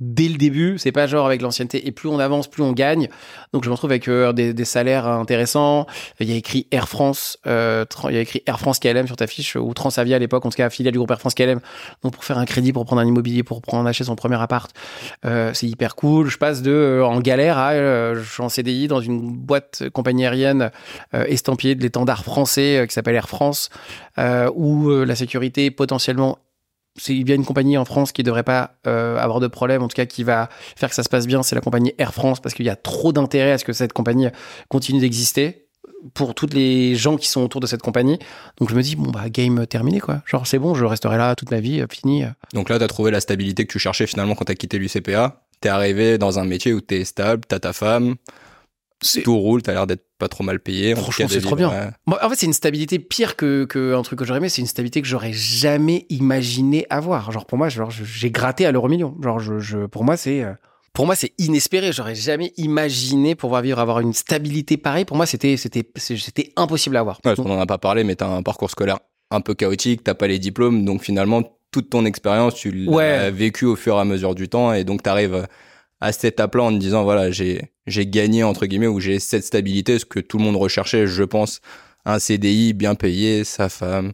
Dès 0.00 0.28
le 0.28 0.36
début, 0.36 0.78
c'est 0.78 0.92
pas 0.92 1.06
genre 1.06 1.26
avec 1.26 1.42
l'ancienneté. 1.42 1.86
Et 1.86 1.92
plus 1.92 2.08
on 2.08 2.18
avance, 2.18 2.48
plus 2.48 2.62
on 2.62 2.72
gagne. 2.72 3.08
Donc 3.52 3.64
je 3.64 3.68
me 3.68 3.74
retrouve 3.74 3.90
avec 3.90 4.08
euh, 4.08 4.32
des, 4.32 4.64
salaires 4.64 5.06
intéressants. 5.06 5.86
Il 6.20 6.30
y 6.30 6.32
a 6.32 6.36
écrit 6.36 6.66
Air 6.70 6.88
France, 6.88 7.38
euh, 7.46 7.84
il 8.08 8.14
y 8.14 8.18
a 8.18 8.20
écrit 8.20 8.42
Air 8.46 8.60
France 8.60 8.78
KLM 8.78 9.06
sur 9.06 9.16
ta 9.16 9.26
fiche 9.26 9.56
ou 9.56 9.72
Transavia 9.74 10.16
à 10.16 10.18
l'époque, 10.18 10.44
en 10.46 10.50
tout 10.50 10.56
cas 10.56 10.70
filiale 10.70 10.92
du 10.92 10.98
groupe 10.98 11.10
Air 11.10 11.20
France 11.20 11.34
KLM. 11.34 11.60
Donc 12.02 12.12
pour 12.12 12.24
faire 12.24 12.38
un 12.38 12.44
crédit, 12.44 12.72
pour 12.72 12.84
prendre 12.84 13.02
un 13.02 13.06
immobilier, 13.06 13.42
pour 13.42 13.62
prendre 13.62 13.88
acheter 13.88 14.04
son 14.04 14.16
premier 14.16 14.40
appart, 14.40 14.70
euh, 15.24 15.52
c'est 15.54 15.66
hyper 15.66 15.96
cool. 15.96 16.28
Je 16.28 16.38
passe 16.38 16.62
de 16.62 16.70
euh, 16.70 17.04
en 17.04 17.20
galère 17.20 17.58
à 17.58 17.72
euh, 17.72 18.14
je 18.14 18.32
suis 18.32 18.42
en 18.42 18.48
CDI 18.48 18.88
dans 18.88 19.00
une 19.00 19.32
boîte 19.32 19.88
compagnie 19.92 20.24
aérienne 20.24 20.70
estampillée 21.12 21.74
de 21.74 21.82
l'étendard 21.82 22.24
français 22.24 22.84
qui 22.88 22.94
s'appelle 22.94 23.14
Air 23.14 23.28
France, 23.28 23.70
où 24.54 24.90
la 24.90 25.14
sécurité 25.14 25.70
potentiellement 25.70 26.38
c'est 26.98 27.14
bien 27.24 27.36
une 27.36 27.44
compagnie 27.44 27.78
en 27.78 27.84
France 27.84 28.12
qui 28.12 28.22
devrait 28.22 28.42
pas 28.42 28.72
euh, 28.86 29.16
avoir 29.18 29.40
de 29.40 29.46
problème, 29.46 29.82
en 29.82 29.88
tout 29.88 29.94
cas 29.94 30.06
qui 30.06 30.24
va 30.24 30.48
faire 30.76 30.88
que 30.88 30.94
ça 30.94 31.02
se 31.02 31.08
passe 31.08 31.26
bien, 31.26 31.42
c'est 31.42 31.54
la 31.54 31.60
compagnie 31.60 31.94
Air 31.98 32.12
France 32.12 32.40
parce 32.40 32.54
qu'il 32.54 32.66
y 32.66 32.70
a 32.70 32.76
trop 32.76 33.12
d'intérêt 33.12 33.52
à 33.52 33.58
ce 33.58 33.64
que 33.64 33.72
cette 33.72 33.92
compagnie 33.92 34.28
continue 34.68 35.00
d'exister 35.00 35.66
pour 36.14 36.34
toutes 36.34 36.54
les 36.54 36.94
gens 36.94 37.16
qui 37.16 37.28
sont 37.28 37.42
autour 37.42 37.60
de 37.60 37.66
cette 37.66 37.82
compagnie. 37.82 38.18
Donc 38.58 38.70
je 38.70 38.74
me 38.74 38.82
dis 38.82 38.96
bon 38.96 39.10
bah 39.10 39.28
game 39.28 39.66
terminé 39.66 40.00
quoi. 40.00 40.22
Genre 40.26 40.46
c'est 40.46 40.58
bon, 40.58 40.74
je 40.74 40.84
resterai 40.84 41.18
là 41.18 41.34
toute 41.34 41.50
ma 41.50 41.60
vie, 41.60 41.82
fini. 41.90 42.24
Donc 42.52 42.68
là, 42.68 42.78
t'as 42.78 42.86
trouvé 42.86 43.10
la 43.10 43.20
stabilité 43.20 43.66
que 43.66 43.72
tu 43.72 43.78
cherchais 43.78 44.06
finalement 44.06 44.34
quand 44.34 44.44
t'as 44.44 44.54
quitté 44.54 44.78
l'UCPA. 44.78 45.42
T'es 45.60 45.68
arrivé 45.68 46.18
dans 46.18 46.38
un 46.38 46.44
métier 46.44 46.72
où 46.72 46.80
t'es 46.80 47.04
stable, 47.04 47.42
t'as 47.48 47.58
ta 47.58 47.72
femme, 47.72 48.14
tout 49.24 49.38
roule, 49.38 49.62
t'as 49.62 49.72
l'air 49.72 49.86
d'être 49.86 50.04
pas 50.18 50.28
trop 50.28 50.42
mal 50.44 50.60
payé. 50.60 50.94
Franchement, 50.94 51.26
c'est 51.28 51.40
trop 51.40 51.56
bien. 51.56 51.92
Bon, 52.06 52.16
en 52.22 52.28
fait, 52.28 52.34
c'est 52.36 52.46
une 52.46 52.52
stabilité 52.52 52.98
pire 52.98 53.36
que, 53.36 53.64
que 53.64 53.94
un 53.94 54.02
truc 54.02 54.18
que 54.18 54.24
j'aurais 54.24 54.38
aimé. 54.38 54.48
C'est 54.48 54.60
une 54.60 54.66
stabilité 54.66 55.00
que 55.02 55.06
j'aurais 55.08 55.32
jamais 55.32 56.06
imaginé 56.08 56.86
avoir. 56.90 57.30
Genre, 57.32 57.46
pour 57.46 57.58
moi, 57.58 57.68
genre, 57.68 57.90
j'ai 57.90 58.30
gratté 58.30 58.66
à 58.66 58.72
l'euro 58.72 58.88
million. 58.88 59.16
Genre, 59.22 59.38
je, 59.38 59.58
je, 59.60 59.86
pour 59.86 60.04
moi, 60.04 60.16
c'est, 60.16 60.42
euh, 60.42 60.52
pour 60.92 61.06
moi, 61.06 61.14
c'est 61.14 61.32
inespéré. 61.38 61.92
J'aurais 61.92 62.16
jamais 62.16 62.52
imaginé 62.56 63.34
pouvoir 63.34 63.62
vivre, 63.62 63.78
avoir 63.78 64.00
une 64.00 64.12
stabilité 64.12 64.76
pareille. 64.76 65.04
Pour 65.04 65.16
moi, 65.16 65.26
c'était, 65.26 65.56
c'était, 65.56 65.88
c'était 65.96 66.52
impossible 66.56 66.96
à 66.96 67.00
avoir. 67.00 67.20
Ouais, 67.24 67.34
on 67.38 67.50
en 67.50 67.60
a 67.60 67.66
pas 67.66 67.78
parlé, 67.78 68.02
mais 68.04 68.16
t'as 68.16 68.28
un 68.28 68.42
parcours 68.42 68.70
scolaire 68.70 68.98
un 69.30 69.40
peu 69.40 69.54
chaotique, 69.54 70.02
t'as 70.04 70.14
pas 70.14 70.26
les 70.26 70.38
diplômes, 70.38 70.84
donc 70.86 71.02
finalement, 71.02 71.42
toute 71.70 71.90
ton 71.90 72.06
expérience, 72.06 72.54
tu 72.54 72.70
l'as 72.70 72.90
Ouais. 72.90 73.30
vécu 73.30 73.66
au 73.66 73.76
fur 73.76 73.96
et 73.96 74.00
à 74.00 74.04
mesure 74.06 74.34
du 74.34 74.48
temps, 74.48 74.72
et 74.72 74.84
donc 74.84 75.02
t'arrives 75.02 75.46
à 76.00 76.12
cette 76.12 76.24
étape-là 76.34 76.62
en 76.64 76.72
te 76.72 76.76
disant, 76.78 77.02
voilà, 77.04 77.30
j'ai, 77.30 77.72
j'ai 77.86 78.06
gagné, 78.06 78.44
entre 78.44 78.66
guillemets, 78.66 78.86
ou 78.86 79.00
j'ai 79.00 79.18
cette 79.18 79.44
stabilité, 79.44 79.98
ce 79.98 80.04
que 80.04 80.20
tout 80.20 80.38
le 80.38 80.44
monde 80.44 80.56
recherchait, 80.56 81.06
je 81.06 81.24
pense, 81.24 81.60
un 82.04 82.18
CDI 82.18 82.72
bien 82.72 82.94
payé, 82.94 83.44
sa 83.44 83.68
femme, 83.68 84.12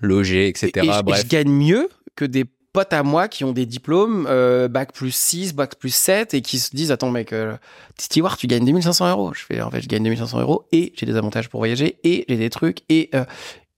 logé, 0.00 0.48
etc. 0.48 0.70
Et, 0.76 0.80
et 0.86 1.02
Bref. 1.02 1.22
je 1.22 1.26
gagne 1.28 1.50
mieux 1.50 1.88
que 2.16 2.24
des 2.24 2.44
potes 2.72 2.92
à 2.92 3.02
moi 3.02 3.28
qui 3.28 3.44
ont 3.44 3.52
des 3.52 3.66
diplômes, 3.66 4.26
euh, 4.28 4.66
bac 4.68 4.92
plus 4.92 5.14
6, 5.14 5.54
bac 5.54 5.76
plus 5.76 5.94
7, 5.94 6.34
et 6.34 6.40
qui 6.42 6.58
se 6.58 6.74
disent, 6.74 6.90
attends 6.92 7.10
mec, 7.10 7.32
euh, 7.32 7.56
steward, 7.98 8.36
tu 8.38 8.46
gagnes 8.46 8.64
2500 8.64 9.10
euros. 9.10 9.32
Je 9.34 9.44
fais, 9.44 9.60
en 9.60 9.70
fait, 9.70 9.80
je 9.80 9.88
gagne 9.88 10.02
2500 10.04 10.40
euros, 10.40 10.66
et 10.72 10.92
j'ai 10.96 11.06
des 11.06 11.16
avantages 11.16 11.48
pour 11.48 11.60
voyager, 11.60 11.98
et 12.04 12.24
j'ai 12.28 12.36
des 12.36 12.50
trucs, 12.50 12.78
et... 12.88 13.10
euh, 13.14 13.24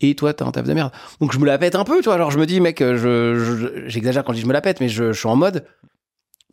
et 0.02 0.14
toi, 0.14 0.34
t'as 0.34 0.44
un 0.44 0.50
taf 0.52 0.66
de 0.66 0.74
merde. 0.74 0.92
Donc 1.22 1.32
je 1.32 1.38
me 1.38 1.46
la 1.46 1.56
pète 1.56 1.74
un 1.74 1.84
peu, 1.84 1.96
tu 2.00 2.04
vois. 2.04 2.16
Alors 2.16 2.30
je 2.30 2.38
me 2.38 2.44
dis, 2.44 2.60
mec, 2.60 2.82
euh, 2.82 2.98
je, 2.98 3.56
je- 3.56 3.88
j'exagère 3.88 4.24
quand 4.24 4.32
je 4.32 4.36
dis 4.36 4.42
je 4.42 4.46
me 4.46 4.52
la 4.52 4.60
pète, 4.60 4.78
mais 4.80 4.90
je, 4.90 5.10
je 5.14 5.18
suis 5.18 5.26
en 5.26 5.36
mode, 5.36 5.64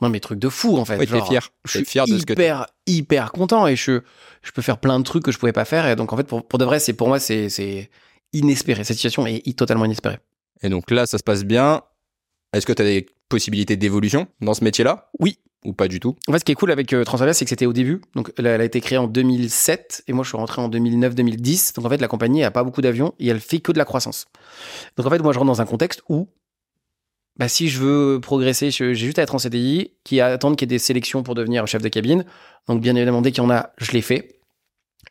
non 0.02 0.10
mais 0.10 0.20
truc 0.20 0.40
de 0.40 0.50
fou 0.50 0.78
en 0.78 0.86
fait. 0.86 0.98
Ouais, 0.98 1.08
Genre, 1.08 1.28
fier. 1.28 1.50
Je 1.66 1.78
suis 1.78 1.86
fier 1.86 2.06
de 2.06 2.18
ce 2.18 2.26
que 2.26 2.34
hyper, 2.34 2.68
hyper 2.88 3.32
content 3.32 3.68
et 3.68 3.76
je, 3.76 4.02
je 4.42 4.52
peux 4.52 4.62
faire 4.62 4.78
plein 4.78 5.00
de 5.00 5.04
trucs 5.04 5.24
que 5.24 5.32
je 5.32 5.38
pouvais 5.38 5.54
pas 5.54 5.66
faire. 5.66 5.88
Et 5.88 5.96
donc 5.96 6.14
en 6.14 6.18
fait, 6.18 6.24
pour, 6.24 6.46
pour 6.48 6.60
de 6.60 6.66
vrai, 6.66 6.80
c'est 6.80 6.94
pour 6.94 7.08
moi, 7.08 7.20
c'est, 7.20 7.50
c'est 7.50 7.90
inespéré. 8.34 8.84
Cette 8.84 8.98
situation 8.98 9.26
est 9.28 9.58
totalement 9.58 9.86
inespérée. 9.86 10.20
Et 10.64 10.70
donc 10.70 10.90
là, 10.90 11.06
ça 11.06 11.18
se 11.18 11.24
passe 11.24 11.44
bien. 11.44 11.84
Est-ce 12.54 12.66
que 12.66 12.74
tu 12.74 12.82
as 12.82 12.86
des 12.86 13.06
possibilités 13.30 13.76
d'évolution 13.76 14.28
dans 14.42 14.54
ce 14.54 14.64
métier-là? 14.64 15.10
Oui. 15.20 15.38
Ou 15.66 15.72
pas 15.72 15.88
du 15.88 16.02
tout? 16.02 16.16
En 16.28 16.34
fait, 16.34 16.40
ce 16.40 16.46
qui 16.46 16.52
est 16.52 16.56
cool 16.56 16.72
avec 16.72 16.92
euh, 16.92 17.06
Transavia, 17.06 17.34
c'est 17.34 17.46
que 17.46 17.50
c'était 17.50 17.66
au 17.66 17.72
début. 17.72 18.02
Donc, 18.16 18.34
elle 18.38 18.48
a, 18.48 18.52
elle 18.52 18.62
a 18.62 18.66
été 18.66 18.82
créée 18.82 18.98
en 18.98 19.08
2007 19.08 20.04
et 20.08 20.14
moi, 20.14 20.24
je 20.24 20.30
suis 20.30 20.38
rentré 20.38 20.62
en 20.62 20.68
2009-2010. 20.70 21.76
Donc, 21.76 21.86
en 21.86 21.90
fait, 21.90 22.02
la 22.02 22.10
compagnie 22.10 22.44
a 22.44 22.52
pas 22.52 22.66
beaucoup 22.66 22.82
d'avions 22.82 23.14
et 23.18 23.28
elle 23.28 23.40
fait 23.40 23.60
que 23.60 23.72
de 23.72 23.78
la 23.78 23.86
croissance. 23.86 24.26
Donc, 24.98 25.08
en 25.08 25.10
fait, 25.10 25.20
moi, 25.20 25.32
je 25.32 25.40
rentre 25.40 25.50
dans 25.50 25.62
un 25.62 25.66
contexte 25.66 26.02
où, 26.10 26.28
bah, 27.38 27.48
si 27.48 27.68
je 27.70 27.80
veux 27.80 28.20
progresser, 28.22 28.72
j'ai 28.72 28.94
juste 28.94 29.20
à 29.20 29.24
être 29.24 29.36
en 29.36 29.40
CDI, 29.40 29.92
qui 30.04 30.22
attendre 30.22 30.56
qu'il 30.56 30.68
y 30.68 30.70
ait 30.74 30.76
des 30.76 30.80
sélections 30.80 31.24
pour 31.24 31.36
devenir 31.36 31.66
chef 31.68 31.82
de 31.82 31.90
cabine. 31.90 32.26
Donc, 32.68 32.82
bien 32.82 32.96
évidemment, 32.96 33.22
dès 33.22 33.32
qu'il 33.32 33.44
y 33.44 33.46
en 33.46 33.50
a, 33.50 33.72
je 33.78 33.92
les 33.92 34.02
fais. 34.02 34.40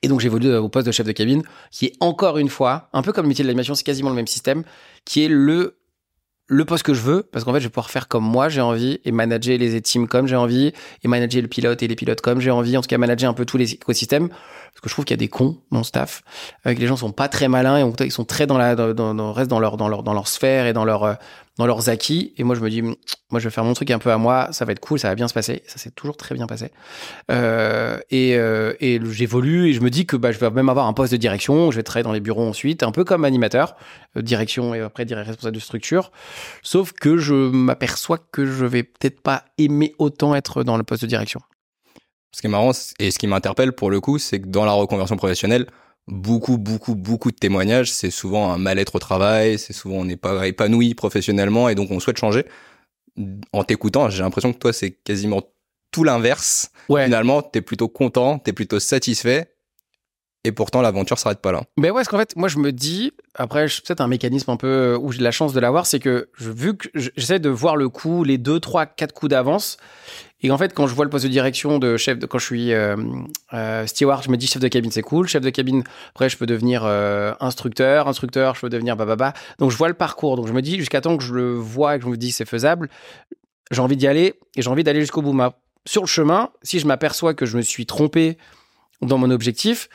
Et 0.03 0.09
donc 0.09 0.21
j'évolue 0.21 0.53
au 0.55 0.69
poste 0.69 0.87
de 0.87 0.93
chef 0.93 1.07
de 1.07 1.13
cabine, 1.13 1.43
qui 1.71 1.87
est 1.87 1.93
encore 2.01 2.39
une 2.39 2.49
fois, 2.49 2.89
un 2.93 3.03
peu 3.03 3.13
comme 3.13 3.25
le 3.25 3.29
métier 3.29 3.45
de 3.45 3.49
l'animation, 3.49 3.75
c'est 3.75 3.85
quasiment 3.85 4.11
le 4.11 4.17
même 4.17 4.27
système, 4.27 4.65
qui 5.05 5.25
est 5.25 5.29
le 5.29 5.77
le 6.49 6.65
poste 6.67 6.83
que 6.83 6.93
je 6.93 7.01
veux, 7.01 7.23
parce 7.23 7.45
qu'en 7.45 7.53
fait, 7.53 7.61
je 7.61 7.65
vais 7.65 7.71
pouvoir 7.71 7.91
faire 7.91 8.09
comme 8.09 8.25
moi 8.25 8.49
j'ai 8.51 8.61
envie 8.61 9.01
et 9.05 9.13
manager 9.13 9.57
les 9.57 9.81
teams 9.81 10.07
comme 10.07 10.27
j'ai 10.27 10.37
envie 10.37 10.73
et 11.03 11.09
manager 11.09 11.41
le 11.41 11.49
pilote 11.49 11.83
et 11.83 11.89
les 11.89 11.97
pilotes 11.97 12.21
comme 12.21 12.41
j'ai 12.41 12.51
envie. 12.51 12.77
En 12.77 12.83
tout 12.83 12.89
cas, 12.89 12.99
manager 12.99 13.31
un 13.31 13.33
peu 13.33 13.47
tous 13.47 13.57
les 13.57 13.73
écosystèmes. 13.73 14.29
Parce 14.29 14.81
que 14.83 14.89
je 14.89 14.95
trouve 14.95 15.05
qu'il 15.05 15.15
y 15.15 15.19
a 15.19 15.25
des 15.25 15.29
cons 15.29 15.59
le 15.71 15.83
staff, 15.83 16.23
avec 16.65 16.79
les 16.79 16.87
gens 16.87 16.97
sont 16.97 17.13
pas 17.13 17.29
très 17.29 17.49
malins 17.49 17.79
et 17.79 18.05
ils 18.05 18.13
sont 18.13 18.25
très 18.25 18.47
dans 18.47 18.59
la, 18.59 18.75
dans, 18.75 19.15
dans, 19.15 19.33
restent 19.33 19.51
dans 19.51 19.61
leur, 19.61 19.77
dans 19.77 19.89
leur, 19.89 20.03
dans 20.03 20.15
leur 20.15 20.29
sphère 20.29 20.67
et 20.67 20.73
dans 20.73 20.85
leur, 20.85 21.05
euh, 21.05 21.15
dans 21.59 21.67
leurs 21.67 21.88
acquis. 21.88 22.33
Et 22.37 22.45
moi, 22.45 22.55
je 22.55 22.61
me 22.61 22.71
dis, 22.71 22.83
moi, 22.83 22.97
je 23.35 23.41
vais 23.41 23.51
faire 23.51 23.65
mon 23.65 23.75
truc 23.75 23.91
un 23.91 23.99
peu 23.99 24.11
à 24.11 24.19
moi. 24.19 24.49
Ça 24.53 24.65
va 24.65 24.73
être 24.73 24.81
cool, 24.81 24.99
ça 24.99 25.09
va 25.09 25.15
bien 25.15 25.29
se 25.29 25.35
passer. 25.35 25.62
Ça 25.67 25.79
s'est 25.79 25.91
toujours 25.91 26.17
très 26.17 26.35
bien 26.35 26.47
passé. 26.47 26.71
Euh, 27.31 27.99
et, 28.11 28.37
euh, 28.37 28.75
et 28.81 29.01
j'évolue 29.11 29.69
et 29.69 29.73
je 29.73 29.81
me 29.81 29.91
dis 29.91 30.07
que 30.07 30.17
bah, 30.17 30.33
je 30.33 30.38
vais 30.38 30.51
même 30.51 30.69
avoir 30.69 30.87
un 30.87 30.93
poste 30.93 31.12
de 31.12 31.19
direction. 31.19 31.71
Je 31.71 31.77
vais 31.77 31.83
travailler 31.83 32.05
dans 32.05 32.12
les 32.12 32.21
bureaux 32.21 32.47
ensuite, 32.47 32.83
un 32.83 32.93
peu 32.93 33.05
comme 33.05 33.25
animateur, 33.25 33.77
euh, 34.17 34.23
direction 34.23 34.75
et 34.75 34.81
après 34.81 35.05
responsable 35.05 35.55
de 35.55 35.61
structure. 35.61 36.11
Sauf 36.62 36.93
que 36.93 37.19
je 37.19 37.35
m'aperçois 37.35 38.19
que 38.19 38.47
je 38.47 38.65
vais 38.65 38.83
peut-être 38.83 39.21
pas 39.21 39.45
aimer 39.59 39.95
autant 39.99 40.35
être 40.35 40.65
dans 40.65 40.77
le 40.77 40.85
poste 40.85 41.03
de 41.03 41.09
direction. 41.09 41.41
Ce 42.35 42.41
qui 42.41 42.47
est 42.47 42.51
marrant 42.51 42.73
et 42.99 43.11
ce 43.11 43.19
qui 43.19 43.27
m'interpelle 43.27 43.73
pour 43.73 43.91
le 43.91 44.01
coup, 44.01 44.19
c'est 44.19 44.41
que 44.41 44.47
dans 44.47 44.65
la 44.65 44.73
reconversion 44.73 45.17
professionnelle, 45.17 45.67
beaucoup, 46.09 46.59
beaucoup, 46.59 46.95
beaucoup 46.95 47.31
de 47.31 47.37
témoignages, 47.37 47.93
c'est 47.93 48.11
souvent 48.11 48.53
un 48.53 48.59
mal-être 48.59 48.97
au 48.97 48.99
travail, 48.99 49.59
c'est 49.59 49.73
souvent 49.73 49.97
on 49.97 50.05
n'est 50.05 50.17
pas 50.17 50.47
épanoui 50.47 50.95
professionnellement 50.95 51.69
et 51.69 51.75
donc 51.75 51.91
on 51.91 52.01
souhaite 52.01 52.19
changer. 52.19 52.45
En 53.53 53.65
t'écoutant, 53.65 54.09
j'ai 54.09 54.23
l'impression 54.23 54.53
que 54.53 54.59
toi, 54.59 54.73
c'est 54.73 54.91
quasiment 54.91 55.43
tout 55.91 56.05
l'inverse. 56.05 56.71
Ouais. 56.88 57.05
Finalement, 57.05 57.43
t'es 57.43 57.61
plutôt 57.61 57.88
content, 57.88 58.38
t'es 58.38 58.53
plutôt 58.53 58.81
satisfait 58.81 59.52
et 60.45 60.53
pourtant, 60.53 60.83
l'aventure 60.83 61.19
s'arrête 61.19 61.41
pas 61.41 61.53
là. 61.53 61.63
Ben 61.77 61.91
ouais, 61.91 62.01
parce 62.01 62.09
qu'en 62.09 62.19
fait, 62.19 62.35
moi, 62.37 62.49
je 62.49 62.59
me 62.59 62.73
dis, 62.73 63.13
après, 63.35 63.67
peut-être 63.67 64.01
un 64.01 64.09
mécanisme 64.09 64.51
un 64.51 64.57
peu 64.57 64.99
où 65.01 65.13
j'ai 65.13 65.23
la 65.23 65.31
chance 65.31 65.53
de 65.53 65.61
l'avoir, 65.61 65.87
c'est 65.87 66.01
que 66.01 66.29
vu 66.39 66.77
que 66.77 66.89
j'essaie 66.95 67.39
de 67.39 67.49
voir 67.49 67.77
le 67.77 67.89
coup, 67.89 68.25
les 68.25 68.39
deux, 68.39 68.59
trois, 68.59 68.87
quatre 68.87 69.13
coups 69.13 69.31
d'avance, 69.31 69.77
et 70.43 70.51
en 70.51 70.59
fait, 70.59 70.75
quand 70.75 70.89
je 70.89 70.95
vois 70.95 71.05
le 71.05 71.11
poste 71.11 71.25
de 71.25 71.31
direction 71.31 71.79
de 71.79 71.97
chef, 71.97 72.19
de, 72.19 72.27
quand 72.27 72.39
je 72.39 72.45
suis 72.47 72.73
euh, 72.73 72.97
euh, 73.53 73.87
steward, 73.87 74.25
je 74.25 74.31
me 74.31 74.37
dis 74.37 74.49
chef 74.49 74.61
de 74.61 74.67
cabine, 74.67 74.91
c'est 74.91 75.03
cool. 75.03 75.29
Chef 75.29 75.43
de 75.43 75.51
cabine, 75.51 75.85
après, 76.11 76.29
je 76.29 76.37
peux 76.37 76.47
devenir 76.47 76.83
euh, 76.85 77.33
instructeur. 77.39 78.09
Instructeur, 78.09 78.57
je 78.57 78.63
peux 78.63 78.69
devenir 78.69 78.97
bababa. 78.97 79.35
Donc, 79.61 79.71
je 79.71 79.77
vois 79.77 79.87
le 79.87 79.95
parcours. 79.95 80.37
Donc, 80.37 80.49
je 80.49 80.53
me 80.53 80.61
dis, 80.61 80.79
jusqu'à 80.79 81.01
temps 81.01 81.17
que 81.17 81.23
je 81.23 81.33
le 81.33 81.55
vois 81.55 81.95
et 81.95 81.99
que 81.99 82.05
je 82.05 82.11
me 82.11 82.17
dis 82.17 82.33
c'est 82.33 82.45
faisable, 82.45 82.89
j'ai 83.71 83.81
envie 83.81 83.97
d'y 83.97 84.09
aller 84.09 84.35
et 84.57 84.63
j'ai 84.63 84.69
envie 84.69 84.83
d'aller 84.83 85.01
jusqu'au 85.01 85.23
bout. 85.23 85.39
Sur 85.87 86.03
le 86.03 86.09
chemin, 86.09 86.51
si 86.63 86.81
je 86.81 86.87
m'aperçois 86.87 87.35
que 87.35 87.47
je 87.47 87.57
me 87.57 87.63
suis 87.63 87.87
trompé 87.87 88.37
dans 89.01 89.19
mon 89.19 89.31
objectif, 89.31 89.89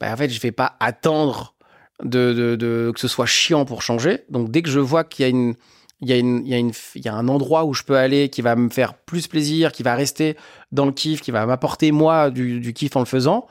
bah, 0.00 0.12
en 0.12 0.16
fait, 0.16 0.30
je 0.30 0.40
vais 0.40 0.52
pas 0.52 0.76
attendre 0.80 1.54
de, 2.02 2.90
que 2.94 3.00
ce 3.00 3.08
soit 3.08 3.26
chiant 3.26 3.64
pour 3.64 3.82
changer. 3.82 4.20
Donc, 4.30 4.50
dès 4.50 4.62
que 4.62 4.70
je 4.70 4.80
vois 4.80 5.04
qu'il 5.04 5.26
y 5.26 5.28
a 5.28 5.54
il 6.02 6.08
y 6.08 6.14
a 6.14 6.16
il 6.16 7.04
y 7.04 7.08
a 7.08 7.14
un 7.14 7.28
endroit 7.28 7.66
où 7.66 7.74
je 7.74 7.82
peux 7.82 7.96
aller 7.96 8.30
qui 8.30 8.40
va 8.40 8.56
me 8.56 8.70
faire 8.70 8.94
plus 8.94 9.28
plaisir, 9.28 9.70
qui 9.70 9.82
va 9.82 9.94
rester 9.94 10.36
dans 10.72 10.86
le 10.86 10.92
kiff, 10.92 11.20
qui 11.20 11.30
va 11.30 11.44
m'apporter 11.44 11.92
moi 11.92 12.30
du, 12.30 12.72
kiff 12.72 12.96
en 12.96 13.00
le 13.00 13.06
faisant. 13.06 13.46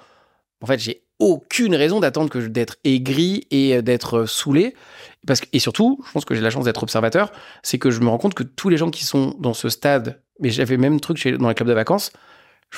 En 0.62 0.66
fait, 0.66 0.80
j'ai 0.80 1.04
aucune 1.20 1.76
raison 1.76 2.00
d'attendre 2.00 2.30
que 2.30 2.40
d'être 2.40 2.78
aigri 2.84 3.46
et 3.52 3.84
d'être 3.84 4.26
saoulé. 4.26 4.74
Parce 5.28 5.42
que, 5.42 5.48
et 5.54 5.60
surtout, 5.60 6.02
je 6.08 6.12
pense 6.12 6.26
que 6.26 6.34
j'ai 6.34 6.42
la 6.42 6.50
chance 6.50 6.66
d'être 6.66 6.82
observateur, 6.82 7.32
c'est 7.62 7.78
que 7.78 7.92
je 7.92 8.00
me 8.00 8.10
rends 8.10 8.18
compte 8.18 8.34
que 8.34 8.44
tous 8.44 8.70
les 8.70 8.78
gens 8.78 8.90
qui 8.90 9.04
sont 9.06 9.36
dans 9.40 9.54
ce 9.54 9.70
stade, 9.70 10.24
mais 10.40 10.50
j'avais 10.50 10.78
même 10.78 11.00
truc 11.00 11.24
dans 11.38 11.50
les 11.50 11.56
clubs 11.56 11.68
de 11.68 11.74
vacances, 11.74 12.12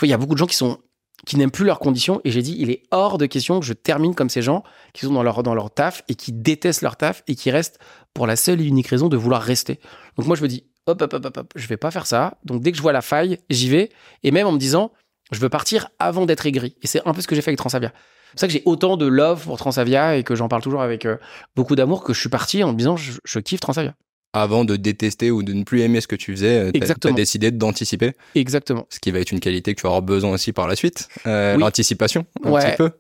il 0.02 0.10
y 0.10 0.14
a 0.14 0.18
beaucoup 0.18 0.34
de 0.34 0.40
gens 0.40 0.48
qui 0.48 0.56
sont 0.56 0.80
qui 1.26 1.38
n'aiment 1.38 1.52
plus 1.52 1.66
leurs 1.66 1.80
conditions. 1.80 2.22
Et 2.24 2.32
j'ai 2.32 2.42
dit, 2.42 2.56
il 2.60 2.70
est 2.70 2.84
hors 2.92 3.18
de 3.18 3.26
question 3.26 3.60
que 3.60 3.66
je 3.66 3.74
termine 3.74 4.16
comme 4.16 4.30
ces 4.30 4.42
gens 4.42 4.64
qui 4.94 5.06
sont 5.06 5.14
dans 5.14 5.24
leur, 5.24 5.44
dans 5.44 5.54
leur 5.54 5.72
taf 5.72 6.04
et 6.08 6.16
qui 6.16 6.32
détestent 6.32 6.82
leur 6.82 6.98
taf 6.98 7.24
et 7.28 7.36
qui 7.36 7.52
restent 7.52 7.80
pour 8.14 8.28
la 8.28 8.36
seule 8.36 8.62
et 8.62 8.66
unique 8.66 8.88
raison 8.88 9.08
de 9.08 9.18
vouloir 9.18 9.42
rester. 9.42 9.80
Donc 10.18 10.28
moi, 10.28 10.36
je 10.36 10.44
me 10.44 10.48
dis, 10.48 10.66
hop, 10.88 11.02
hop, 11.02 11.14
hop, 11.14 11.26
hop, 11.26 11.38
hop 11.38 11.54
je 11.56 11.68
vais 11.68 11.78
pas 11.78 11.92
faire 11.92 12.08
ça. 12.08 12.38
Donc 12.44 12.62
dès 12.62 12.72
que 12.72 12.78
je 12.78 12.82
vois 12.82 12.94
la 12.94 13.02
faille, 13.02 13.40
j'y 13.50 13.70
vais. 13.70 13.90
Et 14.24 14.32
même 14.32 14.48
en 14.48 14.52
me 14.52 14.60
disant, 14.60 14.92
je 15.32 15.40
veux 15.40 15.50
partir 15.50 15.90
avant 16.00 16.26
d'être 16.26 16.46
aigri. 16.46 16.76
Et 16.82 16.88
c'est 16.88 17.06
un 17.08 17.14
peu 17.14 17.22
ce 17.22 17.28
que 17.28 17.36
j'ai 17.36 17.42
fait 17.42 17.52
avec 17.52 17.60
Transavia. 17.60 17.90
C'est 17.90 18.32
pour 18.32 18.40
ça 18.40 18.48
que 18.48 18.54
j'ai 18.54 18.64
autant 18.66 18.98
de 18.98 19.06
love 19.06 19.44
pour 19.44 19.58
Transavia 19.58 20.16
et 20.16 20.24
que 20.24 20.36
j'en 20.36 20.48
parle 20.48 20.62
toujours 20.62 20.82
avec 20.82 21.06
euh, 21.06 21.18
beaucoup 21.56 21.76
d'amour 21.76 22.04
que 22.04 22.14
je 22.14 22.20
suis 22.20 22.30
parti 22.30 22.64
en 22.64 22.72
me 22.72 22.78
disant, 22.78 22.96
je, 22.96 23.14
je 23.24 23.40
kiffe 23.40 23.60
Transavia 23.60 23.94
avant 24.34 24.63
de 24.63 24.76
détester 24.76 25.32
ou 25.32 25.44
de 25.44 25.54
ne 25.54 25.63
plus 25.63 25.82
aimer 25.82 26.02
ce 26.02 26.08
que 26.08 26.15
tu 26.15 26.32
faisais, 26.32 26.72
tu 26.72 27.08
as, 27.08 27.12
décidé 27.12 27.52
d'anticiper. 27.52 28.13
Exactement. 28.36 28.86
Ce 28.89 29.00
qui 29.00 29.12
va 29.12 29.20
être 29.20 29.32
une 29.32 29.39
qualité 29.39 29.74
que 29.74 29.82
tu 29.82 29.84
vas 29.84 29.89
avoir 29.89 30.02
besoin 30.02 30.32
aussi 30.32 30.54
par 30.54 30.67
la 30.67 30.76
suite, 30.76 31.10
euh, 31.28 31.58
l'anticipation 31.58 32.26
un 32.44 32.60
petit 32.60 32.78
peu. 32.78 32.91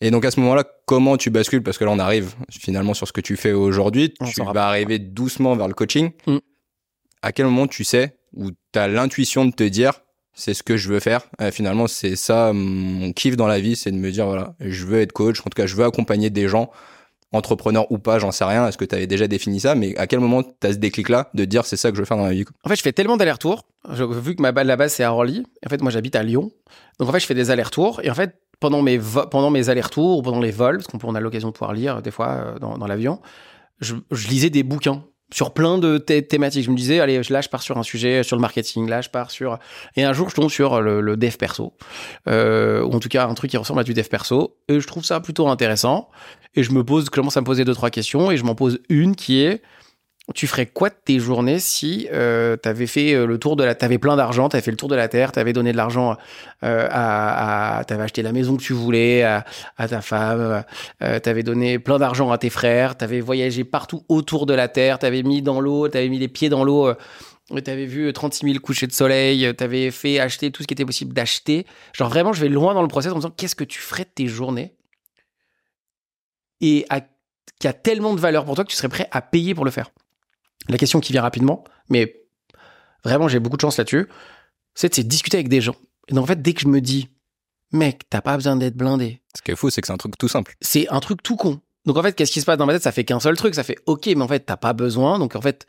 Et 0.00 0.10
donc 0.10 0.24
à 0.24 0.30
ce 0.30 0.40
moment-là, 0.40 0.64
comment 0.86 1.16
tu 1.16 1.30
bascules? 1.30 1.62
Parce 1.62 1.78
que 1.78 1.84
là, 1.84 1.90
on 1.90 1.98
arrive 1.98 2.34
finalement 2.50 2.94
sur 2.94 3.06
ce 3.06 3.12
que 3.12 3.20
tu 3.20 3.36
fais 3.36 3.52
aujourd'hui. 3.52 4.14
Tu 4.34 4.42
vas 4.42 4.66
arriver 4.66 4.98
doucement 4.98 5.54
vers 5.54 5.68
le 5.68 5.74
coaching. 5.74 6.10
Mm. 6.26 6.38
À 7.22 7.32
quel 7.32 7.46
moment 7.46 7.68
tu 7.68 7.84
sais 7.84 8.16
ou 8.34 8.50
tu 8.50 8.78
as 8.78 8.88
l'intuition 8.88 9.44
de 9.44 9.52
te 9.52 9.62
dire 9.62 10.00
c'est 10.34 10.54
ce 10.54 10.62
que 10.62 10.76
je 10.76 10.88
veux 10.88 10.98
faire? 10.98 11.22
Euh, 11.40 11.52
finalement, 11.52 11.86
c'est 11.86 12.16
ça 12.16 12.52
mon 12.52 13.12
kiff 13.12 13.36
dans 13.36 13.46
la 13.46 13.60
vie, 13.60 13.76
c'est 13.76 13.92
de 13.92 13.96
me 13.96 14.10
dire 14.10 14.26
voilà, 14.26 14.56
je 14.60 14.86
veux 14.86 15.00
être 15.00 15.12
coach. 15.12 15.40
En 15.40 15.44
tout 15.44 15.50
cas, 15.54 15.66
je 15.66 15.76
veux 15.76 15.84
accompagner 15.84 16.30
des 16.30 16.48
gens 16.48 16.70
entrepreneur 17.32 17.90
ou 17.90 17.98
pas, 17.98 18.18
j'en 18.18 18.30
sais 18.30 18.44
rien. 18.44 18.66
Est-ce 18.68 18.78
que 18.78 18.84
tu 18.84 18.94
avais 18.94 19.06
déjà 19.06 19.26
défini 19.26 19.60
ça 19.60 19.74
Mais 19.74 19.96
à 19.96 20.06
quel 20.06 20.20
moment 20.20 20.42
tu 20.42 20.66
as 20.66 20.72
ce 20.72 20.78
déclic-là 20.78 21.30
de 21.34 21.44
dire 21.44 21.64
c'est 21.64 21.76
ça 21.76 21.90
que 21.90 21.96
je 21.96 22.02
veux 22.02 22.06
faire 22.06 22.16
dans 22.16 22.24
ma 22.24 22.32
vie 22.32 22.44
En 22.64 22.68
fait, 22.68 22.76
je 22.76 22.82
fais 22.82 22.92
tellement 22.92 23.16
d'allers-retours. 23.16 23.64
Vu 23.88 24.36
que 24.36 24.42
ma 24.42 24.52
la 24.52 24.76
base 24.76 24.92
c'est 24.92 25.04
à 25.04 25.12
Orly, 25.12 25.44
en 25.66 25.68
fait, 25.68 25.82
moi 25.82 25.90
j'habite 25.90 26.16
à 26.16 26.22
Lyon. 26.22 26.50
Donc 26.98 27.08
en 27.08 27.12
fait, 27.12 27.20
je 27.20 27.26
fais 27.26 27.34
des 27.34 27.50
allers-retours. 27.50 28.00
Et 28.02 28.10
en 28.10 28.14
fait, 28.14 28.36
pendant 28.60 28.82
mes, 28.82 29.00
pendant 29.30 29.50
mes 29.50 29.68
allers-retours 29.68 30.18
ou 30.18 30.22
pendant 30.22 30.40
les 30.40 30.52
vols, 30.52 30.78
parce 30.78 30.86
qu'on 30.86 31.14
a 31.14 31.20
l'occasion 31.20 31.48
de 31.48 31.52
pouvoir 31.52 31.72
lire 31.72 32.02
des 32.02 32.10
fois 32.10 32.28
euh, 32.28 32.58
dans, 32.58 32.86
l'avion, 32.86 33.20
je 33.80 34.28
lisais 34.28 34.50
des 34.50 34.62
bouquins 34.62 35.02
sur 35.32 35.52
plein 35.52 35.78
de 35.78 35.98
thématiques. 35.98 36.64
Je 36.64 36.70
me 36.70 36.76
disais, 36.76 37.00
allez, 37.00 37.20
là, 37.30 37.40
je 37.40 37.48
pars 37.48 37.62
sur 37.62 37.78
un 37.78 37.82
sujet 37.82 38.22
sur 38.22 38.36
le 38.36 38.40
marketing, 38.40 38.88
là, 38.88 39.00
je 39.00 39.08
pars 39.08 39.30
sur... 39.30 39.58
Et 39.96 40.04
un 40.04 40.12
jour, 40.12 40.30
je 40.30 40.34
tombe 40.34 40.50
sur 40.50 40.80
le, 40.80 41.16
dev 41.16 41.36
perso, 41.36 41.72
euh, 42.28 42.82
ou 42.82 42.92
en 42.92 43.00
tout 43.00 43.08
cas 43.08 43.26
un 43.26 43.34
truc 43.34 43.50
qui 43.50 43.56
ressemble 43.56 43.80
à 43.80 43.84
du 43.84 43.94
dev 43.94 44.06
perso, 44.08 44.56
et 44.68 44.80
je 44.80 44.86
trouve 44.86 45.04
ça 45.04 45.20
plutôt 45.20 45.48
intéressant. 45.48 46.08
Et 46.54 46.62
je 46.62 46.72
me 46.72 46.84
pose, 46.84 47.06
je 47.06 47.10
commence 47.10 47.36
à 47.36 47.40
me 47.40 47.46
poser 47.46 47.64
deux, 47.64 47.74
trois 47.74 47.90
questions, 47.90 48.30
et 48.30 48.36
je 48.36 48.44
m'en 48.44 48.54
pose 48.54 48.80
une 48.88 49.16
qui 49.16 49.42
est, 49.42 49.62
tu 50.34 50.46
ferais 50.46 50.66
quoi 50.66 50.88
de 50.88 50.94
tes 51.04 51.18
journées 51.18 51.58
si 51.58 52.08
euh, 52.12 52.56
tu 52.62 52.68
avais 52.68 52.86
fait 52.86 53.14
euh, 53.14 53.26
le 53.26 53.38
tour 53.38 53.56
de 53.56 53.64
la 53.64 53.74
t'avais 53.74 53.98
plein 53.98 54.16
d'argent 54.16 54.48
t'avais 54.48 54.62
fait 54.62 54.70
le 54.70 54.76
tour 54.76 54.88
de 54.88 54.94
la 54.94 55.08
terre 55.08 55.32
t'avais 55.32 55.52
donné 55.52 55.72
de 55.72 55.76
l'argent 55.76 56.16
euh, 56.64 56.88
à, 56.90 57.82
t'avais 57.86 58.04
acheté 58.04 58.22
la 58.22 58.32
maison 58.32 58.56
que 58.56 58.62
tu 58.62 58.72
voulais 58.72 59.22
à, 59.22 59.44
ta 59.76 60.00
femme 60.00 60.64
euh, 61.02 61.18
t'avais 61.18 61.42
donné 61.42 61.78
plein 61.78 61.98
d'argent 61.98 62.30
à 62.30 62.38
tes 62.38 62.50
frères 62.50 62.96
t'avais 62.96 63.20
voyagé 63.20 63.64
partout 63.64 64.04
autour 64.08 64.46
de 64.46 64.54
la 64.54 64.68
terre 64.68 64.98
t'avais 64.98 65.22
mis 65.22 65.42
dans 65.42 65.60
l'eau 65.60 65.88
t'avais 65.88 66.08
mis 66.08 66.18
les 66.18 66.28
pieds 66.28 66.48
dans 66.48 66.64
l'eau 66.64 66.92
T'avais 67.64 67.84
vu 67.84 68.10
36 68.10 68.46
000 68.46 68.58
couchers 68.60 68.86
de 68.86 68.92
soleil, 68.92 69.54
t'avais 69.54 69.90
fait 69.90 70.18
acheter 70.18 70.50
tout 70.50 70.62
ce 70.62 70.66
qui 70.66 70.72
était 70.72 70.86
possible 70.86 71.12
d'acheter. 71.12 71.66
Genre 71.92 72.08
vraiment, 72.08 72.32
je 72.32 72.40
vais 72.40 72.48
loin 72.48 72.72
dans 72.72 72.80
le 72.80 72.88
process 72.88 73.12
en 73.12 73.16
me 73.16 73.20
disant 73.20 73.34
qu'est-ce 73.36 73.56
que 73.56 73.64
tu 73.64 73.78
ferais 73.78 74.04
de 74.04 74.10
tes 74.14 74.26
journées? 74.26 74.74
Et 76.62 76.86
qui 77.58 77.68
a 77.68 77.72
tellement 77.72 78.14
de 78.14 78.20
valeur 78.20 78.44
pour 78.44 78.54
toi 78.54 78.64
que 78.64 78.70
tu 78.70 78.76
serais 78.76 78.88
prêt 78.88 79.08
à 79.10 79.22
payer 79.22 79.54
pour 79.54 79.64
le 79.64 79.70
faire 79.70 79.90
la 80.68 80.78
question 80.78 81.00
qui 81.00 81.12
vient 81.12 81.22
rapidement, 81.22 81.64
mais 81.88 82.24
vraiment 83.04 83.28
j'ai 83.28 83.38
beaucoup 83.38 83.56
de 83.56 83.62
chance 83.62 83.78
là-dessus, 83.78 84.08
c'est 84.74 84.96
de 84.96 85.02
discuter 85.02 85.36
avec 85.36 85.48
des 85.48 85.60
gens. 85.60 85.76
Et 86.08 86.14
donc 86.14 86.24
en 86.24 86.26
fait, 86.26 86.40
dès 86.40 86.52
que 86.52 86.60
je 86.60 86.68
me 86.68 86.80
dis, 86.80 87.08
mec, 87.72 88.02
t'as 88.08 88.20
pas 88.20 88.36
besoin 88.36 88.56
d'être 88.56 88.76
blindé. 88.76 89.20
Ce 89.36 89.42
qui 89.42 89.50
est 89.50 89.56
fou, 89.56 89.70
c'est 89.70 89.80
que 89.80 89.86
c'est 89.86 89.92
un 89.92 89.98
truc 89.98 90.16
tout 90.18 90.28
simple. 90.28 90.54
C'est 90.60 90.88
un 90.88 91.00
truc 91.00 91.22
tout 91.22 91.36
con. 91.36 91.60
Donc 91.84 91.96
en 91.96 92.02
fait, 92.02 92.12
qu'est-ce 92.12 92.32
qui 92.32 92.40
se 92.40 92.46
passe 92.46 92.58
dans 92.58 92.66
ma 92.66 92.72
tête? 92.74 92.82
Ça 92.82 92.92
fait 92.92 93.04
qu'un 93.04 93.20
seul 93.20 93.36
truc. 93.36 93.54
Ça 93.54 93.64
fait 93.64 93.78
OK, 93.86 94.06
mais 94.06 94.22
en 94.22 94.28
fait, 94.28 94.40
t'as 94.40 94.56
pas 94.56 94.72
besoin. 94.72 95.18
Donc 95.18 95.34
en 95.36 95.40
fait, 95.40 95.66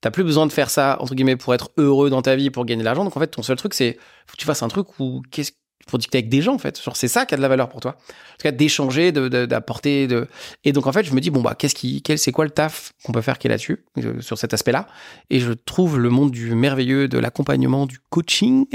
t'as 0.00 0.10
plus 0.10 0.24
besoin 0.24 0.46
de 0.46 0.52
faire 0.52 0.70
ça 0.70 0.98
entre 1.00 1.14
guillemets 1.14 1.36
pour 1.36 1.54
être 1.54 1.70
heureux 1.76 2.10
dans 2.10 2.22
ta 2.22 2.36
vie, 2.36 2.50
pour 2.50 2.64
gagner 2.64 2.80
de 2.80 2.84
l'argent. 2.84 3.04
Donc 3.04 3.16
en 3.16 3.20
fait, 3.20 3.28
ton 3.28 3.42
seul 3.42 3.56
truc, 3.56 3.74
c'est 3.74 3.98
faut 4.26 4.32
que 4.32 4.40
tu 4.40 4.46
fasses 4.46 4.62
un 4.62 4.68
truc 4.68 4.98
où 5.00 5.22
qu'est-ce 5.30 5.52
pour 5.86 5.98
discuter 5.98 6.18
avec 6.18 6.28
des 6.28 6.42
gens 6.42 6.54
en 6.54 6.58
fait. 6.58 6.82
Genre 6.82 6.96
c'est 6.96 7.08
ça 7.08 7.26
qui 7.26 7.34
a 7.34 7.36
de 7.36 7.42
la 7.42 7.48
valeur 7.48 7.68
pour 7.68 7.80
toi. 7.80 7.92
En 7.92 8.36
tout 8.38 8.42
cas 8.42 8.52
d'échanger, 8.52 9.12
d'apporter 9.12 10.06
de, 10.06 10.26
Et 10.64 10.72
donc 10.72 10.86
en 10.86 10.92
fait 10.92 11.04
je 11.04 11.12
me 11.12 11.20
dis 11.20 11.30
bon 11.30 11.42
bah 11.42 11.54
qu'est-ce 11.54 11.74
qui, 11.74 12.02
quel 12.02 12.18
c'est 12.18 12.32
quoi 12.32 12.44
le 12.44 12.50
taf 12.50 12.92
qu'on 13.04 13.12
peut 13.12 13.20
faire 13.20 13.38
qui 13.38 13.46
est 13.46 13.50
là-dessus 13.50 13.84
euh, 13.98 14.20
sur 14.20 14.38
cet 14.38 14.54
aspect-là? 14.54 14.86
Et 15.30 15.40
je 15.40 15.52
trouve 15.52 15.98
le 15.98 16.10
monde 16.10 16.30
du 16.30 16.54
merveilleux 16.54 17.08
de 17.08 17.18
l'accompagnement, 17.18 17.86
du 17.86 17.98
coaching. 18.10 18.66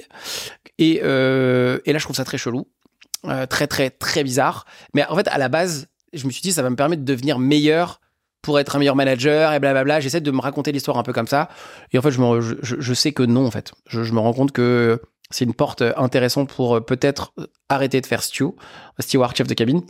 Et, 0.78 1.02
euh, 1.04 1.80
et 1.86 1.94
là 1.94 2.00
je 2.00 2.04
trouve 2.04 2.16
ça 2.16 2.26
très 2.26 2.38
chelou, 2.38 2.68
euh, 3.26 3.46
très 3.46 3.68
très 3.68 3.90
très 3.90 4.24
bizarre. 4.24 4.66
Mais 4.94 5.06
en 5.08 5.16
fait 5.16 5.28
à 5.28 5.38
la 5.38 5.50
base 5.50 5.88
je 6.14 6.26
me 6.26 6.32
suis 6.32 6.42
dit 6.42 6.52
ça 6.52 6.62
va 6.62 6.70
me 6.70 6.76
permettre 6.76 7.04
de 7.04 7.12
devenir 7.12 7.40
meilleur 7.40 8.00
pour 8.42 8.60
être 8.60 8.76
un 8.76 8.80
meilleur 8.80 8.96
manager 8.96 9.54
et 9.54 9.60
blablabla. 9.60 10.00
J'essaie 10.00 10.22
de 10.22 10.32
me 10.32 10.40
raconter 10.40 10.72
l'histoire 10.72 10.98
un 10.98 11.04
peu 11.04 11.14
comme 11.14 11.28
ça. 11.28 11.50
Et 11.92 12.00
en 12.00 12.02
fait, 12.02 12.12
je, 12.12 12.22
me, 12.22 12.40
je, 12.62 12.94
sais 12.94 13.12
que 13.12 13.24
non, 13.24 13.46
en 13.46 13.52
fait. 13.52 13.74
Je, 13.88 14.00
me 14.00 14.20
rends 14.20 14.34
compte 14.34 14.52
que 14.52 15.02
c'est 15.32 15.46
une 15.46 15.54
porte 15.54 15.84
intéressante 15.96 16.50
pour 16.50 16.78
euh, 16.78 16.82
peut-être 16.82 17.34
arrêter 17.70 18.02
de 18.02 18.06
faire 18.06 18.24
stew, 18.24 18.56
steward, 19.00 19.36
chef 19.36 19.48
de 19.48 19.54
cabine. 19.54 19.82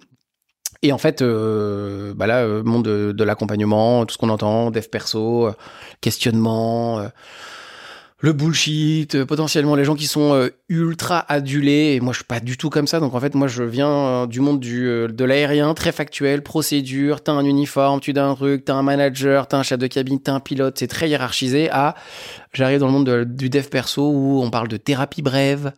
Et 0.82 0.94
en 0.94 0.98
fait, 0.98 1.22
euh, 1.22 2.14
bah 2.14 2.26
euh, 2.28 2.64
monde 2.64 2.84
de, 2.84 3.24
l'accompagnement, 3.24 4.06
tout 4.06 4.14
ce 4.14 4.18
qu'on 4.18 4.30
entend, 4.30 4.72
dev 4.72 4.88
perso, 4.88 5.52
questionnement, 6.00 7.10
le 8.22 8.34
bullshit, 8.34 9.16
euh, 9.16 9.26
potentiellement 9.26 9.76
les 9.76 9.86
gens 9.86 9.96
qui 9.96 10.08
sont 10.08 10.34
euh, 10.34 10.50
ultra 10.68 11.20
adulés. 11.32 11.96
Et 11.96 12.00
moi, 12.00 12.12
je 12.12 12.18
suis 12.18 12.26
pas 12.26 12.40
du 12.40 12.58
tout 12.58 12.70
comme 12.70 12.88
ça. 12.88 13.00
Donc, 13.00 13.16
en 13.16 13.20
fait, 13.20 13.34
moi, 13.34 13.48
je 13.48 13.64
viens 13.64 13.90
euh, 13.90 14.28
du 14.28 14.42
monde 14.42 14.60
du, 14.60 14.86
de 14.86 15.26
l'aérien, 15.26 15.74
très 15.74 15.92
factuel, 15.92 16.44
procédure. 16.44 17.22
T'as 17.22 17.32
un 17.32 17.46
uniforme, 17.46 18.00
tu 18.00 18.14
as 18.16 18.26
un 18.26 18.36
truc, 18.36 18.66
t'as 18.66 18.76
un 18.76 18.84
manager, 18.84 19.48
t'as 19.48 19.58
un 19.58 19.64
chef 19.64 19.80
de 19.80 19.88
cabine, 19.88 20.20
t'as 20.20 20.34
un 20.34 20.40
pilote. 20.40 20.78
C'est 20.78 20.88
très 20.88 21.10
hiérarchisé. 21.10 21.70
À, 21.72 21.96
j'arrive 22.54 22.80
dans 22.80 22.88
le 22.88 22.94
monde 22.94 23.24
du 23.26 23.50
dev 23.50 23.68
perso 23.70 24.10
où 24.10 24.42
on 24.44 24.50
parle 24.50 24.68
de 24.68 24.78
thérapie 24.78 25.22
brève. 25.22 25.72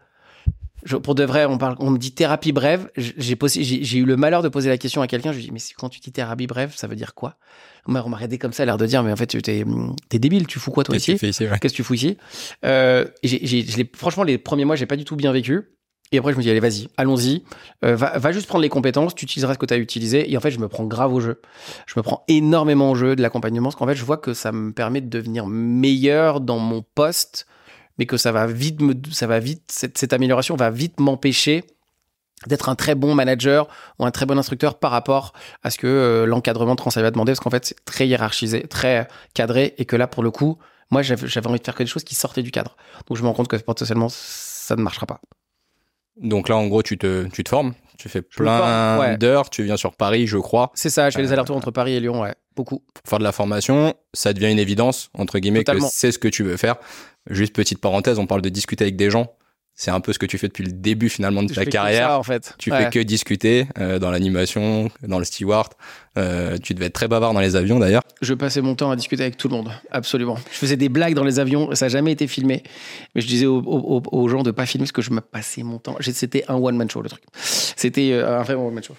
Pour 1.04 1.16
de 1.16 1.24
vrai, 1.24 1.46
on 1.46 1.58
parle, 1.58 1.76
on 1.80 1.92
me 1.92 1.98
dit 1.98 2.12
thérapie 2.12 2.52
brève. 2.52 2.90
J'ai, 2.98 3.38
j'ai, 3.38 3.98
eu 3.98 4.06
le 4.06 4.18
malheur 4.18 4.42
de 4.42 4.50
poser 4.50 4.70
la 4.70 4.78
question 4.78 5.02
à 5.02 5.08
quelqu'un. 5.08 5.32
Je 5.32 5.38
lui 5.38 5.46
dis, 5.46 5.52
mais 5.52 5.60
quand 5.78 5.90
tu 5.90 6.00
dis 6.00 6.12
thérapie 6.12 6.48
brève, 6.48 6.74
ça 6.76 6.88
veut 6.88 6.96
dire 6.96 7.14
quoi? 7.14 7.38
On 7.86 7.92
m'a 7.92 8.02
regardé 8.02 8.38
comme 8.38 8.54
ça, 8.54 8.66
l'air 8.66 8.78
de 8.78 8.86
dire, 8.86 9.04
mais 9.04 9.12
en 9.12 9.16
fait, 9.16 9.28
t'es 9.42 9.66
es 10.12 10.20
débile, 10.20 10.48
tu 10.48 10.60
fous 10.60 10.72
quoi 10.72 10.84
toi 10.84 10.96
ici 10.96 11.18
Qu'est-ce 11.18 11.60
que 11.60 11.68
tu 11.68 11.84
fous 11.84 11.96
ici? 11.96 12.18
Euh, 12.66 13.06
Franchement, 13.96 14.24
les 14.24 14.38
premiers 14.38 14.66
mois, 14.66 14.76
j'ai 14.76 14.86
pas 14.86 14.98
du 14.98 15.06
tout 15.06 15.16
bien 15.16 15.32
vécu. 15.32 15.72
Et 16.14 16.18
après, 16.18 16.34
je 16.34 16.38
me 16.38 16.44
dis, 16.44 16.50
allez, 16.50 16.60
vas-y, 16.60 16.90
allons-y. 16.98 17.44
Euh, 17.86 17.96
va, 17.96 18.18
va, 18.18 18.32
juste 18.34 18.48
prendre 18.48 18.62
les 18.62 18.70
compétences, 18.70 19.16
tu 19.16 19.24
utiliseras 19.24 19.54
ce 19.54 19.60
que 19.60 19.66
tu 19.66 19.74
as 19.74 19.78
utilisé. 19.78 20.30
Et 20.30 20.36
en 20.36 20.42
fait, 20.42 20.52
je 20.52 20.60
me 20.60 20.68
prends 20.68 20.84
grave 20.84 21.14
au 21.14 21.22
jeu. 21.22 21.40
Je 21.88 21.94
me 21.96 22.04
prends 22.04 22.26
énormément 22.28 22.92
au 22.92 22.96
jeu 22.96 23.16
de 23.16 23.22
l'accompagnement, 23.22 23.70
parce 23.70 23.78
qu'en 23.78 23.88
fait, 23.88 23.96
je 23.96 24.04
vois 24.04 24.18
que 24.18 24.34
ça 24.34 24.52
me 24.52 24.74
permet 24.74 25.00
de 25.00 25.10
devenir 25.10 25.48
meilleur 25.48 26.42
dans 26.42 26.60
mon 26.60 26.84
poste, 26.96 27.48
mais 28.02 28.08
que 28.08 28.18
ça 28.18 28.32
va 28.32 28.48
vite, 28.48 28.82
me, 28.82 28.96
ça 29.12 29.28
va 29.28 29.38
vite, 29.38 29.62
cette, 29.72 29.96
cette 29.96 30.12
amélioration 30.12 30.56
va 30.56 30.72
vite 30.72 31.00
m'empêcher 31.00 31.64
d'être 32.48 32.68
un 32.68 32.74
très 32.74 32.96
bon 32.96 33.14
manager 33.14 33.68
ou 34.00 34.08
un 34.08 34.10
très 34.10 34.26
bon 34.26 34.40
instructeur 34.40 34.80
par 34.80 34.90
rapport 34.90 35.34
à 35.62 35.70
ce 35.70 35.78
que 35.78 35.86
euh, 35.86 36.26
l'encadrement 36.26 36.72
de 36.72 36.78
Transavia 36.78 37.10
a 37.10 37.12
demandé, 37.12 37.34
parce 37.34 37.42
qu'en 37.42 37.52
fait, 37.52 37.64
c'est 37.64 37.86
très 37.86 38.08
hiérarchisé, 38.08 38.64
très 38.64 39.08
cadré, 39.36 39.76
et 39.78 39.86
que 39.86 39.96
là, 39.96 40.08
pour 40.08 40.24
le 40.24 40.32
coup, 40.32 40.58
moi, 40.90 41.04
j'avais 41.04 41.46
envie 41.48 41.60
de 41.60 41.64
faire 41.64 41.76
quelque 41.76 41.90
chose 41.90 42.04
qui 42.04 42.16
sortait 42.16 42.42
du 42.42 42.50
cadre. 42.50 42.76
Donc, 43.08 43.18
je 43.18 43.22
me 43.22 43.28
rends 43.28 43.36
compte 43.36 43.48
que 43.48 43.56
potentiellement, 43.58 44.08
ça 44.10 44.76
ne 44.76 44.82
marchera 44.82 45.06
pas. 45.06 45.22
Donc 46.16 46.50
là, 46.50 46.58
en 46.58 46.66
gros, 46.66 46.82
tu 46.82 46.98
te, 46.98 47.28
tu 47.28 47.44
te 47.44 47.50
formes, 47.50 47.76
tu 48.00 48.10
fais 48.10 48.24
plein 48.24 49.16
d'heures, 49.18 49.52
tu 49.52 49.62
viens 49.62 49.78
sur 49.78 49.96
Paris, 49.96 50.26
je 50.26 50.40
crois. 50.40 50.72
C'est 50.74 50.90
ça, 50.90 51.12
je 51.12 51.18
fais 51.18 51.22
les 51.22 51.34
allers-retours 51.34 51.56
entre 51.56 51.70
Paris 51.70 51.94
et 51.94 52.00
Lyon, 52.00 52.20
ouais, 52.22 52.34
beaucoup. 52.56 52.84
Pour 52.94 53.10
faire 53.10 53.20
de 53.20 53.24
la 53.24 53.32
formation, 53.32 53.94
ça 54.14 54.34
devient 54.34 54.52
une 54.52 54.60
évidence, 54.60 55.10
entre 55.14 55.40
guillemets, 55.40 55.64
que 55.64 55.72
c'est 55.92 56.12
ce 56.12 56.20
que 56.20 56.28
tu 56.28 56.44
veux 56.44 56.58
faire. 56.58 56.76
Juste 57.30 57.54
petite 57.56 57.80
parenthèse, 57.80 58.20
on 58.20 58.28
parle 58.28 58.42
de 58.42 58.50
discuter 58.50 58.84
avec 58.84 58.96
des 58.96 59.10
gens 59.10 59.36
c'est 59.82 59.90
un 59.92 60.00
peu 60.00 60.14
ce 60.14 60.20
que 60.20 60.26
tu 60.26 60.38
fais 60.38 60.48
depuis 60.48 60.64
le 60.64 60.72
début 60.72 61.10
finalement 61.10 61.42
de 61.44 61.52
ta 61.52 61.66
carrière. 61.66 62.12
en 62.12 62.24
fait. 62.24 62.54
Tu 62.60 62.70
fais 62.70 62.90
que 62.90 63.00
discuter 63.00 63.68
euh, 63.80 64.00
dans 64.00 64.12
l'animation, 64.12 64.92
dans 65.02 65.18
le 65.18 65.26
steward. 65.26 65.74
Euh, 66.18 66.58
tu 66.62 66.74
devais 66.74 66.88
être 66.88 66.94
très 66.94 67.08
bavard 67.08 67.34
dans 67.34 67.40
les 67.40 67.56
avions 67.56 67.80
d'ailleurs. 67.80 68.04
Je 68.22 68.34
passais 68.34 68.62
mon 68.62 68.76
temps 68.76 68.92
à 68.92 68.96
discuter 68.96 69.24
avec 69.24 69.38
tout 69.38 69.48
le 69.48 69.56
monde, 69.56 69.72
absolument. 69.90 70.38
Je 70.52 70.58
faisais 70.58 70.76
des 70.76 70.90
blagues 70.90 71.16
dans 71.16 71.24
les 71.24 71.40
avions, 71.40 71.74
ça 71.74 71.86
n'a 71.86 71.90
jamais 71.90 72.12
été 72.12 72.28
filmé. 72.28 72.64
Mais 73.16 73.22
je 73.22 73.28
disais 73.28 73.46
aux, 73.48 74.28
gens 74.28 74.44
de 74.44 74.52
pas 74.52 74.66
filmer 74.66 74.84
parce 74.84 74.92
que 74.92 75.02
je 75.02 75.12
me 75.12 75.22
passais 75.22 75.64
mon 75.64 75.80
temps. 75.80 75.96
C'était 76.02 76.44
un 76.48 76.56
one 76.56 76.76
man 76.76 76.90
show 76.90 77.02
le 77.02 77.10
truc. 77.10 77.24
C'était 77.34 78.12
euh, 78.12 78.40
un 78.40 78.44
vrai 78.44 78.54
one 78.54 78.74
man 78.74 78.84
show. 78.84 78.96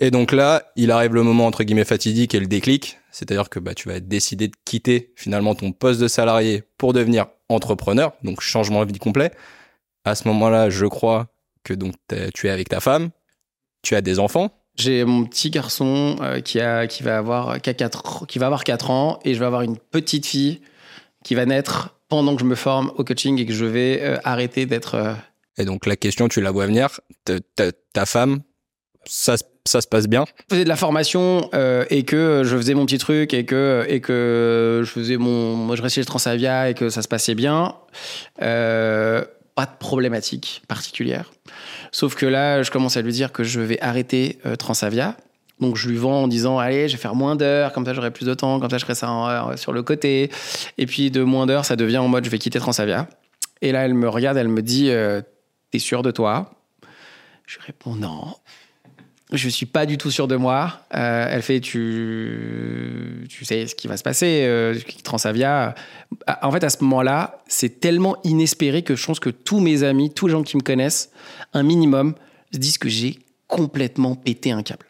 Et 0.00 0.10
donc 0.10 0.32
là, 0.32 0.62
il 0.76 0.90
arrive 0.90 1.14
le 1.14 1.22
moment 1.22 1.46
entre 1.46 1.64
guillemets 1.64 1.84
fatidique 1.84 2.34
et 2.34 2.40
le 2.40 2.46
déclic, 2.46 2.98
c'est-à-dire 3.10 3.48
que 3.48 3.58
bah, 3.58 3.74
tu 3.74 3.88
vas 3.88 4.00
décider 4.00 4.48
de 4.48 4.54
quitter 4.64 5.12
finalement 5.16 5.54
ton 5.54 5.72
poste 5.72 6.00
de 6.00 6.08
salarié 6.08 6.62
pour 6.76 6.92
devenir 6.92 7.26
entrepreneur, 7.48 8.12
donc 8.22 8.40
changement 8.40 8.84
de 8.84 8.92
vie 8.92 8.98
complet. 8.98 9.32
À 10.04 10.14
ce 10.14 10.28
moment-là, 10.28 10.70
je 10.70 10.86
crois 10.86 11.26
que 11.64 11.74
donc 11.74 11.94
tu 12.34 12.46
es 12.46 12.50
avec 12.50 12.68
ta 12.68 12.80
femme, 12.80 13.10
tu 13.82 13.96
as 13.96 14.00
des 14.00 14.18
enfants. 14.18 14.50
J'ai 14.76 15.04
mon 15.04 15.24
petit 15.24 15.50
garçon 15.50 16.16
euh, 16.20 16.40
qui 16.40 16.60
a 16.60 16.86
qui 16.86 17.02
va 17.02 17.18
avoir 17.18 17.60
qui, 17.60 17.74
qui 18.28 18.38
va 18.38 18.46
avoir 18.46 18.62
4 18.62 18.90
ans. 18.90 19.18
Et 19.24 19.34
je 19.34 19.40
vais 19.40 19.46
avoir 19.46 19.62
une 19.62 19.76
petite 19.76 20.24
fille 20.24 20.60
qui 21.24 21.34
va 21.34 21.46
naître 21.46 21.98
pendant 22.08 22.34
que 22.34 22.40
je 22.40 22.46
me 22.46 22.54
forme 22.54 22.92
au 22.96 23.04
coaching 23.04 23.38
et 23.38 23.46
que 23.46 23.52
je 23.52 23.64
vais 23.64 24.00
euh, 24.02 24.16
arrêter 24.24 24.66
d'être 24.66 24.94
euh, 24.94 25.14
Et 25.58 25.64
donc 25.64 25.84
la 25.84 25.96
question, 25.96 26.28
tu 26.28 26.40
la 26.40 26.52
vois 26.52 26.66
venir, 26.66 27.00
ta, 27.24 28.06
femme 28.06 28.40
ça, 29.08 29.36
ça, 29.64 29.80
se 29.80 29.86
passe 29.86 30.06
bien 30.06 30.24
Je 30.48 30.54
faisais 30.54 30.64
de 30.64 30.68
la 30.68 30.76
formation 30.76 31.50
et 31.90 32.04
que 32.04 32.42
je 32.44 32.56
faisais 32.56 32.74
mon 32.74 32.86
petit 32.86 32.98
truc 32.98 33.34
et 33.34 33.44
que, 33.44 33.84
et 33.88 34.00
que 34.00 34.82
je 34.84 34.90
faisais 34.90 35.16
mon. 35.16 35.54
Moi, 35.56 35.76
je 35.76 35.82
restais 35.82 36.02
chez 36.02 36.06
Transavia 36.06 36.70
et 36.70 36.74
que 36.74 36.90
ça 36.90 37.02
se 37.02 37.08
passait 37.08 37.34
bien. 37.34 37.74
Euh, 38.42 39.24
pas 39.58 39.66
de 39.66 39.76
problématique 39.76 40.62
particulière. 40.68 41.32
Sauf 41.90 42.14
que 42.14 42.26
là, 42.26 42.62
je 42.62 42.70
commence 42.70 42.96
à 42.96 43.02
lui 43.02 43.10
dire 43.10 43.32
que 43.32 43.42
je 43.42 43.58
vais 43.58 43.80
arrêter 43.80 44.38
euh, 44.46 44.54
Transavia. 44.54 45.16
Donc 45.58 45.74
je 45.74 45.88
lui 45.88 45.96
vends 45.96 46.22
en 46.22 46.28
disant 46.28 46.60
allez, 46.60 46.88
je 46.88 46.92
vais 46.92 47.02
faire 47.02 47.16
moins 47.16 47.34
d'heures, 47.34 47.72
comme 47.72 47.84
ça 47.84 47.92
j'aurai 47.92 48.12
plus 48.12 48.24
de 48.24 48.34
temps, 48.34 48.60
comme 48.60 48.70
ça 48.70 48.78
je 48.78 48.84
ferai 48.84 48.94
ça 48.94 49.48
euh, 49.50 49.56
sur 49.56 49.72
le 49.72 49.82
côté. 49.82 50.30
Et 50.78 50.86
puis 50.86 51.10
de 51.10 51.24
moins 51.24 51.46
d'heures, 51.46 51.64
ça 51.64 51.74
devient 51.74 51.98
en 51.98 52.06
mode 52.06 52.24
je 52.24 52.30
vais 52.30 52.38
quitter 52.38 52.60
Transavia. 52.60 53.08
Et 53.60 53.72
là, 53.72 53.84
elle 53.84 53.94
me 53.94 54.08
regarde, 54.08 54.36
elle 54.36 54.46
me 54.46 54.62
dit 54.62 54.90
euh, 54.90 55.22
t'es 55.72 55.80
sûr 55.80 56.02
de 56.02 56.12
toi? 56.12 56.52
Je 57.44 57.58
réponds 57.66 57.96
non 57.96 58.36
je 59.32 59.48
suis 59.48 59.66
pas 59.66 59.84
du 59.84 59.98
tout 59.98 60.10
sûr 60.10 60.26
de 60.26 60.36
moi. 60.36 60.80
Euh, 60.94 61.28
elle 61.30 61.42
fait, 61.42 61.60
tu, 61.60 63.26
tu 63.28 63.44
sais 63.44 63.66
ce 63.66 63.74
qui 63.74 63.86
va 63.86 63.96
se 63.96 64.02
passer, 64.02 64.44
euh, 64.46 64.74
Transavia. 65.04 65.74
Euh, 66.28 66.32
en 66.42 66.50
fait, 66.50 66.64
à 66.64 66.70
ce 66.70 66.82
moment-là, 66.84 67.42
c'est 67.46 67.80
tellement 67.80 68.16
inespéré 68.24 68.82
que 68.82 68.96
je 68.96 69.04
pense 69.04 69.20
que 69.20 69.30
tous 69.30 69.60
mes 69.60 69.82
amis, 69.82 70.10
tous 70.10 70.28
les 70.28 70.32
gens 70.32 70.42
qui 70.42 70.56
me 70.56 70.62
connaissent, 70.62 71.10
un 71.52 71.62
minimum, 71.62 72.14
se 72.52 72.58
disent 72.58 72.78
que 72.78 72.88
j'ai 72.88 73.18
complètement 73.46 74.14
pété 74.14 74.50
un 74.50 74.62
câble. 74.62 74.86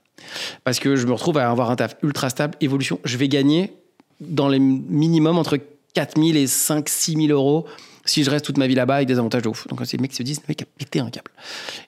Parce 0.62 0.78
que 0.78 0.94
je 0.94 1.06
me 1.06 1.12
retrouve 1.12 1.38
à 1.38 1.50
avoir 1.50 1.70
un 1.70 1.76
taf 1.76 1.96
ultra 2.02 2.30
stable, 2.30 2.56
évolution. 2.60 3.00
Je 3.04 3.16
vais 3.16 3.28
gagner 3.28 3.72
dans 4.20 4.48
les 4.48 4.58
minimums 4.58 5.38
entre 5.38 5.58
4000 5.94 6.36
et 6.36 6.46
5 6.46 6.88
6000 6.88 7.32
euros 7.32 7.66
si 8.08 8.24
je 8.24 8.30
reste 8.30 8.44
toute 8.44 8.58
ma 8.58 8.66
vie 8.66 8.74
là-bas 8.74 8.96
avec 8.96 9.08
des 9.08 9.18
avantages 9.18 9.42
de 9.42 9.48
ouf. 9.48 9.66
Donc 9.68 9.80
ces 9.84 9.98
mecs 9.98 10.14
se 10.14 10.22
disent, 10.22 10.40
le 10.40 10.46
mec 10.48 10.62
a 10.62 10.64
pété 10.64 11.00
un 11.00 11.10
câble. 11.10 11.30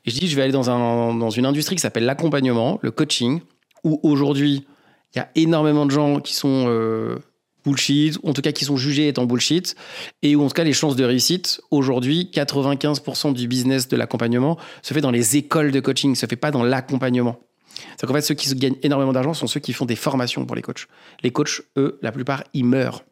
Et 0.04 0.10
je 0.10 0.18
dis, 0.18 0.28
je 0.28 0.36
vais 0.36 0.42
aller 0.42 0.52
dans, 0.52 0.70
un, 0.70 1.14
dans 1.14 1.30
une 1.30 1.46
industrie 1.46 1.76
qui 1.76 1.82
s'appelle 1.82 2.04
l'accompagnement, 2.04 2.78
le 2.82 2.90
coaching, 2.90 3.40
où 3.84 4.00
aujourd'hui, 4.02 4.66
il 5.14 5.18
y 5.18 5.20
a 5.20 5.30
énormément 5.34 5.86
de 5.86 5.90
gens 5.90 6.20
qui 6.20 6.34
sont 6.34 6.66
euh, 6.68 7.18
bullshit, 7.64 8.18
ou 8.22 8.28
en 8.28 8.32
tout 8.32 8.42
cas 8.42 8.52
qui 8.52 8.64
sont 8.64 8.76
jugés 8.76 9.08
étant 9.08 9.24
bullshit, 9.24 9.74
et 10.22 10.36
où 10.36 10.42
en 10.42 10.48
tout 10.48 10.54
cas 10.54 10.64
les 10.64 10.72
chances 10.72 10.96
de 10.96 11.04
réussite, 11.04 11.60
aujourd'hui, 11.70 12.30
95% 12.32 13.32
du 13.32 13.48
business 13.48 13.88
de 13.88 13.96
l'accompagnement 13.96 14.58
se 14.82 14.94
fait 14.94 15.00
dans 15.00 15.10
les 15.10 15.36
écoles 15.36 15.72
de 15.72 15.80
coaching, 15.80 16.14
se 16.14 16.26
fait 16.26 16.36
pas 16.36 16.50
dans 16.50 16.62
l'accompagnement. 16.62 17.38
C'est 17.96 18.06
qu'en 18.06 18.14
fait, 18.14 18.22
ceux 18.22 18.34
qui 18.34 18.52
gagnent 18.54 18.76
énormément 18.82 19.12
d'argent 19.12 19.34
sont 19.34 19.46
ceux 19.46 19.60
qui 19.60 19.72
font 19.72 19.84
des 19.84 19.96
formations 19.96 20.44
pour 20.46 20.56
les 20.56 20.62
coachs. 20.62 20.86
Les 21.22 21.30
coachs, 21.30 21.62
eux, 21.76 21.98
la 22.02 22.12
plupart, 22.12 22.44
ils 22.54 22.64
meurent. 22.64 23.02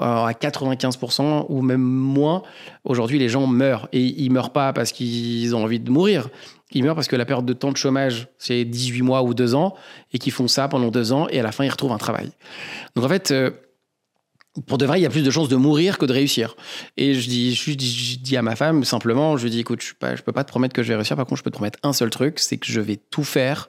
à 0.00 0.32
95% 0.32 1.46
ou 1.48 1.62
même 1.62 1.80
moins, 1.80 2.42
aujourd'hui, 2.84 3.18
les 3.18 3.28
gens 3.28 3.46
meurent. 3.46 3.88
Et 3.92 4.02
ils 4.02 4.30
meurent 4.30 4.52
pas 4.52 4.72
parce 4.72 4.92
qu'ils 4.92 5.54
ont 5.54 5.62
envie 5.62 5.80
de 5.80 5.90
mourir. 5.90 6.28
Ils 6.72 6.82
meurent 6.82 6.96
parce 6.96 7.08
que 7.08 7.16
la 7.16 7.24
période 7.24 7.46
de 7.46 7.52
temps 7.52 7.70
de 7.70 7.76
chômage, 7.76 8.28
c'est 8.38 8.64
18 8.64 9.02
mois 9.02 9.22
ou 9.22 9.32
2 9.32 9.54
ans, 9.54 9.74
et 10.12 10.18
qu'ils 10.18 10.32
font 10.32 10.48
ça 10.48 10.66
pendant 10.68 10.90
2 10.90 11.12
ans, 11.12 11.28
et 11.30 11.38
à 11.38 11.42
la 11.42 11.52
fin, 11.52 11.64
ils 11.64 11.70
retrouvent 11.70 11.92
un 11.92 11.98
travail. 11.98 12.32
Donc 12.96 13.04
en 13.04 13.08
fait, 13.08 13.30
euh, 13.30 13.50
pour 14.66 14.78
de 14.78 14.86
vrai, 14.86 15.00
il 15.00 15.02
y 15.02 15.06
a 15.06 15.10
plus 15.10 15.24
de 15.24 15.30
chances 15.30 15.48
de 15.48 15.56
mourir 15.56 15.98
que 15.98 16.06
de 16.06 16.12
réussir. 16.12 16.56
Et 16.96 17.14
je 17.14 17.28
dis, 17.28 17.54
je 17.54 17.74
dis, 18.18 18.36
à 18.36 18.42
ma 18.42 18.54
femme, 18.56 18.84
simplement, 18.84 19.36
je 19.36 19.48
dis, 19.48 19.60
écoute, 19.60 19.82
je 19.82 19.94
ne 20.06 20.16
peux 20.16 20.32
pas 20.32 20.44
te 20.44 20.50
promettre 20.50 20.74
que 20.74 20.82
je 20.82 20.88
vais 20.88 20.94
réussir. 20.94 21.16
Par 21.16 21.26
contre, 21.26 21.38
je 21.38 21.42
peux 21.42 21.50
te 21.50 21.56
promettre 21.56 21.78
un 21.82 21.92
seul 21.92 22.10
truc, 22.10 22.38
c'est 22.38 22.56
que 22.56 22.66
je 22.66 22.80
vais 22.80 22.96
tout 22.96 23.24
faire 23.24 23.68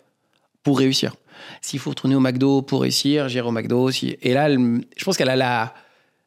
pour 0.65 0.79
réussir. 0.79 1.15
S'il 1.61 1.79
faut 1.79 1.91
retourner 1.91 2.15
au 2.15 2.19
McDo 2.19 2.61
pour 2.61 2.81
réussir, 2.81 3.29
j'irai 3.29 3.47
au 3.47 3.51
McDo. 3.51 3.81
aussi. 3.81 4.17
Et 4.21 4.33
là, 4.33 4.49
je 4.49 5.05
pense 5.05 5.15
qu'elle 5.15 5.29
a 5.29 5.73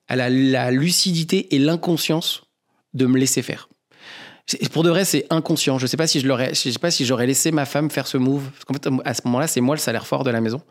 la, 0.08 0.70
lucidité 0.70 1.54
et 1.54 1.58
l'inconscience 1.58 2.44
de 2.94 3.04
me 3.04 3.18
laisser 3.18 3.42
faire. 3.42 3.68
Pour 4.72 4.82
de 4.82 4.88
vrai, 4.88 5.04
c'est 5.04 5.26
inconscient. 5.28 5.78
Je 5.78 5.86
sais 5.86 5.98
pas 5.98 6.06
si 6.06 6.20
je 6.20 6.26
l'aurais, 6.26 6.54
sais 6.54 6.72
pas 6.78 6.90
si 6.90 7.04
j'aurais 7.04 7.26
laissé 7.26 7.50
ma 7.50 7.66
femme 7.66 7.90
faire 7.90 8.06
ce 8.06 8.16
move. 8.16 8.48
Parce 8.50 8.64
qu'en 8.64 8.74
fait, 8.74 8.88
à 9.04 9.12
ce 9.12 9.22
moment-là, 9.26 9.46
c'est 9.46 9.60
moi 9.60 9.74
le 9.74 9.80
salaire 9.80 10.06
fort 10.06 10.24
de 10.24 10.30
la 10.30 10.40
maison. 10.40 10.62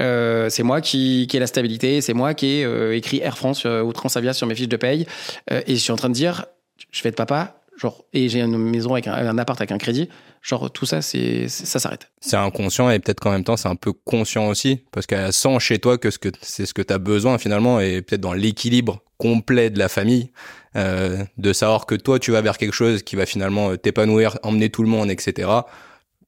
Euh, 0.00 0.48
c'est 0.48 0.62
moi 0.62 0.80
qui, 0.80 1.28
ai 1.30 1.38
la 1.38 1.46
stabilité. 1.46 2.00
C'est 2.00 2.14
moi 2.14 2.32
qui 2.32 2.46
ai 2.46 2.64
euh, 2.64 2.96
écrit 2.96 3.18
Air 3.18 3.36
France 3.36 3.64
euh, 3.66 3.82
ou 3.82 3.92
Transavia 3.92 4.32
sur 4.32 4.46
mes 4.46 4.54
fiches 4.54 4.68
de 4.68 4.76
paye. 4.76 5.06
et 5.50 5.74
je 5.74 5.80
suis 5.80 5.92
en 5.92 5.96
train 5.96 6.08
de 6.08 6.14
dire, 6.14 6.46
je 6.92 7.02
vais 7.02 7.10
être 7.10 7.16
papa. 7.16 7.61
Genre, 7.78 8.04
et 8.12 8.28
j'ai 8.28 8.40
une 8.40 8.58
maison 8.58 8.92
avec 8.92 9.06
un, 9.06 9.14
un 9.14 9.38
appart 9.38 9.60
avec 9.60 9.72
un 9.72 9.78
crédit. 9.78 10.08
Genre 10.42 10.70
tout 10.72 10.86
ça, 10.86 11.02
c'est 11.02 11.48
ça 11.48 11.78
s'arrête. 11.78 12.10
C'est 12.20 12.36
inconscient 12.36 12.90
et 12.90 12.98
peut-être 12.98 13.20
qu'en 13.20 13.30
même 13.30 13.44
temps 13.44 13.56
c'est 13.56 13.68
un 13.68 13.76
peu 13.76 13.92
conscient 13.92 14.48
aussi 14.48 14.84
parce 14.90 15.06
qu'elle 15.06 15.32
sent 15.32 15.58
chez 15.60 15.78
toi 15.78 15.98
que 15.98 16.08
c'est 16.42 16.66
ce 16.66 16.74
que 16.74 16.82
tu 16.82 16.92
as 16.92 16.98
besoin 16.98 17.38
finalement 17.38 17.78
et 17.78 18.02
peut-être 18.02 18.20
dans 18.20 18.32
l'équilibre 18.32 19.02
complet 19.18 19.70
de 19.70 19.78
la 19.78 19.88
famille 19.88 20.32
euh, 20.74 21.22
de 21.38 21.52
savoir 21.52 21.86
que 21.86 21.94
toi 21.94 22.18
tu 22.18 22.32
vas 22.32 22.40
vers 22.40 22.58
quelque 22.58 22.74
chose 22.74 23.04
qui 23.04 23.14
va 23.14 23.24
finalement 23.24 23.70
euh, 23.70 23.76
t'épanouir, 23.76 24.36
emmener 24.42 24.68
tout 24.68 24.82
le 24.82 24.88
monde, 24.88 25.12
etc. 25.12 25.48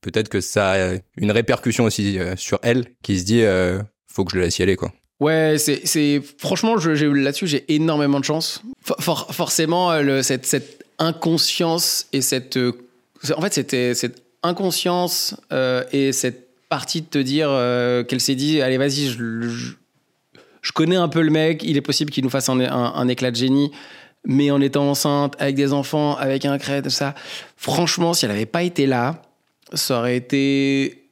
Peut-être 0.01 0.29
que 0.29 0.41
ça 0.41 0.73
a 0.73 0.93
une 1.17 1.33
répercussion 1.33 1.85
aussi 1.85 2.19
euh, 2.21 2.37
sur 2.37 2.61
elle 2.63 2.87
qui 3.03 3.19
se 3.19 3.25
dit 3.25 3.43
faut 4.07 4.25
que 4.25 4.31
je 4.31 4.37
le 4.37 4.43
laisse 4.45 4.59
y 4.61 4.63
aller 4.63 4.77
quoi. 4.77 4.93
Ouais, 5.19 5.57
c'est 5.59 6.23
franchement 6.39 6.77
là-dessus 6.77 7.49
j'ai 7.49 7.75
énormément 7.75 8.21
de 8.21 8.25
chance. 8.25 8.63
forcément 9.01 9.99
le, 10.01 10.23
cette, 10.23 10.47
cette 10.47 10.84
inconscience 10.99 12.07
et 12.13 12.23
cette 12.23 12.59
en 13.33 13.41
fait, 13.41 13.55
c'était 13.55 13.95
cette 13.95 14.23
inconscience 14.43 15.37
euh, 15.53 15.85
et 15.93 16.13
cette 16.13 16.49
partie 16.69 17.03
de 17.03 17.07
te 17.07 17.19
dire 17.19 17.49
euh, 17.51 18.05
qu'elle 18.05 18.21
s'est 18.21 18.35
dit 18.35 18.61
allez, 18.61 18.79
vas-y, 18.79 19.07
je, 19.07 19.49
je, 20.63 20.73
connais 20.73 20.97
un 20.97 21.09
peu 21.09 21.23
le 21.23 21.31
mec, 21.31 21.63
il 21.63 21.77
est 21.77 21.83
possible 21.83 22.11
qu'il 22.11 22.25
nous 22.25 22.31
fasse 22.31 22.49
un, 22.49 23.09
éclat 23.09 23.31
de 23.31 23.37
génie. 23.37 23.71
mais 24.27 24.51
en 24.51 24.61
étant 24.61 24.91
enceinte, 24.91 25.35
avec 25.39 25.55
des 25.55 25.73
enfants, 25.73 26.17
avec 26.17 26.45
un 26.45 26.59
crête, 26.59 26.89
ça. 26.89 27.15
Franchement, 27.57 28.15
si 28.15 28.25
elle 28.25 28.33
n'avait 28.33 28.47
pas 28.47 28.63
été 28.63 28.87
là, 28.87 29.23
ça 29.73 29.99
aurait 29.99 30.17
été 30.17 31.09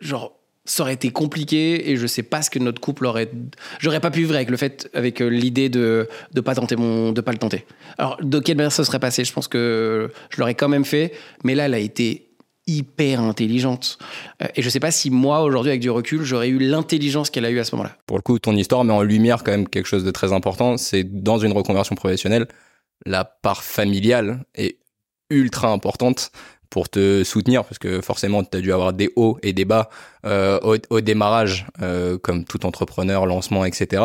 genre 0.00 0.37
ça 0.68 0.82
aurait 0.82 0.94
été 0.94 1.10
compliqué 1.10 1.90
et 1.90 1.96
je 1.96 2.06
sais 2.06 2.22
pas 2.22 2.42
ce 2.42 2.50
que 2.50 2.58
notre 2.58 2.80
couple 2.80 3.06
aurait 3.06 3.30
j'aurais 3.78 4.00
pas 4.00 4.10
pu 4.10 4.20
vivre 4.20 4.34
avec 4.34 4.50
le 4.50 4.56
fait 4.56 4.88
avec 4.94 5.20
euh, 5.20 5.28
l'idée 5.28 5.68
de 5.68 6.08
de 6.32 6.40
pas 6.40 6.54
tenter 6.54 6.76
mon 6.76 7.12
de 7.12 7.20
pas 7.20 7.32
le 7.32 7.38
tenter. 7.38 7.64
Alors 7.96 8.18
de 8.22 8.38
quelle 8.38 8.56
manière 8.56 8.72
ça 8.72 8.84
serait 8.84 9.00
passé? 9.00 9.24
Je 9.24 9.32
pense 9.32 9.48
que 9.48 10.10
je 10.30 10.38
l'aurais 10.38 10.54
quand 10.54 10.68
même 10.68 10.84
fait 10.84 11.12
mais 11.42 11.54
là 11.54 11.64
elle 11.64 11.74
a 11.74 11.78
été 11.78 12.28
hyper 12.66 13.22
intelligente. 13.22 13.98
Euh, 14.42 14.46
et 14.54 14.62
je 14.62 14.68
sais 14.68 14.80
pas 14.80 14.90
si 14.90 15.10
moi 15.10 15.42
aujourd'hui 15.42 15.70
avec 15.70 15.80
du 15.80 15.90
recul 15.90 16.22
j'aurais 16.22 16.48
eu 16.48 16.58
l'intelligence 16.58 17.30
qu'elle 17.30 17.46
a 17.46 17.50
eu 17.50 17.58
à 17.58 17.64
ce 17.64 17.74
moment-là. 17.74 17.96
Pour 18.06 18.18
le 18.18 18.22
coup, 18.22 18.38
ton 18.38 18.54
histoire 18.54 18.84
met 18.84 18.92
en 18.92 19.02
lumière 19.02 19.42
quand 19.42 19.52
même 19.52 19.68
quelque 19.68 19.86
chose 19.86 20.04
de 20.04 20.10
très 20.10 20.32
important. 20.34 20.76
C'est 20.76 21.04
dans 21.04 21.38
une 21.38 21.52
reconversion 21.52 21.96
professionnelle, 21.96 22.46
la 23.06 23.24
part 23.24 23.62
familiale 23.62 24.44
est 24.54 24.78
ultra 25.30 25.70
importante 25.70 26.30
pour 26.70 26.88
te 26.88 27.24
soutenir 27.24 27.64
parce 27.64 27.78
que 27.78 28.00
forcément 28.00 28.44
tu 28.44 28.56
as 28.56 28.60
dû 28.60 28.72
avoir 28.72 28.92
des 28.92 29.10
hauts 29.16 29.38
et 29.42 29.52
des 29.52 29.64
bas 29.64 29.88
euh, 30.26 30.78
au, 30.90 31.00
démarrage 31.00 31.66
euh, 31.82 32.18
comme 32.18 32.44
tout 32.44 32.66
entrepreneur 32.66 33.26
lancement 33.26 33.64
etc 33.64 34.02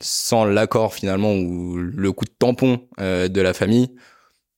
sans 0.00 0.44
l'accord 0.44 0.94
finalement 0.94 1.34
ou 1.34 1.76
le 1.76 2.12
coup 2.12 2.24
de 2.24 2.32
tampon 2.38 2.80
euh, 3.00 3.28
de 3.28 3.40
la 3.40 3.52
famille 3.52 3.90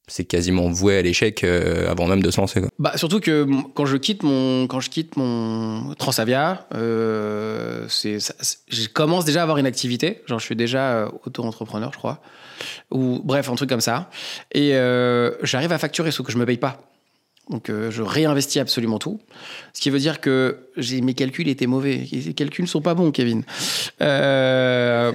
c'est 0.08 0.24
quasiment 0.24 0.68
voué 0.68 0.98
à 0.98 1.02
l'échec 1.02 1.42
avant 1.44 2.06
même 2.06 2.22
de 2.22 2.30
se 2.30 2.38
lancer. 2.38 2.60
Bah, 2.78 2.92
surtout 2.96 3.20
que 3.20 3.46
quand 3.72 3.86
je 3.86 3.96
quitte 3.96 4.24
mon, 4.24 4.66
quand 4.66 4.80
je 4.80 4.90
quitte 4.90 5.16
mon 5.16 5.94
Transavia, 5.94 6.66
c'est, 7.88 8.18
je 8.68 8.88
commence 8.88 9.24
déjà 9.24 9.40
à 9.40 9.42
avoir 9.44 9.56
une 9.58 9.64
activité. 9.64 10.20
Genre, 10.26 10.38
je 10.38 10.44
suis 10.44 10.56
déjà 10.56 11.08
auto-entrepreneur, 11.24 11.92
je 11.94 11.98
crois. 11.98 12.20
Ou 12.90 13.22
bref, 13.24 13.48
un 13.48 13.54
truc 13.54 13.70
comme 13.70 13.80
ça. 13.80 14.10
Et 14.52 14.72
j'arrive 15.44 15.72
à 15.72 15.78
facturer, 15.78 16.10
sauf 16.10 16.26
que 16.26 16.32
je 16.32 16.36
me 16.36 16.44
paye 16.44 16.58
pas. 16.58 16.82
Donc, 17.50 17.70
euh, 17.70 17.90
je 17.90 18.02
réinvestis 18.02 18.60
absolument 18.60 18.98
tout. 18.98 19.20
Ce 19.72 19.80
qui 19.80 19.90
veut 19.90 19.98
dire 19.98 20.20
que 20.20 20.58
mes 21.02 21.14
calculs 21.14 21.48
étaient 21.48 21.66
mauvais. 21.66 22.06
Les 22.10 22.34
calculs 22.34 22.64
ne 22.64 22.68
sont 22.68 22.80
pas 22.80 22.94
bons, 22.94 23.10
Kevin. 23.10 23.42
Euh, 24.00 25.12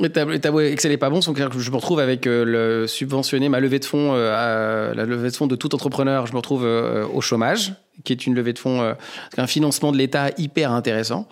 le 0.00 0.08
tableau, 0.08 0.34
le 0.34 0.40
tableau 0.40 0.60
Excel 0.60 0.92
est 0.92 0.98
pas 0.98 1.08
bon, 1.08 1.20
donc 1.20 1.38
je 1.58 1.70
me 1.70 1.76
retrouve 1.76 2.00
avec 2.00 2.26
euh, 2.26 2.44
le 2.44 2.86
subventionner 2.86 3.48
ma 3.48 3.60
levée 3.60 3.78
de 3.78 3.84
fonds, 3.84 4.12
euh, 4.14 4.92
la 4.92 5.06
levée 5.06 5.30
de 5.30 5.36
fonds 5.36 5.46
de 5.46 5.56
tout 5.56 5.74
entrepreneur. 5.74 6.26
Je 6.26 6.32
me 6.32 6.38
retrouve 6.38 6.64
au 6.64 7.20
chômage, 7.20 7.74
qui 8.04 8.12
est 8.12 8.26
une 8.26 8.34
levée 8.34 8.52
de 8.52 8.58
fonds, 8.58 8.94
un 9.36 9.46
financement 9.46 9.90
de 9.90 9.96
l'État 9.96 10.30
hyper 10.36 10.70
intéressant. 10.72 11.28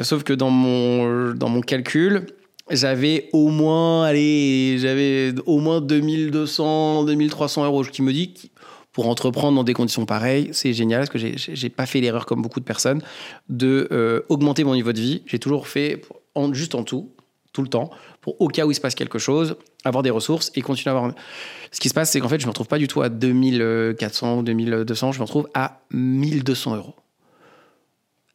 Sauf 0.00 0.22
que 0.22 0.32
dans 0.32 0.50
mon 0.50 1.32
dans 1.34 1.48
mon 1.48 1.60
calcul, 1.60 2.26
j'avais 2.70 3.28
au 3.32 3.48
moins, 3.48 4.04
allez, 4.04 4.78
j'avais 4.78 5.34
au 5.46 5.58
moins 5.58 5.80
2200, 5.80 7.04
2300 7.04 7.64
euros, 7.64 7.84
ce 7.84 7.90
qui 7.90 8.02
me 8.02 8.12
dit 8.12 8.34
pour 8.92 9.08
entreprendre 9.08 9.56
dans 9.56 9.64
des 9.64 9.72
conditions 9.72 10.04
pareilles, 10.04 10.50
c'est 10.52 10.72
génial 10.72 11.00
parce 11.00 11.10
que 11.10 11.18
j'ai- 11.18 11.70
pas 11.70 11.86
fait 11.86 12.00
l'erreur 12.00 12.26
comme 12.26 12.42
beaucoup 12.42 12.60
de 12.60 12.64
personnes 12.64 13.02
de 13.48 13.88
euh, 13.90 14.20
augmenter 14.28 14.64
mon 14.64 14.74
niveau 14.74 14.92
de 14.92 15.00
vie. 15.00 15.22
J'ai 15.26 15.38
toujours 15.38 15.66
fait 15.66 16.02
juste 16.52 16.74
en 16.74 16.84
tout, 16.84 17.10
tout 17.52 17.62
le 17.62 17.68
temps, 17.68 17.90
pour 18.20 18.40
au 18.40 18.48
cas 18.48 18.66
où 18.66 18.70
il 18.70 18.74
se 18.74 18.80
passe 18.80 18.94
quelque 18.94 19.18
chose, 19.18 19.56
avoir 19.84 20.02
des 20.02 20.10
ressources 20.10 20.50
et 20.54 20.62
continuer 20.62 20.94
à 20.94 20.98
avoir. 20.98 21.12
Ce 21.70 21.80
qui 21.80 21.88
se 21.88 21.94
passe, 21.94 22.10
c'est 22.10 22.20
qu'en 22.20 22.28
fait, 22.28 22.40
je 22.40 22.46
me 22.46 22.50
retrouve 22.50 22.68
pas 22.68 22.78
du 22.78 22.88
tout 22.88 23.02
à 23.02 23.08
2400 23.08 24.38
ou 24.38 24.42
2200, 24.42 25.12
je 25.12 25.18
me 25.18 25.24
retrouve 25.24 25.48
à 25.54 25.80
1200 25.90 26.76
euros. 26.76 26.94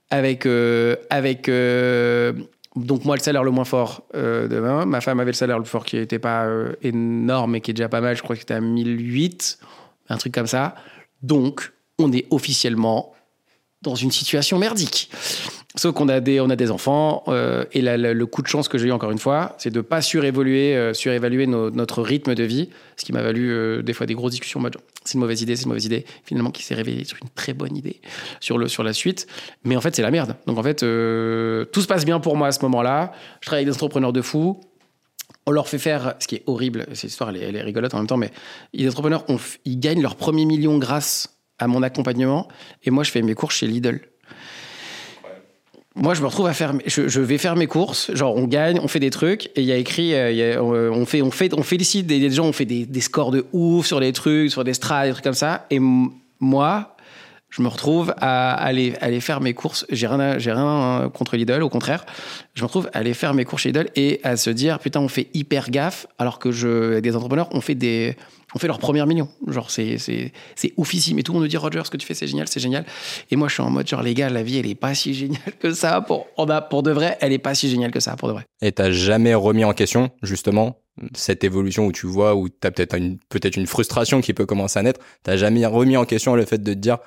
Avec, 0.09 0.45
euh, 0.45 0.95
avec 1.09 1.49
euh, 1.49 2.31
donc 2.77 3.03
moi 3.03 3.17
le 3.17 3.21
salaire 3.21 3.43
le 3.43 3.51
moins 3.51 3.65
fort 3.65 4.03
euh, 4.15 4.47
de 4.47 4.57
ma, 4.85 5.01
femme 5.01 5.19
avait 5.19 5.31
le 5.31 5.35
salaire 5.35 5.57
le 5.57 5.63
plus 5.63 5.69
fort 5.69 5.83
qui 5.83 5.97
n'était 5.97 6.17
pas 6.17 6.47
énorme 6.81 7.51
mais 7.51 7.61
qui 7.61 7.71
est 7.71 7.73
déjà 7.73 7.89
pas 7.89 7.99
mal, 7.99 8.15
je 8.15 8.23
crois 8.23 8.37
que 8.37 8.39
c'était 8.39 8.53
à 8.53 8.61
1008, 8.61 9.59
un 10.09 10.17
truc 10.17 10.33
comme 10.33 10.47
ça. 10.47 10.75
Donc 11.21 11.73
on 11.99 12.11
est 12.11 12.25
officiellement 12.29 13.13
dans 13.81 13.95
une 13.95 14.11
situation 14.11 14.57
merdique. 14.57 15.09
Sauf 15.75 15.93
qu'on 15.93 16.09
a 16.09 16.19
des, 16.19 16.41
on 16.41 16.49
a 16.49 16.55
des 16.55 16.71
enfants 16.71 17.23
euh, 17.27 17.63
et 17.71 17.81
le 17.83 18.25
coup 18.25 18.41
de 18.41 18.47
chance 18.47 18.67
que 18.67 18.79
j'ai 18.79 18.87
eu 18.87 18.91
encore 18.91 19.11
une 19.11 19.19
fois, 19.19 19.53
c'est 19.59 19.69
de 19.69 19.81
pas 19.81 20.01
surévaluer, 20.01 20.75
euh, 20.75 20.93
surévaluer 20.95 21.45
nos- 21.45 21.69
notre 21.69 22.01
rythme 22.01 22.33
de 22.33 22.43
vie, 22.43 22.69
ce 22.95 23.05
qui 23.05 23.13
m'a 23.13 23.21
valu 23.21 23.51
euh, 23.51 23.83
des 23.83 23.93
fois 23.93 24.07
des 24.07 24.15
grosses 24.15 24.31
discussions 24.31 24.59
mode 24.59 24.77
c'est 25.05 25.13
une 25.13 25.19
mauvaise 25.19 25.43
idée, 25.43 25.55
c'est 25.55 25.63
une 25.63 25.69
mauvaise 25.69 25.85
idée, 25.85 26.05
finalement 26.23 26.49
qui 26.49 26.63
s'est 26.63 26.73
révélé 26.73 27.01
être 27.01 27.15
une 27.21 27.29
très 27.29 27.53
bonne 27.53 27.77
idée 27.77 28.01
sur, 28.39 28.57
le, 28.57 28.67
sur 28.67 28.81
la 28.83 28.91
suite. 28.93 29.27
Mais 29.63 29.75
en 29.77 29.81
fait, 29.81 29.95
c'est 29.95 30.01
la 30.01 30.11
merde. 30.11 30.35
Donc 30.47 30.57
en 30.57 30.63
fait, 30.63 30.77
tout 30.79 31.81
se 31.81 31.87
passe 31.87 32.03
bien 32.03 32.19
pour 32.19 32.35
moi 32.35 32.47
à 32.47 32.51
ce 32.51 32.61
moment-là. 32.63 33.11
Je 33.41 33.45
travaille 33.45 33.63
avec 33.63 33.71
des 33.73 33.75
entrepreneurs 33.77 34.11
de 34.13 34.21
fous. 34.21 34.59
On 35.47 35.51
leur 35.51 35.69
fait 35.69 35.79
faire, 35.79 36.15
ce 36.19 36.27
qui 36.27 36.35
est 36.35 36.43
horrible, 36.45 36.85
cette 36.93 37.09
histoire 37.09 37.29
elle 37.29 37.55
est, 37.55 37.61
rigolote 37.61 37.93
en 37.93 37.99
même 37.99 38.07
temps, 38.07 38.17
mais 38.17 38.31
les 38.73 38.89
entrepreneurs, 38.89 39.25
ils 39.63 39.79
gagnent 39.79 40.01
leur 40.01 40.17
premier 40.17 40.43
million 40.43 40.77
grâce 40.77 41.39
à 41.57 41.67
mon 41.67 41.83
accompagnement. 41.83 42.49
Et 42.83 42.91
moi, 42.91 43.05
je 43.05 43.11
fais 43.11 43.21
mes 43.21 43.33
cours 43.33 43.51
chez 43.51 43.65
Lidl. 43.65 44.01
Moi, 45.95 46.15
je 46.15 46.21
me 46.21 46.27
retrouve 46.27 46.47
à 46.47 46.53
faire, 46.53 46.73
je, 46.85 47.21
vais 47.21 47.37
faire 47.37 47.55
mes 47.55 47.65
courses. 47.65 48.13
Genre, 48.13 48.35
on 48.35 48.45
gagne, 48.45 48.79
on 48.81 48.89
fait 48.89 48.99
des 48.99 49.09
trucs, 49.09 49.47
et 49.55 49.61
il 49.61 49.63
y 49.63 49.71
a 49.71 49.77
écrit, 49.77 50.13
euh, 50.13 50.61
on 50.61 51.05
fait, 51.05 51.21
on 51.21 51.31
fait, 51.31 51.53
on 51.53 51.63
félicite 51.63 52.07
des, 52.07 52.19
des 52.19 52.29
gens, 52.29 52.45
on 52.45 52.51
fait 52.51 52.65
des, 52.65 52.85
des 52.85 53.01
scores 53.01 53.31
de 53.31 53.45
ouf 53.53 53.85
sur 53.85 54.01
les 54.01 54.11
trucs, 54.11 54.51
sur 54.51 54.65
des 54.65 54.73
strats, 54.73 55.05
des 55.05 55.13
trucs 55.13 55.23
comme 55.23 55.33
ça. 55.33 55.65
Et 55.71 55.79
moi, 56.41 56.96
je 57.57 57.63
me 57.63 57.69
retrouve 57.69 58.13
à 58.17 58.53
aller, 58.53 58.91
faire 59.19 59.41
mes 59.41 59.55
courses. 59.55 59.85
J'ai 59.89 60.07
rien, 60.07 61.09
contre 61.11 61.37
Lidl, 61.37 61.63
au 61.63 61.69
contraire. 61.69 62.05
Je 62.53 62.61
me 62.61 62.67
retrouve 62.67 62.87
à 62.93 62.99
aller 62.99 63.15
faire 63.15 63.33
mes 63.33 63.45
courses 63.45 63.63
chez 63.63 63.69
Lidl 63.69 63.89
et 63.95 64.19
à 64.23 64.37
se 64.37 64.51
dire, 64.51 64.77
putain, 64.77 64.99
on 64.99 65.07
fait 65.07 65.27
hyper 65.33 65.71
gaffe, 65.71 66.05
alors 66.19 66.37
que 66.37 66.51
je, 66.51 66.99
des 66.99 67.15
entrepreneurs, 67.15 67.49
on 67.51 67.61
fait 67.61 67.73
des, 67.73 68.15
on 68.53 68.59
fait 68.59 68.67
leur 68.67 68.77
premier 68.77 69.03
million. 69.07 69.27
Genre, 69.47 69.71
c'est, 69.71 69.97
c'est, 69.97 70.33
c'est 70.55 70.73
oufissime. 70.77 71.21
Tout 71.23 71.31
le 71.31 71.37
monde 71.37 71.45
me 71.45 71.49
dit, 71.49 71.57
Roger, 71.57 71.81
ce 71.83 71.89
que 71.89 71.97
tu 71.97 72.05
fais, 72.05 72.13
c'est 72.13 72.27
génial, 72.27 72.47
c'est 72.47 72.59
génial. 72.59 72.85
Et 73.31 73.35
moi, 73.35 73.47
je 73.47 73.55
suis 73.55 73.63
en 73.63 73.71
mode, 73.71 73.87
genre, 73.87 74.03
les 74.03 74.13
gars, 74.13 74.29
la 74.29 74.43
vie, 74.43 74.59
elle 74.59 74.67
est 74.67 74.75
pas 74.75 74.93
si 74.93 75.15
géniale 75.15 75.41
que 75.59 75.73
ça. 75.73 76.01
Pour, 76.01 76.27
on 76.37 76.47
a, 76.49 76.61
pour 76.61 76.83
de 76.83 76.91
vrai, 76.91 77.17
elle 77.21 77.33
est 77.33 77.39
pas 77.39 77.55
si 77.55 77.69
géniale 77.69 77.91
que 77.91 77.99
ça, 77.99 78.15
pour 78.15 78.27
de 78.27 78.33
vrai. 78.33 78.45
Et 78.61 78.71
t'as 78.71 78.91
jamais 78.91 79.33
remis 79.33 79.65
en 79.65 79.73
question, 79.73 80.11
justement, 80.21 80.77
cette 81.15 81.43
évolution 81.43 81.87
où 81.87 81.91
tu 81.91 82.05
vois, 82.05 82.35
où 82.35 82.49
t'as 82.49 82.71
peut-être 82.71 82.95
une, 82.95 83.17
peut-être 83.29 83.55
une 83.55 83.67
frustration 83.67 84.21
qui 84.21 84.33
peut 84.33 84.45
commencer 84.45 84.79
à 84.79 84.83
naître. 84.83 84.99
T'as 85.23 85.37
jamais 85.37 85.65
remis 85.65 85.97
en 85.97 86.05
question 86.05 86.35
le 86.35 86.45
fait 86.45 86.61
de 86.61 86.73
te 86.73 86.79
dire, 86.79 86.97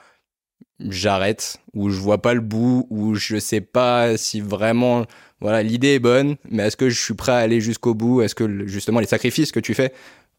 j'arrête, 0.89 1.59
ou 1.75 1.91
je 1.91 1.99
vois 1.99 2.23
pas 2.23 2.35
le 2.35 2.41
bout, 2.41 2.87
ou 2.91 3.15
je 3.15 3.39
sais 3.39 3.61
pas 3.61 4.17
si 4.17 4.41
vraiment, 4.41 5.05
voilà, 5.41 5.63
l'idée 5.63 5.95
est 5.95 5.99
bonne, 6.01 6.37
mais 6.51 6.65
est-ce 6.65 6.77
que 6.77 6.89
je 6.89 7.01
suis 7.01 7.15
prêt 7.15 7.33
à 7.33 7.37
aller 7.37 7.61
jusqu'au 7.61 7.95
bout? 7.95 8.23
Est-ce 8.23 8.35
que, 8.35 8.67
justement, 8.67 9.01
les 9.01 9.07
sacrifices 9.07 9.53
que 9.53 9.61
tu 9.61 9.75
fais 9.75 9.93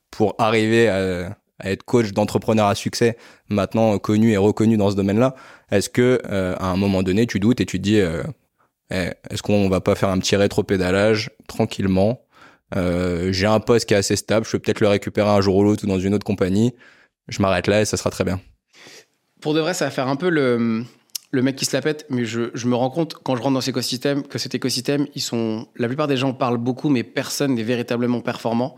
pour 0.09 0.35
arriver 0.39 0.89
à, 0.89 1.37
à 1.59 1.71
être 1.71 1.83
coach 1.83 2.11
d'entrepreneur 2.11 2.67
à 2.67 2.75
succès, 2.75 3.17
maintenant 3.49 3.97
connu 3.99 4.31
et 4.31 4.37
reconnu 4.37 4.77
dans 4.77 4.89
ce 4.89 4.95
domaine-là, 4.95 5.35
est-ce 5.71 5.89
que, 5.89 6.19
euh, 6.29 6.55
à 6.59 6.65
un 6.65 6.77
moment 6.77 7.03
donné, 7.03 7.27
tu 7.27 7.39
doutes 7.39 7.61
et 7.61 7.65
tu 7.65 7.77
te 7.77 7.83
dis, 7.83 7.99
euh, 7.99 8.23
eh, 8.91 9.11
est-ce 9.29 9.41
qu'on 9.41 9.69
va 9.69 9.79
pas 9.79 9.95
faire 9.95 10.09
un 10.09 10.19
petit 10.19 10.35
rétro-pédalage 10.35 11.29
tranquillement? 11.47 12.25
Euh, 12.75 13.31
J'ai 13.31 13.47
un 13.47 13.59
poste 13.59 13.87
qui 13.87 13.93
est 13.93 13.97
assez 13.97 14.15
stable, 14.15 14.45
je 14.45 14.51
peux 14.51 14.59
peut-être 14.59 14.81
le 14.81 14.87
récupérer 14.87 15.29
un 15.29 15.41
jour 15.41 15.55
ou 15.57 15.63
l'autre 15.63 15.83
ou 15.83 15.87
dans 15.87 15.99
une 15.99 16.13
autre 16.13 16.25
compagnie. 16.25 16.73
Je 17.27 17.41
m'arrête 17.41 17.67
là 17.67 17.81
et 17.81 17.85
ça 17.85 17.95
sera 17.95 18.09
très 18.09 18.23
bien. 18.23 18.41
Pour 19.41 19.55
de 19.55 19.59
vrai, 19.59 19.73
ça 19.73 19.85
va 19.85 19.91
faire 19.91 20.07
un 20.07 20.15
peu 20.15 20.29
le, 20.29 20.85
mec 21.33 21.55
qui 21.55 21.65
se 21.65 21.75
la 21.75 21.81
pète, 21.81 22.05
mais 22.09 22.25
je, 22.25 22.67
me 22.67 22.75
rends 22.75 22.91
compte 22.91 23.15
quand 23.15 23.35
je 23.35 23.41
rentre 23.41 23.55
dans 23.55 23.61
cet 23.61 23.69
écosystème 23.69 24.23
que 24.23 24.37
cet 24.37 24.53
écosystème, 24.53 25.07
ils 25.15 25.21
sont, 25.21 25.67
la 25.75 25.87
plupart 25.87 26.07
des 26.07 26.17
gens 26.17 26.33
parlent 26.33 26.59
beaucoup, 26.59 26.89
mais 26.89 27.03
personne 27.03 27.55
n'est 27.55 27.63
véritablement 27.63 28.21
performant. 28.21 28.77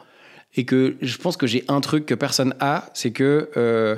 Et 0.56 0.66
que 0.66 0.96
je 1.02 1.18
pense 1.18 1.36
que 1.36 1.48
j'ai 1.48 1.66
un 1.68 1.82
truc 1.82 2.06
que 2.06 2.14
personne 2.14 2.56
a, 2.60 2.90
c'est 2.94 3.12
que 3.12 3.50
euh, 3.58 3.98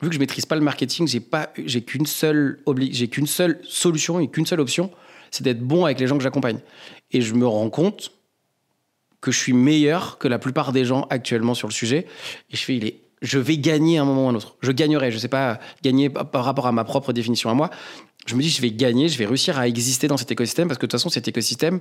vu 0.00 0.08
que 0.08 0.14
je 0.14 0.20
maîtrise 0.20 0.46
pas 0.46 0.54
le 0.54 0.62
marketing, 0.62 1.06
j'ai 1.06 1.20
pas, 1.20 1.52
j'ai 1.58 1.82
qu'une 1.82 2.06
seule 2.06 2.60
j'ai 2.90 3.08
qu'une 3.08 3.26
seule 3.26 3.60
solution 3.64 4.20
et 4.20 4.28
qu'une 4.28 4.46
seule 4.46 4.60
option, 4.60 4.90
c'est 5.30 5.42
d'être 5.42 5.60
bon 5.60 5.84
avec 5.84 6.00
les 6.00 6.06
gens 6.06 6.16
que 6.16 6.22
j'accompagne. 6.22 6.60
Et 7.10 7.20
je 7.20 7.34
me 7.34 7.46
rends 7.46 7.70
compte 7.70 8.12
que 9.20 9.32
je 9.32 9.38
suis 9.38 9.52
meilleur 9.52 10.18
que 10.18 10.28
la 10.28 10.38
plupart 10.38 10.72
des 10.72 10.84
gens 10.84 11.08
actuellement 11.10 11.54
sur 11.54 11.66
le 11.66 11.72
sujet. 11.72 12.06
Et 12.50 12.56
je 12.56 12.62
fais, 12.62 12.76
il 12.76 12.86
est, 12.86 13.00
je 13.26 13.38
vais 13.38 13.58
gagner 13.58 13.98
à 13.98 14.02
un 14.02 14.04
moment 14.04 14.24
ou 14.24 14.28
à 14.28 14.30
un 14.30 14.34
autre. 14.34 14.56
Je 14.62 14.72
gagnerai, 14.72 15.10
je 15.10 15.18
sais 15.18 15.28
pas, 15.28 15.58
gagner 15.82 16.08
par 16.08 16.44
rapport 16.44 16.66
à 16.66 16.72
ma 16.72 16.84
propre 16.84 17.12
définition 17.12 17.50
à 17.50 17.54
moi. 17.54 17.70
Je 18.26 18.34
me 18.34 18.42
dis, 18.42 18.48
je 18.48 18.62
vais 18.62 18.70
gagner, 18.70 19.08
je 19.08 19.18
vais 19.18 19.26
réussir 19.26 19.58
à 19.58 19.68
exister 19.68 20.08
dans 20.08 20.16
cet 20.16 20.30
écosystème 20.30 20.68
parce 20.68 20.78
que 20.78 20.86
de 20.86 20.90
toute 20.90 20.98
façon, 20.98 21.10
cet 21.10 21.28
écosystème, 21.28 21.80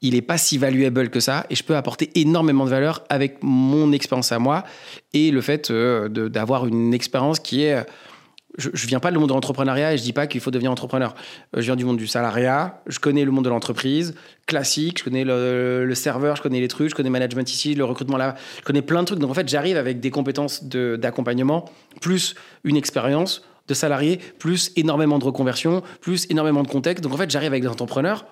il 0.00 0.14
est 0.14 0.22
pas 0.22 0.38
si 0.38 0.58
valuable 0.58 1.08
que 1.10 1.20
ça 1.20 1.46
et 1.50 1.54
je 1.54 1.62
peux 1.62 1.76
apporter 1.76 2.10
énormément 2.14 2.64
de 2.64 2.70
valeur 2.70 3.04
avec 3.08 3.38
mon 3.42 3.92
expérience 3.92 4.32
à 4.32 4.38
moi 4.38 4.64
et 5.12 5.30
le 5.30 5.40
fait 5.40 5.70
euh, 5.70 6.08
d'avoir 6.08 6.66
une 6.66 6.92
expérience 6.92 7.38
qui 7.40 7.62
est 7.62 7.84
je, 8.56 8.70
je 8.72 8.86
viens 8.86 9.00
pas 9.00 9.10
du 9.10 9.18
monde 9.18 9.28
de 9.28 9.34
l'entrepreneuriat 9.34 9.94
et 9.94 9.98
je 9.98 10.02
dis 10.02 10.12
pas 10.12 10.26
qu'il 10.26 10.40
faut 10.40 10.50
devenir 10.50 10.70
entrepreneur. 10.70 11.14
Euh, 11.56 11.60
Je 11.60 11.66
viens 11.66 11.76
du 11.76 11.84
monde 11.84 11.96
du 11.96 12.06
salariat, 12.06 12.80
je 12.86 12.98
connais 12.98 13.24
le 13.24 13.30
monde 13.30 13.44
de 13.44 13.50
l'entreprise 13.50 14.14
classique, 14.46 14.98
je 14.98 15.04
connais 15.04 15.24
le, 15.24 15.92
serveur, 15.94 16.36
je 16.36 16.42
connais 16.42 16.60
les 16.60 16.68
trucs, 16.68 16.90
je 16.90 16.94
connais 16.94 17.08
le 17.08 17.12
management 17.12 17.50
ici, 17.50 17.74
le 17.74 17.84
recrutement 17.84 18.16
là, 18.16 18.34
je 18.58 18.62
connais 18.62 18.82
plein 18.82 19.00
de 19.00 19.06
trucs. 19.06 19.18
Donc 19.18 19.30
en 19.30 19.34
fait, 19.34 19.48
j'arrive 19.48 19.76
avec 19.76 20.00
des 20.00 20.10
compétences 20.10 20.64
d'accompagnement, 20.64 21.64
plus 22.00 22.34
une 22.64 22.76
expérience 22.76 23.42
de 23.66 23.74
salarié, 23.74 24.18
plus 24.38 24.70
énormément 24.76 25.18
de 25.18 25.24
reconversion, 25.24 25.82
plus 26.00 26.26
énormément 26.30 26.62
de 26.62 26.68
contexte. 26.68 27.02
Donc 27.02 27.14
en 27.14 27.16
fait, 27.16 27.30
j'arrive 27.30 27.52
avec 27.52 27.62
des 27.62 27.68
entrepreneurs 27.68 28.26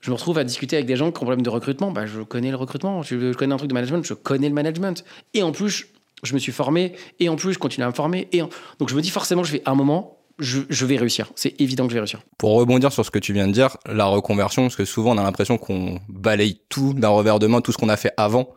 Je 0.00 0.10
me 0.10 0.14
retrouve 0.14 0.38
à 0.38 0.44
discuter 0.44 0.76
avec 0.76 0.86
des 0.86 0.96
gens 0.96 1.10
qui 1.12 1.18
ont 1.18 1.26
problème 1.26 1.42
de 1.42 1.50
recrutement. 1.50 1.92
Bah, 1.92 2.06
je 2.06 2.22
connais 2.22 2.50
le 2.50 2.56
recrutement. 2.56 3.02
Je 3.02 3.34
connais 3.34 3.52
un 3.52 3.58
truc 3.58 3.68
de 3.68 3.74
management. 3.74 4.02
Je 4.02 4.14
connais 4.14 4.48
le 4.48 4.54
management. 4.54 5.04
Et 5.34 5.42
en 5.42 5.52
plus, 5.52 5.88
je 6.22 6.34
me 6.34 6.38
suis 6.38 6.52
formé. 6.52 6.92
Et 7.18 7.28
en 7.28 7.36
plus, 7.36 7.54
je 7.54 7.58
continue 7.58 7.84
à 7.84 7.88
me 7.88 7.94
former. 7.94 8.28
Et 8.32 8.40
donc, 8.40 8.88
je 8.88 8.94
me 8.94 9.02
dis 9.02 9.10
forcément, 9.10 9.44
je 9.44 9.52
vais 9.52 9.62
à 9.64 9.70
un 9.70 9.74
moment, 9.74 10.20
je, 10.40 10.86
vais 10.86 10.96
réussir. 10.96 11.30
C'est 11.36 11.60
évident 11.60 11.84
que 11.84 11.90
je 11.90 11.94
vais 11.94 12.00
réussir. 12.00 12.20
Pour 12.38 12.54
rebondir 12.54 12.92
sur 12.92 13.04
ce 13.04 13.10
que 13.10 13.18
tu 13.18 13.32
viens 13.32 13.46
de 13.46 13.52
dire, 13.52 13.76
la 13.86 14.06
reconversion, 14.06 14.62
parce 14.62 14.76
que 14.76 14.84
souvent 14.84 15.14
on 15.14 15.18
a 15.18 15.22
l'impression 15.22 15.58
qu'on 15.58 16.00
balaye 16.08 16.60
tout 16.68 16.94
d'un 16.94 17.08
revers 17.08 17.38
de 17.38 17.46
main, 17.46 17.60
tout 17.60 17.72
ce 17.72 17.78
qu'on 17.78 17.88
a 17.88 17.96
fait 17.96 18.12
avant, 18.16 18.54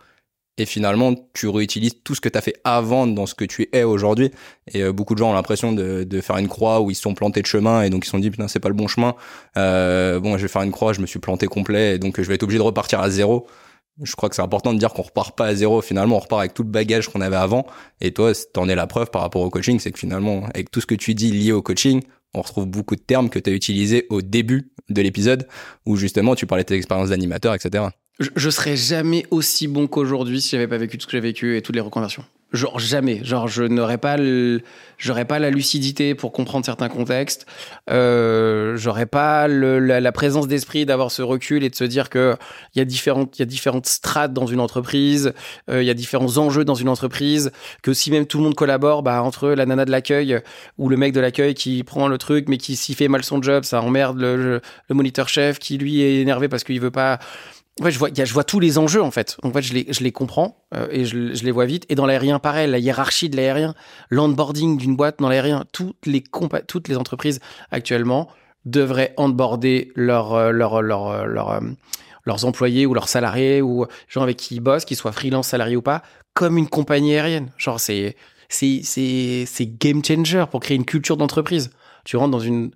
et 0.57 0.65
finalement 0.65 1.15
tu 1.33 1.47
réutilises 1.47 1.95
tout 2.03 2.15
ce 2.15 2.21
que 2.21 2.29
tu 2.29 2.37
as 2.37 2.41
fait 2.41 2.55
avant 2.63 3.07
dans 3.07 3.25
ce 3.25 3.35
que 3.35 3.45
tu 3.45 3.67
es 3.71 3.83
aujourd'hui. 3.83 4.31
Et 4.71 4.83
euh, 4.83 4.93
beaucoup 4.93 5.15
de 5.15 5.19
gens 5.19 5.31
ont 5.31 5.33
l'impression 5.33 5.73
de, 5.73 6.03
de, 6.03 6.21
faire 6.21 6.37
une 6.37 6.47
croix 6.47 6.79
où 6.81 6.91
ils 6.91 6.95
se 6.95 7.01
sont 7.01 7.15
plantés 7.15 7.41
de 7.41 7.47
chemin 7.47 7.81
et 7.81 7.89
donc 7.89 8.03
ils 8.03 8.05
se 8.05 8.11
sont 8.11 8.19
dit 8.19 8.29
putain 8.29 8.47
c'est 8.47 8.59
pas 8.59 8.69
le 8.69 8.75
bon 8.75 8.87
chemin. 8.87 9.15
Euh, 9.57 10.19
bon 10.19 10.37
je 10.37 10.43
vais 10.43 10.47
faire 10.47 10.61
une 10.61 10.71
croix, 10.71 10.93
je 10.93 11.01
me 11.01 11.07
suis 11.07 11.19
planté 11.19 11.47
complet 11.47 11.95
et 11.95 11.99
donc 11.99 12.21
je 12.21 12.27
vais 12.27 12.35
être 12.35 12.43
obligé 12.43 12.59
de 12.59 12.63
repartir 12.63 12.99
à 12.99 13.09
zéro 13.09 13.47
je 14.01 14.15
crois 14.15 14.29
que 14.29 14.35
c'est 14.35 14.41
important 14.41 14.73
de 14.73 14.79
dire 14.79 14.93
qu'on 14.93 15.03
repart 15.03 15.35
pas 15.35 15.45
à 15.45 15.55
zéro. 15.55 15.81
Finalement, 15.81 16.17
on 16.17 16.19
repart 16.19 16.39
avec 16.39 16.53
tout 16.53 16.63
le 16.63 16.69
bagage 16.69 17.09
qu'on 17.09 17.21
avait 17.21 17.35
avant. 17.35 17.65
Et 18.01 18.11
toi, 18.11 18.31
t'en 18.53 18.67
es 18.67 18.75
la 18.75 18.87
preuve 18.87 19.11
par 19.11 19.21
rapport 19.21 19.41
au 19.41 19.49
coaching, 19.49 19.79
c'est 19.79 19.91
que 19.91 19.99
finalement, 19.99 20.45
avec 20.53 20.71
tout 20.71 20.81
ce 20.81 20.85
que 20.85 20.95
tu 20.95 21.13
dis 21.13 21.31
lié 21.31 21.51
au 21.51 21.61
coaching, 21.61 22.01
on 22.33 22.41
retrouve 22.41 22.65
beaucoup 22.65 22.95
de 22.95 23.01
termes 23.01 23.29
que 23.29 23.39
tu 23.39 23.49
as 23.49 23.53
utilisés 23.53 24.07
au 24.09 24.21
début 24.21 24.71
de 24.89 25.01
l'épisode, 25.01 25.47
où 25.85 25.95
justement 25.95 26.35
tu 26.35 26.47
parlais 26.47 26.63
de 26.63 26.69
tes 26.69 26.75
expériences 26.75 27.09
d'animateur, 27.09 27.53
etc. 27.53 27.85
Je, 28.19 28.29
je 28.35 28.49
serais 28.49 28.75
jamais 28.75 29.25
aussi 29.31 29.67
bon 29.67 29.87
qu'aujourd'hui 29.87 30.41
si 30.41 30.49
j'avais 30.49 30.67
pas 30.67 30.77
vécu 30.77 30.97
tout 30.97 31.03
ce 31.03 31.07
que 31.07 31.17
j'ai 31.17 31.21
vécu 31.21 31.57
et 31.57 31.61
toutes 31.61 31.75
les 31.75 31.81
reconversions. 31.81 32.23
Genre 32.53 32.77
jamais. 32.77 33.23
Genre 33.23 33.47
je 33.47 33.63
n'aurais 33.63 33.97
pas 33.97 34.15
j'aurais 34.99 35.25
pas 35.25 35.39
la 35.39 35.49
lucidité 35.49 36.13
pour 36.13 36.31
comprendre 36.31 36.63
certains 36.63 36.87
contextes. 36.87 37.47
Euh, 37.89 38.77
j'aurais 38.77 39.07
pas 39.07 39.47
le, 39.47 39.79
la, 39.79 39.99
la, 39.99 40.11
présence 40.11 40.47
d'esprit 40.47 40.85
d'avoir 40.85 41.09
ce 41.09 41.23
recul 41.23 41.63
et 41.63 41.71
de 41.71 41.75
se 41.75 41.83
dire 41.83 42.11
que 42.11 42.35
il 42.75 42.79
y 42.79 42.81
a 42.81 42.85
différentes 42.85 43.39
il 43.39 43.41
y 43.41 43.43
a 43.43 43.47
différentes 43.47 43.87
strates 43.87 44.33
dans 44.33 44.45
une 44.45 44.59
entreprise, 44.59 45.33
euh, 45.71 45.81
il 45.81 45.87
y 45.87 45.89
a 45.89 45.95
différents 45.95 46.37
enjeux 46.37 46.63
dans 46.63 46.75
une 46.75 46.89
entreprise. 46.89 47.51
Que 47.81 47.91
si 47.91 48.11
même 48.11 48.27
tout 48.27 48.37
le 48.37 48.43
monde 48.43 48.55
collabore, 48.55 49.01
bah 49.01 49.23
entre 49.23 49.49
la 49.49 49.65
nana 49.65 49.85
de 49.85 49.91
l'accueil 49.91 50.39
ou 50.77 50.89
le 50.89 50.95
mec 50.95 51.11
de 51.11 51.19
l'accueil 51.19 51.55
qui 51.55 51.83
prend 51.83 52.07
le 52.07 52.19
truc 52.19 52.47
mais 52.49 52.57
qui 52.57 52.75
s'y 52.75 52.93
fait 52.93 53.07
mal 53.07 53.23
son 53.23 53.41
job, 53.41 53.63
ça 53.63 53.81
emmerde 53.81 54.19
le, 54.19 54.61
le 54.89 54.95
moniteur 54.95 55.27
chef 55.27 55.57
qui 55.57 55.79
lui 55.79 56.01
est 56.01 56.21
énervé 56.21 56.49
parce 56.49 56.63
qu'il 56.63 56.79
veut 56.79 56.91
pas 56.91 57.17
fait, 57.81 57.91
je 57.91 57.99
vois, 57.99 58.09
y 58.09 58.21
a, 58.21 58.25
je 58.25 58.33
vois 58.33 58.43
tous 58.43 58.59
les 58.59 58.77
enjeux 58.77 59.01
en 59.01 59.11
fait. 59.11 59.37
En 59.41 59.51
fait, 59.51 59.61
je 59.61 59.73
les, 59.73 59.87
je 59.89 60.03
les 60.03 60.11
comprends 60.11 60.63
euh, 60.75 60.87
et 60.91 61.05
je, 61.05 61.17
les 61.17 61.51
vois 61.51 61.65
vite. 61.65 61.85
Et 61.89 61.95
dans 61.95 62.05
l'aérien, 62.05 62.39
pareil, 62.39 62.69
la 62.69 62.77
hiérarchie 62.77 63.29
de 63.29 63.35
l'aérien, 63.35 63.73
l'onboarding 64.09 64.77
d'une 64.77 64.95
boîte 64.95 65.19
dans 65.19 65.29
l'aérien, 65.29 65.65
toutes 65.71 66.05
les 66.05 66.23
toutes 66.67 66.87
les 66.87 66.97
entreprises 66.97 67.39
actuellement 67.71 68.29
devraient 68.65 69.13
onboarder 69.17 69.91
leur, 69.95 70.33
euh, 70.33 70.51
leur, 70.51 70.75
euh, 70.75 71.25
leur, 71.25 71.61
leurs 72.25 72.45
employés 72.45 72.85
ou 72.85 72.93
leurs 72.93 73.09
salariés 73.09 73.61
ou 73.61 73.85
gens 74.07 74.21
avec 74.21 74.37
qui 74.37 74.55
ils 74.55 74.61
bossent, 74.61 74.85
qu'ils 74.85 74.97
soient 74.97 75.11
freelance, 75.11 75.47
salariés 75.47 75.75
ou 75.75 75.81
pas, 75.81 76.03
comme 76.33 76.57
une 76.57 76.67
compagnie 76.67 77.13
aérienne. 77.15 77.51
Genre, 77.57 77.79
c'est, 77.79 78.15
c'est 78.49 79.65
game 79.79 80.05
changer 80.05 80.45
pour 80.49 80.59
créer 80.59 80.77
une 80.77 80.85
culture 80.85 81.17
d'entreprise. 81.17 81.71
Tu 82.05 82.17
rentres 82.17 82.31
dans 82.31 82.39
une, 82.39 82.71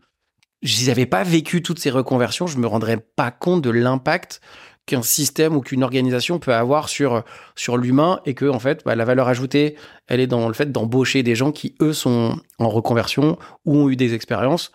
je 0.63 0.87
n'avais 0.87 1.05
pas 1.05 1.23
vécu 1.23 1.61
toutes 1.61 1.79
ces 1.79 1.89
reconversions, 1.89 2.47
je 2.47 2.57
me 2.57 2.67
rendrais 2.67 2.97
pas 2.97 3.31
compte 3.31 3.61
de 3.61 3.69
l'impact 3.69 4.41
qu'un 4.87 5.03
système 5.03 5.55
ou 5.55 5.61
qu'une 5.61 5.83
organisation 5.83 6.39
peut 6.39 6.53
avoir 6.53 6.89
sur 6.89 7.23
sur 7.55 7.77
l'humain 7.77 8.19
et 8.25 8.33
que 8.33 8.45
en 8.45 8.57
fait 8.57 8.83
bah, 8.83 8.95
la 8.95 9.05
valeur 9.05 9.27
ajoutée 9.27 9.75
elle 10.07 10.19
est 10.19 10.27
dans 10.27 10.47
le 10.47 10.53
fait 10.55 10.71
d'embaucher 10.71 11.21
des 11.21 11.35
gens 11.35 11.51
qui 11.51 11.75
eux 11.81 11.93
sont 11.93 12.39
en 12.57 12.69
reconversion 12.69 13.37
ou 13.65 13.77
ont 13.77 13.89
eu 13.89 13.95
des 13.95 14.15
expériences 14.15 14.71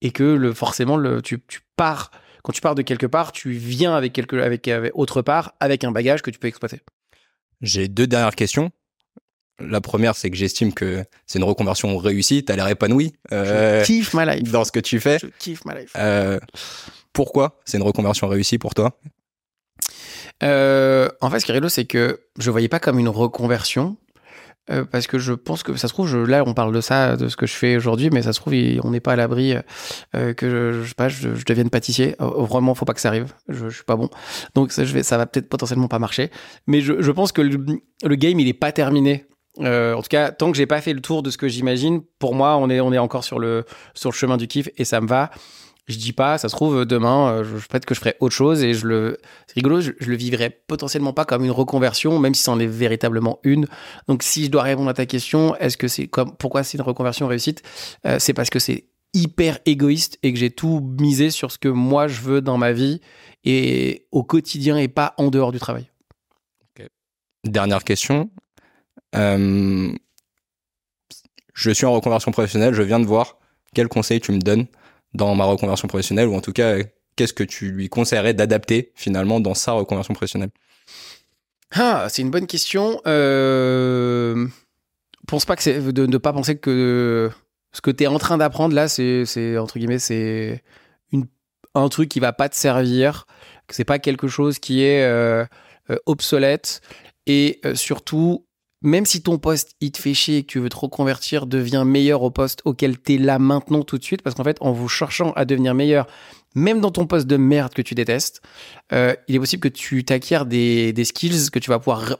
et 0.00 0.10
que 0.10 0.24
le 0.24 0.52
forcément 0.52 0.96
le 0.96 1.22
tu, 1.22 1.40
tu 1.46 1.60
pars 1.76 2.10
quand 2.42 2.52
tu 2.52 2.60
pars 2.60 2.74
de 2.74 2.82
quelque 2.82 3.06
part 3.06 3.30
tu 3.30 3.52
viens 3.52 3.94
avec 3.94 4.12
quelque 4.12 4.36
avec, 4.36 4.66
avec 4.66 4.92
autre 4.94 5.22
part 5.22 5.54
avec 5.60 5.84
un 5.84 5.92
bagage 5.92 6.22
que 6.22 6.30
tu 6.30 6.40
peux 6.40 6.48
exploiter. 6.48 6.80
J'ai 7.60 7.88
deux 7.88 8.06
dernières 8.06 8.34
questions. 8.34 8.70
La 9.60 9.82
première, 9.82 10.16
c'est 10.16 10.30
que 10.30 10.36
j'estime 10.36 10.72
que 10.72 11.04
c'est 11.26 11.38
une 11.38 11.44
reconversion 11.44 11.98
réussie. 11.98 12.42
T'as 12.44 12.56
l'air 12.56 12.68
épanoui. 12.68 13.12
Euh, 13.30 13.80
je 13.80 13.84
kiffe 13.84 14.14
ma 14.14 14.24
life. 14.24 14.50
Dans 14.50 14.64
ce 14.64 14.72
que 14.72 14.80
tu 14.80 15.00
fais. 15.00 15.18
Je 15.18 15.26
kiffe 15.38 15.64
ma 15.66 15.78
life. 15.78 15.92
Euh, 15.98 16.40
pourquoi 17.12 17.60
c'est 17.66 17.76
une 17.76 17.82
reconversion 17.82 18.26
réussie 18.28 18.56
pour 18.56 18.74
toi? 18.74 18.98
Euh, 20.42 21.08
en 21.20 21.30
fait, 21.30 21.40
ce 21.40 21.44
qui 21.44 21.50
est 21.50 21.54
rigolo, 21.54 21.68
c'est 21.68 21.84
que 21.84 22.20
je 22.38 22.50
voyais 22.50 22.68
pas 22.68 22.80
comme 22.80 22.98
une 22.98 23.08
reconversion. 23.08 23.96
Euh, 24.70 24.84
parce 24.84 25.06
que 25.06 25.18
je 25.18 25.32
pense 25.32 25.62
que 25.62 25.74
ça 25.74 25.88
se 25.88 25.92
trouve, 25.92 26.28
là 26.28 26.44
on 26.46 26.52
parle 26.52 26.72
de 26.72 26.82
ça, 26.82 27.16
de 27.16 27.28
ce 27.28 27.34
que 27.34 27.46
je 27.46 27.54
fais 27.54 27.76
aujourd'hui, 27.76 28.10
mais 28.10 28.22
ça 28.22 28.32
se 28.32 28.40
trouve, 28.40 28.52
on 28.84 28.90
n'est 28.90 29.00
pas 29.00 29.14
à 29.14 29.16
l'abri 29.16 29.54
euh, 30.14 30.34
que 30.34 30.84
je, 30.84 31.44
devienne 31.44 31.70
pâtissier. 31.70 32.14
Oh, 32.20 32.44
vraiment, 32.44 32.74
faut 32.74 32.84
pas 32.84 32.92
que 32.92 33.00
ça 33.00 33.08
arrive. 33.08 33.32
Je, 33.48 33.68
je 33.68 33.74
suis 33.74 33.84
pas 33.84 33.96
bon, 33.96 34.10
donc 34.54 34.70
ça, 34.70 34.84
je 34.84 34.92
va 34.92 35.26
peut-être 35.26 35.48
potentiellement 35.48 35.88
pas 35.88 35.98
marcher. 35.98 36.30
Mais 36.66 36.82
je, 36.82 37.10
pense 37.10 37.32
que 37.32 37.40
le, 37.40 38.14
game, 38.16 38.38
il 38.38 38.46
est 38.46 38.52
pas 38.52 38.70
terminé. 38.70 39.26
En 39.58 40.02
tout 40.02 40.08
cas, 40.08 40.30
tant 40.30 40.52
que 40.52 40.56
j'ai 40.56 40.66
pas 40.66 40.80
fait 40.80 40.92
le 40.92 41.00
tour 41.00 41.22
de 41.22 41.30
ce 41.30 41.38
que 41.38 41.48
j'imagine, 41.48 42.02
pour 42.20 42.34
moi, 42.34 42.56
on 42.56 42.70
est, 42.70 42.80
on 42.80 42.92
est 42.92 42.98
encore 42.98 43.24
sur 43.24 43.40
le, 43.40 43.64
sur 43.94 44.10
le 44.10 44.14
chemin 44.14 44.36
du 44.36 44.46
kiff 44.46 44.68
et 44.76 44.84
ça 44.84 45.00
me 45.00 45.08
va. 45.08 45.30
Je 45.86 45.96
dis 45.96 46.12
pas, 46.12 46.38
ça 46.38 46.48
se 46.48 46.54
trouve 46.54 46.84
demain, 46.84 47.32
euh, 47.32 47.44
peut-être 47.68 47.84
que 47.84 47.94
je 47.94 48.00
ferai 48.00 48.16
autre 48.20 48.34
chose 48.34 48.62
et 48.62 48.74
je 48.74 48.86
le, 48.86 49.18
c'est 49.46 49.54
rigolo, 49.54 49.80
je, 49.80 49.90
le 49.98 50.16
vivrai 50.16 50.50
potentiellement 50.50 51.12
pas 51.12 51.24
comme 51.24 51.44
une 51.44 51.50
reconversion, 51.50 52.18
même 52.18 52.34
si 52.34 52.42
c'en 52.42 52.60
est 52.60 52.66
véritablement 52.66 53.40
une. 53.42 53.66
Donc, 54.06 54.22
si 54.22 54.44
je 54.44 54.50
dois 54.50 54.62
répondre 54.62 54.88
à 54.88 54.94
ta 54.94 55.06
question, 55.06 55.56
est-ce 55.56 55.76
que 55.76 55.88
c'est 55.88 56.06
comme, 56.06 56.36
pourquoi 56.36 56.62
c'est 56.62 56.78
une 56.78 56.84
reconversion 56.84 57.26
réussite 57.26 57.62
euh, 58.06 58.18
C'est 58.20 58.34
parce 58.34 58.50
que 58.50 58.58
c'est 58.58 58.86
hyper 59.14 59.58
égoïste 59.66 60.18
et 60.22 60.32
que 60.32 60.38
j'ai 60.38 60.50
tout 60.50 60.80
misé 61.00 61.30
sur 61.30 61.50
ce 61.50 61.58
que 61.58 61.68
moi 61.68 62.06
je 62.06 62.20
veux 62.20 62.40
dans 62.40 62.58
ma 62.58 62.72
vie 62.72 63.00
et 63.44 64.06
au 64.12 64.22
quotidien 64.22 64.76
et 64.76 64.88
pas 64.88 65.14
en 65.16 65.30
dehors 65.30 65.52
du 65.52 65.58
travail. 65.58 65.90
Dernière 67.44 67.84
question. 67.84 68.30
Euh, 69.14 69.92
je 71.54 71.70
suis 71.70 71.86
en 71.86 71.92
reconversion 71.92 72.30
professionnelle, 72.32 72.74
je 72.74 72.82
viens 72.82 73.00
de 73.00 73.06
voir. 73.06 73.38
Quel 73.74 73.88
conseil 73.88 74.20
tu 74.20 74.32
me 74.32 74.38
donnes 74.38 74.66
dans 75.14 75.34
ma 75.34 75.44
reconversion 75.44 75.88
professionnelle 75.88 76.28
ou 76.28 76.34
en 76.34 76.40
tout 76.40 76.52
cas 76.52 76.76
qu'est-ce 77.16 77.32
que 77.32 77.44
tu 77.44 77.70
lui 77.70 77.88
conseillerais 77.88 78.34
d'adapter 78.34 78.92
finalement 78.94 79.40
dans 79.40 79.54
sa 79.54 79.72
reconversion 79.72 80.14
professionnelle? 80.14 80.50
Ah, 81.72 82.06
c'est 82.08 82.22
une 82.22 82.30
bonne 82.30 82.46
question. 82.46 83.00
Euh, 83.06 84.46
pense 85.30 85.44
pas 85.44 85.56
que 85.56 85.90
de 85.90 86.06
ne 86.06 86.18
pas 86.18 86.32
penser 86.32 86.58
que 86.58 87.30
ce 87.72 87.80
que 87.80 87.90
tu 87.90 88.04
es 88.04 88.06
en 88.08 88.18
train 88.18 88.36
d'apprendre 88.36 88.74
là, 88.74 88.88
c'est 88.88 89.56
entre 89.58 89.78
guillemets 89.78 90.00
c'est 90.00 90.62
un 91.76 91.88
truc 91.88 92.08
qui 92.08 92.18
va 92.18 92.32
pas 92.32 92.48
te 92.48 92.56
servir, 92.56 93.26
que 93.68 93.76
c'est 93.76 93.84
pas 93.84 94.00
quelque 94.00 94.26
chose 94.26 94.58
qui 94.58 94.82
est 94.82 95.04
euh, 95.04 95.44
euh, 95.90 95.96
obsolète 96.06 96.80
et 97.26 97.60
euh, 97.64 97.76
surtout 97.76 98.44
même 98.82 99.04
si 99.04 99.22
ton 99.22 99.38
poste 99.38 99.76
il 99.80 99.92
te 99.92 99.98
fait 99.98 100.14
chier 100.14 100.38
et 100.38 100.42
que 100.42 100.52
tu 100.52 100.58
veux 100.58 100.68
te 100.68 100.76
reconvertir, 100.76 101.46
deviens 101.46 101.84
meilleur 101.84 102.22
au 102.22 102.30
poste 102.30 102.62
auquel 102.64 103.00
tu 103.00 103.14
es 103.14 103.18
là 103.18 103.38
maintenant 103.38 103.82
tout 103.82 103.98
de 103.98 104.04
suite, 104.04 104.22
parce 104.22 104.34
qu'en 104.34 104.44
fait, 104.44 104.56
en 104.60 104.72
vous 104.72 104.88
cherchant 104.88 105.32
à 105.32 105.44
devenir 105.44 105.74
meilleur, 105.74 106.06
même 106.54 106.80
dans 106.80 106.90
ton 106.90 107.06
poste 107.06 107.26
de 107.26 107.36
merde 107.36 107.74
que 107.74 107.82
tu 107.82 107.94
détestes, 107.94 108.40
euh, 108.92 109.14
il 109.28 109.36
est 109.36 109.38
possible 109.38 109.62
que 109.62 109.68
tu 109.68 110.04
t'acquières 110.04 110.46
des, 110.46 110.92
des 110.92 111.04
skills 111.04 111.50
que 111.50 111.58
tu 111.58 111.70
vas 111.70 111.78
pouvoir 111.78 112.16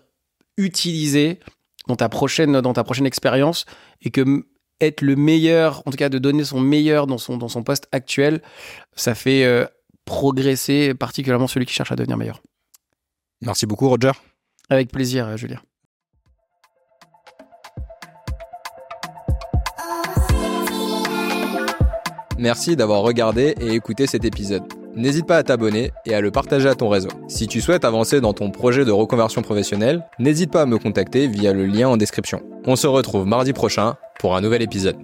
utiliser 0.56 1.40
dans 1.88 1.96
ta 1.96 2.08
prochaine 2.08 2.60
dans 2.60 2.72
ta 2.72 2.84
prochaine 2.84 3.06
expérience 3.06 3.64
et 4.02 4.10
que 4.10 4.44
être 4.80 5.02
le 5.02 5.16
meilleur, 5.16 5.82
en 5.86 5.90
tout 5.90 5.96
cas 5.96 6.08
de 6.08 6.18
donner 6.18 6.44
son 6.44 6.60
meilleur 6.60 7.06
dans 7.06 7.18
son 7.18 7.36
dans 7.36 7.48
son 7.48 7.62
poste 7.62 7.88
actuel, 7.92 8.42
ça 8.94 9.14
fait 9.14 9.44
euh, 9.44 9.66
progresser 10.04 10.94
particulièrement 10.94 11.46
celui 11.46 11.66
qui 11.66 11.72
cherche 11.72 11.92
à 11.92 11.96
devenir 11.96 12.16
meilleur. 12.16 12.42
Merci 13.40 13.66
beaucoup 13.66 13.88
Roger. 13.88 14.12
Avec 14.68 14.90
plaisir 14.92 15.36
Julien. 15.36 15.60
Merci 22.40 22.74
d'avoir 22.74 23.02
regardé 23.02 23.54
et 23.60 23.74
écouté 23.74 24.06
cet 24.06 24.24
épisode. 24.24 24.62
N'hésite 24.96 25.26
pas 25.26 25.36
à 25.36 25.42
t'abonner 25.42 25.90
et 26.06 26.14
à 26.14 26.22
le 26.22 26.30
partager 26.30 26.70
à 26.70 26.74
ton 26.74 26.88
réseau. 26.88 27.10
Si 27.28 27.46
tu 27.46 27.60
souhaites 27.60 27.84
avancer 27.84 28.22
dans 28.22 28.32
ton 28.32 28.50
projet 28.50 28.86
de 28.86 28.90
reconversion 28.90 29.42
professionnelle, 29.42 30.06
n'hésite 30.18 30.50
pas 30.50 30.62
à 30.62 30.66
me 30.66 30.78
contacter 30.78 31.26
via 31.26 31.52
le 31.52 31.66
lien 31.66 31.88
en 31.90 31.98
description. 31.98 32.40
On 32.64 32.76
se 32.76 32.86
retrouve 32.86 33.26
mardi 33.26 33.52
prochain 33.52 33.96
pour 34.20 34.36
un 34.36 34.40
nouvel 34.40 34.62
épisode. 34.62 34.96